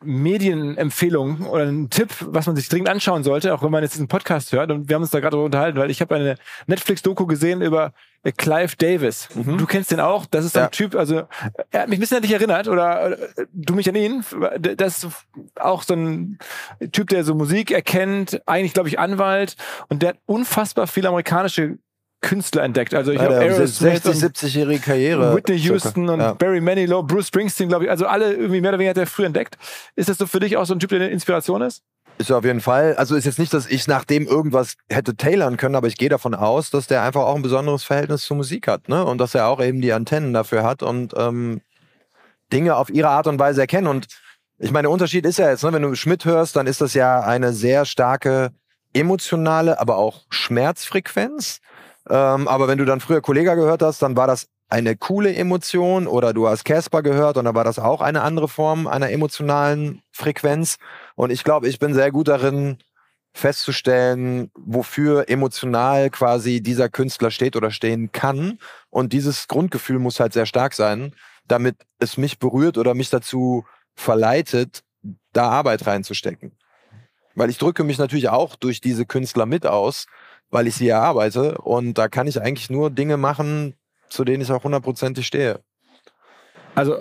Medienempfehlung 0.05 1.47
oder 1.47 1.65
einen 1.65 1.91
Tipp, 1.91 2.11
was 2.21 2.47
man 2.47 2.55
sich 2.55 2.69
dringend 2.69 2.89
anschauen 2.89 3.25
sollte, 3.25 3.53
auch 3.53 3.63
wenn 3.63 3.71
man 3.71 3.83
jetzt 3.83 3.95
diesen 3.95 4.07
Podcast 4.09 4.53
hört. 4.53 4.71
Und 4.71 4.89
wir 4.89 4.95
haben 4.95 5.03
uns 5.03 5.11
da 5.11 5.19
gerade 5.19 5.33
darüber 5.33 5.47
unterhalten, 5.47 5.79
weil 5.79 5.91
ich 5.91 6.01
habe 6.01 6.15
eine 6.15 6.37
Netflix-Doku 6.67 7.27
gesehen 7.27 7.63
über 7.63 7.93
äh, 8.23 8.31
Clive 8.31 8.77
Davis. 8.77 9.29
Du 9.35 9.67
kennst 9.67 9.91
den 9.91 10.01
auch. 10.01 10.27
Das 10.27 10.45
ist 10.45 10.53
so 10.53 10.61
ein 10.61 10.67
Ja. 10.67 10.69
Typ, 10.71 10.95
also 10.95 11.25
er 11.71 11.83
hat 11.83 11.89
mich 11.89 11.99
ein 11.99 12.01
bisschen 12.01 12.19
an 12.19 12.23
dich 12.23 12.33
erinnert 12.33 12.69
oder 12.69 13.19
äh, 13.19 13.47
du 13.53 13.75
mich 13.75 13.89
an 13.89 13.97
ihn. 13.97 14.25
Das 14.61 15.03
ist 15.03 15.09
auch 15.57 15.83
so 15.83 15.95
ein 15.95 16.39
Typ, 16.93 17.09
der 17.09 17.25
so 17.25 17.35
Musik 17.35 17.73
erkennt, 17.73 18.41
eigentlich 18.47 18.75
glaube 18.75 18.89
ich 18.89 18.99
Anwalt 19.01 19.57
und 19.89 20.03
der 20.03 20.11
hat 20.11 20.19
unfassbar 20.27 20.87
viele 20.87 21.09
amerikanische 21.09 21.79
Künstler 22.21 22.65
entdeckt. 22.65 22.95
Also 22.95 23.13
ich 23.13 23.19
Ja, 23.19 23.25
habe 23.25 23.35
der 23.35 23.43
Aerosmith 23.55 24.03
60, 24.03 24.11
und 24.11 24.37
70-jährige 24.37 24.81
Karriere. 24.81 25.37
Whitney. 25.37 25.57
Houston 25.57 26.09
und 26.09 26.21
Ja. 26.21 26.33
Barry 26.33 26.61
Manilow, 26.61 27.03
Bruce 27.03 27.29
Springsteen, 27.29 27.69
glaube 27.69 27.85
ich. 27.85 27.91
Also 27.91 28.07
alle 28.07 28.33
irgendwie 28.35 28.61
mehr 28.61 28.71
oder 28.71 28.79
weniger 28.79 28.91
hat 28.91 28.99
er 28.99 29.07
früh 29.07 29.25
entdeckt. 29.25 29.57
Ist 29.95 30.09
das 30.09 30.19
so 30.19 30.27
für 30.27 30.41
dich 30.41 30.57
auch 30.57 30.67
so 30.67 30.75
ein 30.75 30.81
Typ, 30.81 30.91
der 30.91 31.01
eine 31.01 31.11
Inspiration 31.11 31.63
ist? 31.63 31.83
Ist 32.19 32.31
ja 32.31 32.39
auf 32.39 32.45
jeden 32.45 32.61
Fall. 32.61 32.97
Also 32.97 33.15
ist 33.15 33.25
jetzt 33.27 33.39
nicht, 33.39 33.55
dass 33.55 33.67
ich 33.69 33.87
nach 33.87 34.05
dem 34.05 34.27
irgendwas 34.27 34.75
hätte 34.91 35.17
tailern 35.17 35.57
können, 35.57 35.77
aber 35.77 35.87
ich 35.87 35.97
gehe 35.97 36.09
davon 36.09 36.35
aus, 36.35 36.71
dass 36.71 36.89
der 36.89 37.03
einfach 37.05 37.23
auch 37.23 37.37
ein 37.37 37.43
besonderes 37.43 37.85
Verhältnis 37.85 38.25
zur 38.25 38.37
Musik 38.37 38.67
hat, 38.67 38.89
ne? 38.89 39.05
Und 39.05 39.19
dass 39.19 39.37
er 39.37 39.47
auch 39.47 39.63
eben 39.63 39.81
die 39.81 39.93
Antennen 39.93 40.33
dafür 40.33 40.65
hat 40.65 40.83
und 40.83 41.15
ähm, 41.17 41.61
Dinge 42.53 42.75
auf 42.75 42.91
ihre 42.91 43.11
Art 43.11 43.29
und 43.29 43.39
Weise 43.39 43.61
erkennen. 43.61 43.87
Und 43.87 44.09
ich 44.59 44.73
meine, 44.73 44.85
der 44.87 44.91
Unterschied 44.91 45.25
ist 45.25 45.39
ja 45.39 45.49
jetzt, 45.51 45.63
ne, 45.63 45.73
wenn 45.73 45.83
du 45.83 45.95
Schmidt 45.95 46.25
hörst, 46.25 46.57
dann 46.57 46.67
ist 46.67 46.81
das 46.81 46.95
ja 46.95 47.21
eine 47.21 47.53
sehr 47.53 47.85
starke 47.85 48.51
emotionale, 48.93 49.79
aber 49.79 49.97
auch 49.97 50.23
Schmerzfrequenz. 50.31 51.61
Ähm, 52.09 52.49
aber 52.49 52.69
wenn 52.69 52.79
du 52.79 52.85
dann 52.85 53.01
früher 53.01 53.21
Kollega 53.21 53.55
gehört 53.55 53.83
hast, 53.83 54.03
dann 54.03 54.17
war 54.17 54.27
das 54.27 54.49
eine 54.69 54.97
coole 54.97 55.35
Emotion 55.35 56.07
oder 56.07 56.33
du 56.33 56.47
hast 56.49 56.65
Casper 56.65 57.03
gehört 57.03 57.37
und 57.37 57.47
dann 57.47 57.55
war 57.55 57.65
das 57.65 57.79
auch 57.79 58.01
eine 58.01 58.23
andere 58.23 58.49
Form 58.49 58.87
einer 58.87 59.11
emotionalen 59.11 60.03
Frequenz. 60.13 60.77
Und 61.17 61.31
ich 61.31 61.43
glaube, 61.43 61.69
ich 61.69 61.79
bin 61.79 61.95
sehr 61.95 62.11
gut 62.11 62.29
darin, 62.29 62.79
festzustellen, 63.33 64.51
wofür 64.55 65.29
emotional 65.29 66.11
quasi 66.11 66.61
dieser 66.61 66.89
Künstler 66.89 67.31
steht 67.31 67.57
oder 67.57 67.71
stehen 67.71 68.13
kann. 68.13 68.59
Und 68.91 69.13
dieses 69.13 69.49
Grundgefühl 69.49 69.99
muss 69.99 70.21
halt 70.21 70.33
sehr 70.33 70.47
stark 70.47 70.75
sein, 70.75 71.15
damit 71.47 71.77
es 71.99 72.17
mich 72.17 72.39
berührt 72.39 72.79
oder 72.79 72.95
mich 72.95 73.11
dazu 73.11 73.65
verleitet, 73.95 74.83
da 75.33 75.49
Arbeit 75.49 75.87
reinzustecken. 75.87 76.53
Weil 77.35 77.51
ich 77.51 77.59
drücke 77.59 77.85
mich 77.85 77.99
natürlich 77.99 78.29
auch 78.29 78.57
durch 78.57 78.81
diese 78.81 79.07
Künstler 79.07 79.47
mit 79.47 79.67
aus, 79.67 80.07
weil 80.51 80.67
ich 80.67 80.75
sie 80.77 80.89
erarbeite. 80.89 81.59
Und 81.59 81.95
da 81.95 82.09
kann 82.09 82.27
ich 82.27 82.41
eigentlich 82.41 82.71
nur 82.71 82.91
Dinge 82.91 83.17
machen, 83.17 83.75
zu 84.09 84.25
denen 84.25 84.43
ich 84.43 84.51
auch 84.51 84.65
hundertprozentig 84.65 85.27
stehe. 85.27 85.61
Also 86.75 86.99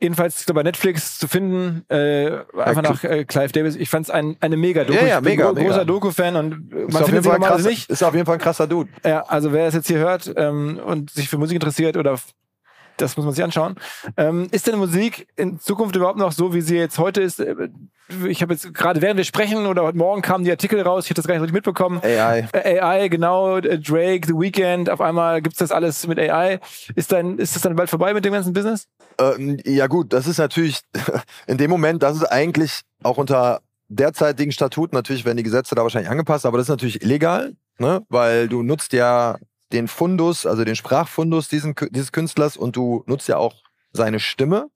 jedenfalls 0.00 0.38
ist 0.40 0.54
bei 0.54 0.62
Netflix 0.62 1.18
zu 1.18 1.26
finden, 1.26 1.84
äh, 1.88 2.44
einfach 2.56 2.82
nach 2.82 3.02
äh, 3.02 3.24
Clive 3.24 3.50
Davis. 3.50 3.74
Ich 3.74 3.90
fand 3.90 4.06
es 4.06 4.10
ein, 4.10 4.36
eine 4.40 4.56
mega-Doku. 4.56 4.96
Ja, 4.96 5.04
ja, 5.04 5.18
ich 5.18 5.24
bin 5.24 5.32
mega, 5.32 5.46
gro 5.46 5.54
mega. 5.54 5.68
großer 5.68 5.84
Doku-Fan 5.84 6.36
und 6.36 6.72
Ist 6.72 6.92
man 6.92 7.02
auf, 7.02 7.08
findet 7.08 7.08
jeden 7.08 7.22
sie 7.24 7.28
normalerweise 7.30 7.68
nicht. 7.68 7.90
ist 7.90 8.02
auf 8.04 8.14
jeden 8.14 8.24
Fall 8.24 8.36
ein 8.36 8.40
krasser 8.40 8.68
Dude. 8.68 8.88
Ja, 9.04 9.22
also 9.22 9.52
wer 9.52 9.66
es 9.66 9.74
jetzt 9.74 9.88
hier 9.88 9.98
hört 9.98 10.32
ähm, 10.36 10.78
und 10.84 11.10
sich 11.10 11.28
für 11.28 11.38
Musik 11.38 11.56
interessiert 11.56 11.96
oder 11.96 12.16
das 12.96 13.16
muss 13.16 13.26
man 13.26 13.34
sich 13.34 13.44
anschauen. 13.44 13.76
Ähm, 14.16 14.48
ist 14.50 14.66
denn 14.66 14.78
Musik 14.78 15.28
in 15.36 15.58
Zukunft 15.60 15.96
überhaupt 15.96 16.18
noch 16.18 16.32
so, 16.32 16.54
wie 16.54 16.60
sie 16.60 16.76
jetzt 16.76 16.98
heute 16.98 17.22
ist? 17.22 17.40
Äh, 17.40 17.68
Ich 18.28 18.40
habe 18.40 18.52
jetzt 18.52 18.72
gerade, 18.72 19.02
während 19.02 19.16
wir 19.16 19.24
sprechen 19.24 19.66
oder 19.66 19.82
heute 19.82 19.98
Morgen 19.98 20.22
kamen 20.22 20.44
die 20.44 20.50
Artikel 20.50 20.80
raus, 20.80 21.04
ich 21.04 21.10
habe 21.10 21.16
das 21.16 21.26
gar 21.26 21.34
nicht 21.34 21.42
richtig 21.42 21.54
mitbekommen. 21.54 22.00
AI. 22.02 22.48
Äh, 22.52 22.78
AI, 22.80 23.08
genau, 23.08 23.56
äh, 23.58 23.78
Drake, 23.78 24.26
The 24.26 24.34
Weeknd, 24.34 24.88
auf 24.90 25.00
einmal 25.00 25.42
gibt's 25.42 25.58
das 25.58 25.72
alles 25.72 26.06
mit 26.06 26.18
AI. 26.18 26.60
Ist, 26.94 27.10
dann, 27.12 27.38
ist 27.38 27.56
das 27.56 27.62
dann 27.62 27.74
bald 27.74 27.90
vorbei 27.90 28.14
mit 28.14 28.24
dem 28.24 28.32
ganzen 28.32 28.52
Business? 28.52 28.86
Ähm, 29.18 29.58
ja 29.64 29.86
gut, 29.88 30.12
das 30.12 30.26
ist 30.26 30.38
natürlich 30.38 30.80
in 31.46 31.58
dem 31.58 31.70
Moment, 31.70 32.02
das 32.02 32.16
ist 32.16 32.24
eigentlich 32.24 32.82
auch 33.02 33.18
unter 33.18 33.60
derzeitigen 33.88 34.52
Statuten, 34.52 34.94
natürlich 34.96 35.24
werden 35.24 35.36
die 35.36 35.42
Gesetze 35.42 35.74
da 35.74 35.82
wahrscheinlich 35.82 36.10
angepasst, 36.10 36.46
aber 36.46 36.58
das 36.58 36.66
ist 36.66 36.70
natürlich 36.70 37.02
illegal, 37.02 37.54
ne? 37.78 38.02
weil 38.08 38.48
du 38.48 38.62
nutzt 38.62 38.92
ja 38.92 39.36
den 39.72 39.88
Fundus, 39.88 40.46
also 40.46 40.64
den 40.64 40.76
Sprachfundus 40.76 41.48
diesen, 41.48 41.74
dieses 41.90 42.12
Künstlers 42.12 42.56
und 42.56 42.76
du 42.76 43.02
nutzt 43.06 43.28
ja 43.28 43.36
auch 43.36 43.54
seine 43.92 44.20
Stimme 44.20 44.68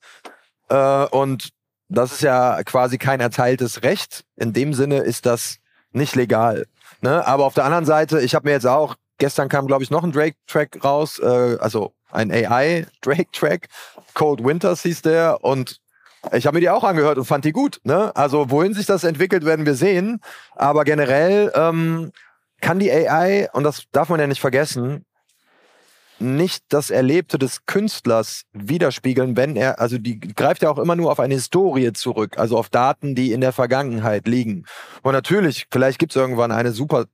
äh, 0.69 1.05
und 1.07 1.51
das 1.89 2.13
ist 2.13 2.23
ja 2.23 2.63
quasi 2.65 2.99
kein 2.99 3.21
erteiltes 3.21 3.83
Recht. 3.83 4.25
In 4.37 4.53
dem 4.53 4.75
Sinne 4.75 4.99
ist 4.99 5.27
das 5.27 5.59
nicht 5.93 6.15
legal. 6.15 6.67
Ne? 7.01 7.27
Aber 7.27 7.45
auf 7.45 7.55
der 7.55 7.65
anderen 7.65 7.85
Seite, 7.85 8.21
ich 8.21 8.35
habe 8.35 8.49
mir 8.49 8.53
jetzt 8.53 8.67
auch, 8.67 8.95
gestern 9.19 9.49
kam 9.49 9.67
glaube 9.67 9.83
ich 9.83 9.91
noch 9.91 10.05
ein 10.05 10.13
Drake-Track 10.13 10.85
raus, 10.85 11.19
äh, 11.19 11.57
also 11.61 11.93
ein 12.13 12.31
AI-Drake-Track, 12.31 13.69
Cold 14.15 14.45
Winters 14.45 14.83
hieß 14.83 15.03
der 15.03 15.43
und 15.43 15.81
ich 16.33 16.47
habe 16.47 16.57
mir 16.57 16.61
die 16.61 16.71
auch 16.71 16.85
angehört 16.85 17.19
und 17.19 17.25
fand 17.25 17.45
die 17.45 17.53
gut. 17.53 17.81
Ne? 17.83 18.15
Also 18.15 18.51
wohin 18.51 18.75
sich 18.75 18.87
das 18.87 19.05
entwickelt, 19.05 19.45
werden 19.45 19.65
wir 19.65 19.75
sehen. 19.75 20.21
Aber 20.55 20.85
generell 20.85 21.51
ähm, 21.55 22.13
kann 22.61 22.79
die 22.79 22.91
AI, 22.91 23.49
und 23.53 23.65
das 23.65 23.85
darf 23.93 24.09
man 24.09 24.21
ja 24.21 24.27
nicht 24.27 24.41
vergessen, 24.41 25.05
nicht 26.19 26.65
das 26.69 26.91
Erlebte 26.91 27.39
des 27.39 27.65
Künstlers 27.65 28.43
widerspiegeln, 28.53 29.37
wenn 29.37 29.57
er, 29.57 29.81
also 29.81 29.97
die 29.97 30.21
greift 30.21 30.63
ja 30.63 30.71
auch 30.71 30.79
immer 30.79 30.95
nur 30.95 31.11
auf 31.11 31.19
eine 31.19 31.35
Historie 31.35 31.93
zurück, 31.95 32.39
also 32.39 32.59
auf 32.59 32.69
Daten, 32.69 33.15
die 33.15 33.33
in 33.33 33.41
der 33.41 33.53
Vergangenheit 33.53 34.27
liegen. 34.27 34.67
Und 35.03 35.13
natürlich, 35.13 35.67
vielleicht 35.71 35.99
gibt 35.99 36.13
es 36.13 36.17
irgendwann 36.17 36.53
eine 36.53 36.73
super 36.73 37.07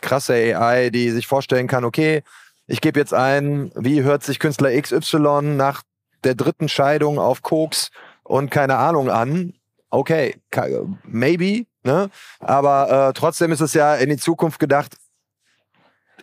krasse 0.00 0.34
AI, 0.34 0.88
die 0.88 1.10
sich 1.10 1.26
vorstellen 1.26 1.66
kann, 1.66 1.84
okay, 1.84 2.22
ich 2.66 2.80
gebe 2.80 2.98
jetzt 2.98 3.12
ein, 3.12 3.72
wie 3.74 4.02
hört 4.02 4.22
sich 4.22 4.38
Künstler 4.38 4.70
XY 4.80 5.42
nach 5.56 5.82
der 6.24 6.34
dritten 6.34 6.68
Scheidung 6.68 7.18
auf 7.18 7.42
Koks 7.42 7.90
und 8.22 8.50
keine 8.50 8.76
Ahnung 8.76 9.10
an. 9.10 9.54
Okay, 9.90 10.36
ka- 10.50 10.68
maybe, 11.04 11.66
ne? 11.82 12.10
Aber 12.40 13.08
äh, 13.08 13.12
trotzdem 13.12 13.52
ist 13.52 13.60
es 13.60 13.74
ja 13.74 13.94
in 13.94 14.10
die 14.10 14.16
Zukunft 14.16 14.58
gedacht, 14.58 14.96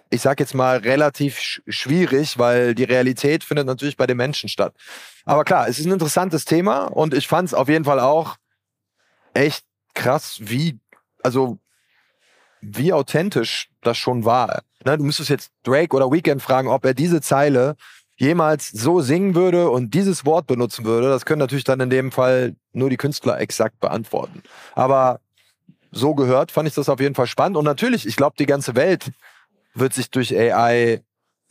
ich 0.10 0.22
sag 0.22 0.40
jetzt 0.40 0.56
mal 0.56 0.78
relativ 0.78 1.40
sch 1.40 1.62
schwierig, 1.68 2.38
weil 2.38 2.76
die 2.76 2.84
Realität 2.84 3.44
findet 3.44 3.68
natürlich 3.68 3.98
bei 3.98 4.08
den 4.08 4.18
Menschen 4.18 4.50
statt. 4.50 4.74
Aber 5.26 5.44
klar, 5.44 5.68
es 5.68 5.80
ist 5.80 5.86
ein 5.86 5.92
interessantes 5.92 6.46
Thema 6.46 6.86
und 6.86 7.14
ich 7.14 7.28
fand 7.28 7.50
es 7.50 7.54
auf 7.54 7.68
jeden 7.68 7.86
Fall 7.86 8.00
auch 8.00 8.38
echt 9.34 9.66
krass, 9.94 10.38
wie, 10.40 10.80
also 11.24 11.60
wie 12.62 12.94
authentisch 12.94 13.70
das 13.82 13.98
schon 13.98 14.26
war. 14.26 14.62
Ne, 14.86 14.98
du 14.98 15.04
müsstest 15.04 15.30
jetzt 15.30 15.52
Drake 15.64 15.96
oder 15.96 16.12
Weekend 16.12 16.42
fragen, 16.42 16.70
ob 16.70 16.86
er 16.86 16.94
diese 16.94 17.22
Zeile 17.22 17.76
jemals 18.16 18.70
so 18.70 19.02
singen 19.02 19.36
würde 19.36 19.70
und 19.70 19.94
dieses 19.94 20.26
Wort 20.26 20.48
benutzen 20.48 20.86
würde. 20.86 21.10
Das 21.10 21.26
können 21.26 21.40
natürlich 21.40 21.66
dann 21.66 21.80
in 21.80 21.90
dem 21.90 22.12
Fall 22.12 22.56
nur 22.74 22.90
die 22.90 22.98
Künstler 22.98 23.40
exakt 23.40 23.80
beantworten. 23.80 24.42
Aber 24.74 25.20
so 25.98 26.16
gehört, 26.16 26.52
fand 26.52 26.68
ich 26.68 26.76
das 26.76 26.90
auf 26.90 27.00
jeden 27.00 27.16
Fall 27.16 27.28
spannend. 27.28 27.58
Und 27.58 27.66
natürlich, 27.66 28.08
ich 28.08 28.16
glaube, 28.16 28.36
die 28.40 28.46
ganze 28.46 28.76
Welt 28.76 29.12
wird 29.74 29.94
sich 29.94 30.10
durch 30.10 30.36
AI 30.36 31.02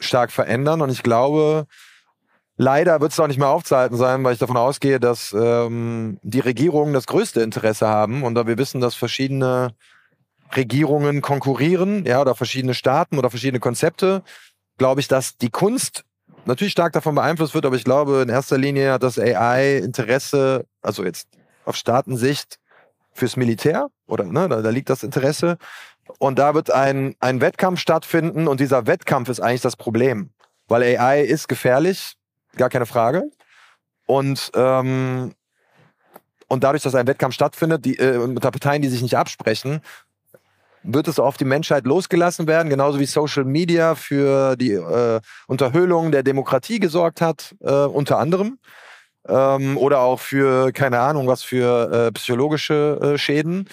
stark 0.01 0.33
verändern. 0.33 0.83
Und 0.83 0.91
ich 0.91 1.03
glaube, 1.03 1.67
leider 2.57 3.01
wird 3.01 3.13
es 3.13 3.21
auch 3.21 3.27
nicht 3.27 3.39
mehr 3.39 3.49
aufzuhalten 3.49 3.97
sein, 3.97 4.25
weil 4.25 4.33
ich 4.33 4.39
davon 4.39 4.57
ausgehe, 4.57 5.01
dass 5.01 5.35
ähm, 5.39 6.19
die 6.23 6.41
Regierungen 6.41 6.95
das 6.95 7.07
größte 7.07 7.41
Interesse 7.43 7.87
haben. 7.87 8.23
Und 8.23 8.35
da 8.35 8.47
wir 8.47 8.59
wissen, 8.59 8.81
dass 8.81 8.95
verschiedene 8.95 9.75
Regierungen 10.55 11.23
konkurrieren, 11.23 12.05
ja, 12.07 12.21
oder 12.21 12.35
verschiedene 12.35 12.75
Staaten 12.75 13.19
oder 13.19 13.31
verschiedene 13.31 13.61
Konzepte, 13.61 14.23
glaube 14.79 15.01
ich, 15.01 15.09
dass 15.09 15.37
die 15.37 15.51
Kunst 15.51 16.05
natürlich 16.45 16.73
stark 16.73 16.93
davon 16.93 17.15
beeinflusst 17.15 17.55
wird, 17.55 17.67
aber 17.67 17.77
ich 17.77 17.85
glaube, 17.85 18.23
in 18.23 18.29
erster 18.29 18.57
Linie 18.57 18.93
hat 18.93 19.03
das 19.03 19.19
AI 19.19 19.79
Interesse, 19.79 20.65
also 20.81 21.05
jetzt 21.05 21.29
auf 21.65 21.75
Staatensicht 21.77 22.59
fürs 23.17 23.37
Militär, 23.37 23.89
oder 24.07 24.25
ne, 24.25 24.49
da, 24.49 24.63
da 24.63 24.71
liegt 24.71 24.91
das 24.91 25.03
Interesse. 25.03 25.59
Und 26.19 26.39
da 26.39 26.55
wird 26.55 26.71
ein, 26.71 27.15
ein 27.21 27.41
Wettkampf 27.41 27.81
stattfinden 27.81 28.47
und 28.47 28.61
dieser 28.61 28.87
Wettkampf 28.87 29.29
ist 29.29 29.41
eigentlich 29.41 29.63
das 29.63 29.77
Problem. 29.77 30.31
Weil 30.69 30.83
AI 30.83 31.23
ist 31.23 31.49
gefährlich, 31.49 32.15
gar 32.57 32.69
keine 32.69 32.87
Frage. 32.87 33.25
Und, 34.07 34.53
ähm, 34.55 35.33
und 36.49 36.63
dadurch, 36.63 36.83
dass 36.83 36.95
ein 36.95 37.07
Wettkampf 37.07 37.35
stattfindet, 37.35 37.85
die, 37.85 37.99
äh, 37.99 38.19
unter 38.19 38.51
Parteien, 38.51 38.83
die 38.83 38.89
sich 38.89 39.03
nicht 39.03 39.17
absprechen, 39.17 39.81
wird 40.87 41.09
es 41.09 41.19
auf 41.19 41.37
die 41.37 41.45
Menschheit 41.45 41.85
losgelassen 41.85 42.47
werden, 42.47 42.71
genauso 42.71 43.01
wie 43.01 43.07
Social 43.07 43.45
Media 43.45 43.97
für 43.97 44.57
die 44.57 44.73
äh, 44.73 45.21
Unterhöhlung 45.49 46.13
der 46.13 46.23
Demokratie 46.23 46.79
gesorgt 46.79 47.21
hat, 47.21 47.55
äh, 47.61 47.73
unter 47.73 48.19
anderem. 48.19 48.59
Ähm, 49.29 49.77
oder 49.77 50.01
auch 50.01 50.21
für, 50.21 50.73
keine 50.73 51.01
Ahnung, 51.01 51.27
was 51.27 51.43
für 51.43 52.09
äh, 52.09 52.13
psychologische 52.13 53.15
äh, 53.15 53.19
Schäden. 53.19 53.69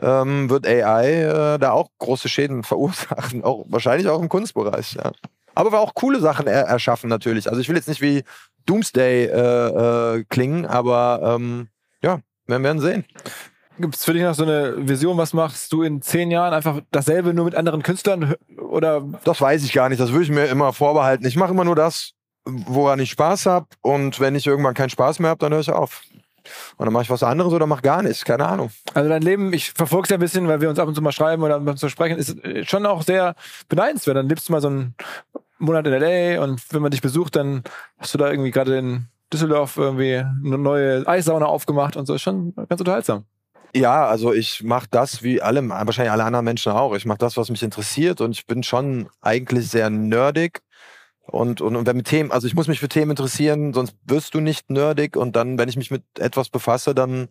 Ähm, 0.00 0.48
wird 0.48 0.66
AI 0.66 1.22
äh, 1.54 1.58
da 1.58 1.72
auch 1.72 1.88
große 1.98 2.28
Schäden 2.28 2.62
verursachen, 2.62 3.44
auch 3.44 3.66
wahrscheinlich 3.68 4.08
auch 4.08 4.20
im 4.20 4.28
Kunstbereich. 4.28 4.94
Ja. 4.94 5.12
Aber 5.54 5.72
wir 5.72 5.80
auch 5.80 5.94
coole 5.94 6.20
Sachen 6.20 6.46
er 6.46 6.62
erschaffen 6.62 7.10
natürlich. 7.10 7.48
Also 7.48 7.60
ich 7.60 7.68
will 7.68 7.76
jetzt 7.76 7.88
nicht 7.88 8.00
wie 8.00 8.24
Doomsday 8.66 9.26
äh, 9.26 10.16
äh, 10.16 10.24
klingen, 10.28 10.66
aber 10.66 11.20
ähm, 11.36 11.68
ja, 12.02 12.20
wir 12.46 12.62
werden 12.62 12.80
sehen. 12.80 13.04
Gibt 13.78 13.96
es 13.96 14.04
für 14.04 14.12
dich 14.12 14.22
noch 14.22 14.34
so 14.34 14.44
eine 14.44 14.86
Vision, 14.86 15.16
was 15.16 15.32
machst 15.32 15.72
du 15.72 15.82
in 15.82 16.02
zehn 16.02 16.30
Jahren? 16.30 16.52
Einfach 16.52 16.80
dasselbe 16.90 17.32
nur 17.32 17.46
mit 17.46 17.54
anderen 17.54 17.82
Künstlern? 17.82 18.34
Oder 18.58 19.02
Das 19.24 19.40
weiß 19.40 19.64
ich 19.64 19.72
gar 19.72 19.88
nicht. 19.88 20.00
Das 20.00 20.12
würde 20.12 20.24
ich 20.24 20.30
mir 20.30 20.46
immer 20.46 20.72
vorbehalten. 20.72 21.26
Ich 21.26 21.36
mache 21.36 21.52
immer 21.52 21.64
nur 21.64 21.74
das, 21.74 22.12
woran 22.44 23.00
ich 23.00 23.10
Spaß 23.10 23.46
habe. 23.46 23.66
Und 23.80 24.20
wenn 24.20 24.34
ich 24.34 24.46
irgendwann 24.46 24.74
keinen 24.74 24.90
Spaß 24.90 25.18
mehr 25.18 25.30
habe, 25.30 25.38
dann 25.38 25.52
höre 25.52 25.60
ich 25.60 25.70
auf. 25.70 26.02
Und 26.76 26.86
dann 26.86 26.92
mache 26.92 27.04
ich 27.04 27.10
was 27.10 27.22
anderes 27.22 27.52
oder 27.52 27.66
mache 27.66 27.82
gar 27.82 28.02
nichts. 28.02 28.24
Keine 28.24 28.46
Ahnung. 28.46 28.70
Also 28.94 29.08
dein 29.08 29.22
Leben, 29.22 29.52
ich 29.52 29.70
verfolge 29.72 30.06
es 30.06 30.10
ja 30.10 30.16
ein 30.16 30.20
bisschen, 30.20 30.48
weil 30.48 30.60
wir 30.60 30.68
uns 30.68 30.78
ab 30.78 30.88
und 30.88 30.94
zu 30.94 31.02
mal 31.02 31.12
schreiben 31.12 31.42
oder 31.42 31.60
mal 31.60 31.76
zu 31.76 31.88
sprechen, 31.88 32.18
ist 32.18 32.42
äh, 32.44 32.64
schon 32.64 32.86
auch 32.86 33.02
sehr 33.02 33.34
beneidenswert. 33.68 34.16
Dann 34.16 34.28
lebst 34.28 34.48
du 34.48 34.52
mal 34.52 34.60
so 34.60 34.68
einen 34.68 34.94
Monat 35.58 35.86
in 35.86 35.92
L.A. 35.92 36.42
und 36.42 36.60
wenn 36.72 36.82
man 36.82 36.90
dich 36.90 37.02
besucht, 37.02 37.36
dann 37.36 37.62
hast 37.98 38.14
du 38.14 38.18
da 38.18 38.30
irgendwie 38.30 38.50
gerade 38.50 38.76
in 38.78 39.06
Düsseldorf 39.32 39.76
irgendwie 39.76 40.16
eine 40.16 40.58
neue 40.58 41.06
Eissauna 41.06 41.46
aufgemacht 41.46 41.96
und 41.96 42.06
so. 42.06 42.14
Ist 42.14 42.22
schon 42.22 42.54
ganz 42.54 42.80
unterhaltsam. 42.80 43.24
Ja, 43.74 44.06
also 44.06 44.34
ich 44.34 44.62
mache 44.62 44.86
das 44.90 45.22
wie 45.22 45.40
alle, 45.40 45.66
wahrscheinlich 45.66 46.12
alle 46.12 46.24
anderen 46.24 46.44
Menschen 46.44 46.72
auch. 46.72 46.94
Ich 46.94 47.06
mache 47.06 47.18
das, 47.18 47.38
was 47.38 47.48
mich 47.48 47.62
interessiert 47.62 48.20
und 48.20 48.32
ich 48.32 48.46
bin 48.46 48.62
schon 48.62 49.08
eigentlich 49.22 49.68
sehr 49.68 49.88
nerdig. 49.88 50.60
Und, 51.26 51.60
und, 51.60 51.76
und 51.76 51.86
wenn 51.86 51.96
mit 51.96 52.06
Themen, 52.08 52.32
also 52.32 52.46
ich 52.46 52.54
muss 52.54 52.68
mich 52.68 52.80
für 52.80 52.88
Themen 52.88 53.10
interessieren, 53.10 53.72
sonst 53.72 53.94
wirst 54.04 54.34
du 54.34 54.40
nicht 54.40 54.70
nerdig. 54.70 55.16
Und 55.16 55.36
dann, 55.36 55.58
wenn 55.58 55.68
ich 55.68 55.76
mich 55.76 55.90
mit 55.90 56.02
etwas 56.18 56.48
befasse, 56.48 56.94
dann 56.94 57.28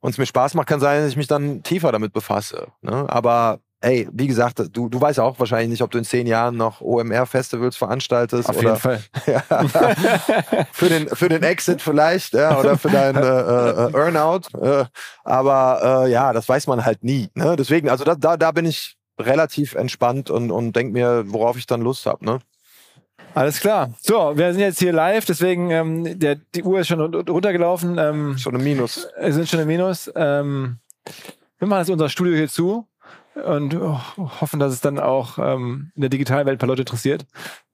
und 0.00 0.10
es 0.10 0.18
mir 0.18 0.26
Spaß 0.26 0.54
macht, 0.54 0.66
kann 0.66 0.80
sein, 0.80 1.02
dass 1.02 1.10
ich 1.10 1.16
mich 1.16 1.26
dann 1.26 1.62
tiefer 1.62 1.92
damit 1.92 2.12
befasse. 2.12 2.68
Ne? 2.80 3.04
Aber 3.08 3.60
ey, 3.82 4.08
wie 4.12 4.26
gesagt, 4.26 4.62
du, 4.72 4.88
du 4.88 5.00
weißt 5.00 5.20
auch 5.20 5.38
wahrscheinlich 5.38 5.70
nicht, 5.70 5.82
ob 5.82 5.90
du 5.90 5.98
in 5.98 6.04
zehn 6.04 6.26
Jahren 6.26 6.56
noch 6.56 6.80
OMR-Festivals 6.80 7.76
veranstaltest. 7.76 8.48
Auf 8.48 8.56
oder, 8.58 8.68
jeden 8.68 8.80
Fall. 8.80 9.02
Ja. 9.26 9.42
für, 10.72 10.88
den, 10.88 11.08
für 11.08 11.28
den 11.28 11.42
Exit 11.42 11.82
vielleicht, 11.82 12.34
ja, 12.34 12.58
oder 12.58 12.78
für 12.78 12.90
deinen 12.90 13.16
äh, 13.16 13.88
äh, 13.88 13.92
Earnout. 13.94 14.42
Äh, 14.60 14.84
aber 15.24 16.04
äh, 16.06 16.10
ja, 16.10 16.32
das 16.32 16.48
weiß 16.48 16.66
man 16.66 16.84
halt 16.84 17.04
nie. 17.04 17.28
Ne? 17.34 17.56
Deswegen, 17.56 17.88
also 17.88 18.04
da, 18.04 18.14
da, 18.14 18.36
da 18.36 18.50
bin 18.52 18.64
ich 18.64 18.96
relativ 19.18 19.74
entspannt 19.74 20.30
und, 20.30 20.50
und 20.50 20.74
denk 20.74 20.92
mir, 20.92 21.24
worauf 21.26 21.56
ich 21.56 21.66
dann 21.66 21.82
Lust 21.82 22.06
habe. 22.06 22.24
Ne? 22.24 22.38
Alles 23.34 23.60
klar. 23.60 23.92
So, 24.00 24.36
wir 24.36 24.52
sind 24.52 24.60
jetzt 24.60 24.78
hier 24.80 24.92
live, 24.92 25.24
deswegen 25.24 25.70
ähm, 25.70 26.18
der, 26.18 26.36
die 26.54 26.62
Uhr 26.64 26.80
ist 26.80 26.88
schon 26.88 27.00
run- 27.00 27.28
runtergelaufen. 27.28 27.96
Ähm, 27.98 28.36
Schon 28.38 28.56
ein 28.56 28.62
Minus. 28.64 29.08
wir 29.20 29.32
sind 29.32 29.48
schon 29.48 29.60
im 29.60 29.68
Minus. 29.68 30.10
Ähm, 30.16 30.78
wir 31.58 31.68
machen 31.68 31.80
jetzt 31.80 31.90
unser 31.90 32.08
Studio 32.08 32.34
hier 32.34 32.48
zu 32.48 32.86
und 33.34 33.74
oh, 33.76 34.00
hoffen, 34.40 34.58
dass 34.58 34.72
es 34.72 34.80
dann 34.80 34.98
auch 34.98 35.38
ähm, 35.38 35.92
in 35.94 36.00
der 36.00 36.10
digitalen 36.10 36.46
Welt 36.46 36.56
ein 36.56 36.58
paar 36.58 36.68
Leute 36.68 36.82
interessiert, 36.82 37.24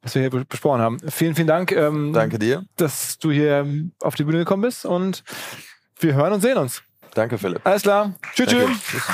was 0.02 0.14
wir 0.14 0.22
hier 0.22 0.30
be- 0.30 0.44
besprochen 0.44 0.80
haben. 0.80 0.98
Vielen, 1.08 1.34
vielen 1.34 1.46
Dank, 1.48 1.72
ähm, 1.72 2.12
Danke 2.12 2.38
dir. 2.38 2.64
dass 2.76 3.18
du 3.18 3.30
hier 3.30 3.58
ähm, 3.58 3.92
auf 4.00 4.14
die 4.14 4.24
Bühne 4.24 4.38
gekommen 4.38 4.62
bist 4.62 4.84
und 4.84 5.24
wir 6.00 6.14
hören 6.14 6.32
und 6.34 6.42
sehen 6.42 6.58
uns. 6.58 6.82
Danke, 7.14 7.38
Philipp. 7.38 7.62
Alles 7.64 7.82
klar. 7.82 8.14
Tschüss, 8.34 8.48
tschüss. 8.48 9.06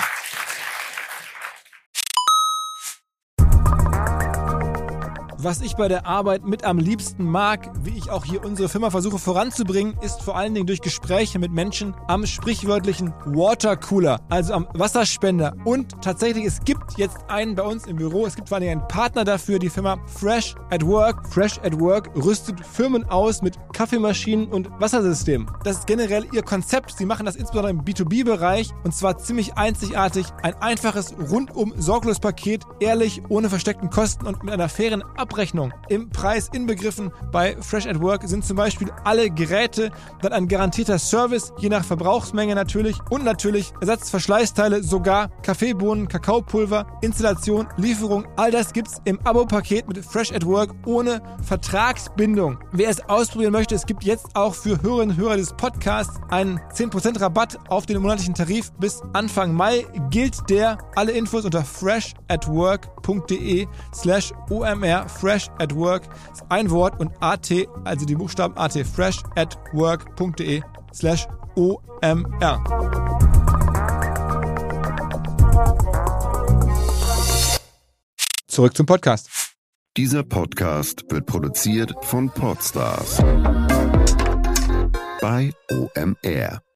Was 5.45 5.61
ich 5.61 5.75
bei 5.75 5.89
der 5.89 6.07
Arbeit 6.07 6.45
mit 6.45 6.63
am 6.63 6.79
liebsten 6.79 7.25
mag, 7.25 7.69
wie 7.83 7.99
ich 7.99 8.11
auch 8.11 8.25
hier 8.25 8.45
unsere 8.45 8.69
Firma 8.69 8.91
versuche 8.91 9.19
voranzubringen, 9.19 9.97
ist 10.01 10.23
vor 10.23 10.37
allen 10.37 10.55
Dingen 10.55 10.69
durch 10.69 10.81
Gespräche 10.81 11.41
mit 11.41 11.51
Menschen 11.51 11.97
am 12.07 12.27
sprichwörtlichen 12.27 13.13
Watercooler, 13.25 14.21
also 14.29 14.55
am 14.55 14.69
Wasserspender. 14.73 15.57
Und 15.65 16.01
tatsächlich, 16.01 16.45
es 16.45 16.61
gibt 16.61 16.97
jetzt 16.97 17.17
einen 17.27 17.57
bei 17.57 17.65
uns 17.65 17.89
im 17.89 17.97
Büro, 17.97 18.25
es 18.25 18.37
gibt 18.37 18.51
vor 18.51 18.59
allen 18.59 18.69
Dingen 18.69 18.79
einen 18.83 18.89
Partner 18.89 19.25
dafür, 19.25 19.59
die 19.59 19.69
Firma 19.69 19.99
Fresh 20.07 20.55
at 20.71 20.87
Work. 20.87 21.27
Fresh 21.27 21.59
at 21.65 21.81
Work 21.81 22.11
rüstet 22.15 22.65
Firmen 22.65 23.03
aus 23.11 23.43
mit 23.43 23.59
Kaffeemaschinen 23.73 24.47
und 24.47 24.71
Wassersystemen. 24.79 25.51
Das 25.65 25.79
ist 25.79 25.89
generell 25.89 26.25
ihr 26.33 26.43
Konzept. 26.43 26.97
Sie 26.97 27.05
machen 27.05 27.27
das 27.27 27.35
insbesondere 27.35 27.71
im 27.73 27.83
B2B-Bereich 27.83 28.71
und 28.85 28.95
zwar 28.95 29.19
ziemlich 29.19 29.55
einzigartig. 29.55 30.27
Ein 30.45 30.55
einfaches, 30.63 31.17
rundum 31.19 31.75
sorglos 31.79 32.21
Paket, 32.21 32.63
ehrlich, 32.79 33.23
ohne 33.29 33.49
versteckten 33.49 33.91
Kosten 33.91 34.25
und 34.29 34.45
mit 34.45 34.53
einer 34.53 34.69
fairen 34.69 35.03
Abrechnung. 35.33 35.73
Im 35.89 36.11
Preis 36.11 36.51
inbegriffen 36.53 37.11
bei 37.31 37.57
Fresh 37.59 37.87
at 37.87 38.03
Work 38.03 38.29
sind 38.29 38.45
zum 38.45 38.59
Beispiel 38.59 38.91
alle 39.05 39.31
Geräte, 39.31 39.91
dann 40.21 40.35
ein 40.35 40.47
garantierter 40.47 40.99
Service, 40.99 41.55
je 41.59 41.71
nach 41.71 41.87
Verbrauchsmenge 41.87 42.55
natürlich 42.55 42.99
und 43.09 43.25
natürlich 43.25 43.73
Ersatzverschleißteile, 43.81 44.83
sogar 44.83 45.31
Kaffeebohnen, 45.43 46.09
Kakaopulver, 46.09 46.87
Installation, 47.01 47.67
Lieferung. 47.79 48.27
All 48.37 48.51
das 48.51 48.75
gibt's 48.75 49.01
im 49.07 49.19
Abo-Paket 49.25 49.89
mit 49.89 50.05
Fresh 50.05 50.33
at 50.33 50.45
Work 50.45 50.75
ohne 50.85 51.23
Vertragsbindung. 51.43 52.59
Wer 52.73 52.91
es 52.91 53.01
ausprobieren 53.09 53.53
möchte, 53.53 53.75
es 53.75 53.87
gibt 53.87 54.05
jetzt 54.05 54.27
auch 54.35 54.55
für 54.55 54.83
Hörerinnen 54.83 55.17
und 55.17 55.23
Hörer 55.23 55.39
des 55.39 55.55
Podcasts 55.55 56.21
einen 56.29 56.61
10% 56.75 57.19
Rabatt 57.19 57.59
auf 57.71 57.87
den 57.87 58.03
monatlichen 58.03 58.35
Tarif 58.35 58.71
bis 58.73 59.01
Anfang 59.15 59.55
Mai. 59.55 59.87
Gilt 60.11 60.51
der. 60.51 60.77
Alle 60.95 61.13
Infos 61.13 61.47
unter 61.47 61.65
freshatwork.de 61.65 63.67
slash 63.95 64.35
omr 64.51 65.09
fresh 65.23 65.49
at 65.61 65.73
work 65.77 66.09
ist 66.33 66.43
ein 66.49 66.69
Wort 66.69 66.99
und 66.99 67.13
at, 67.21 67.49
also 67.85 68.05
die 68.05 68.17
Buchstaben 68.17 68.57
at 68.59 68.73
fresh 68.73 69.23
at 69.37 69.57
work.de 69.73 70.61
slash 70.93 71.29
omr. 71.55 72.65
Zurück 78.49 78.77
zum 78.77 78.87
Podcast. 78.87 79.31
Dieser 79.97 80.25
Podcast 80.25 81.05
wird 81.09 81.27
produziert 81.27 81.95
von 82.03 82.29
Podstars 82.29 83.19
bei 85.21 85.53
OMR. 85.71 86.62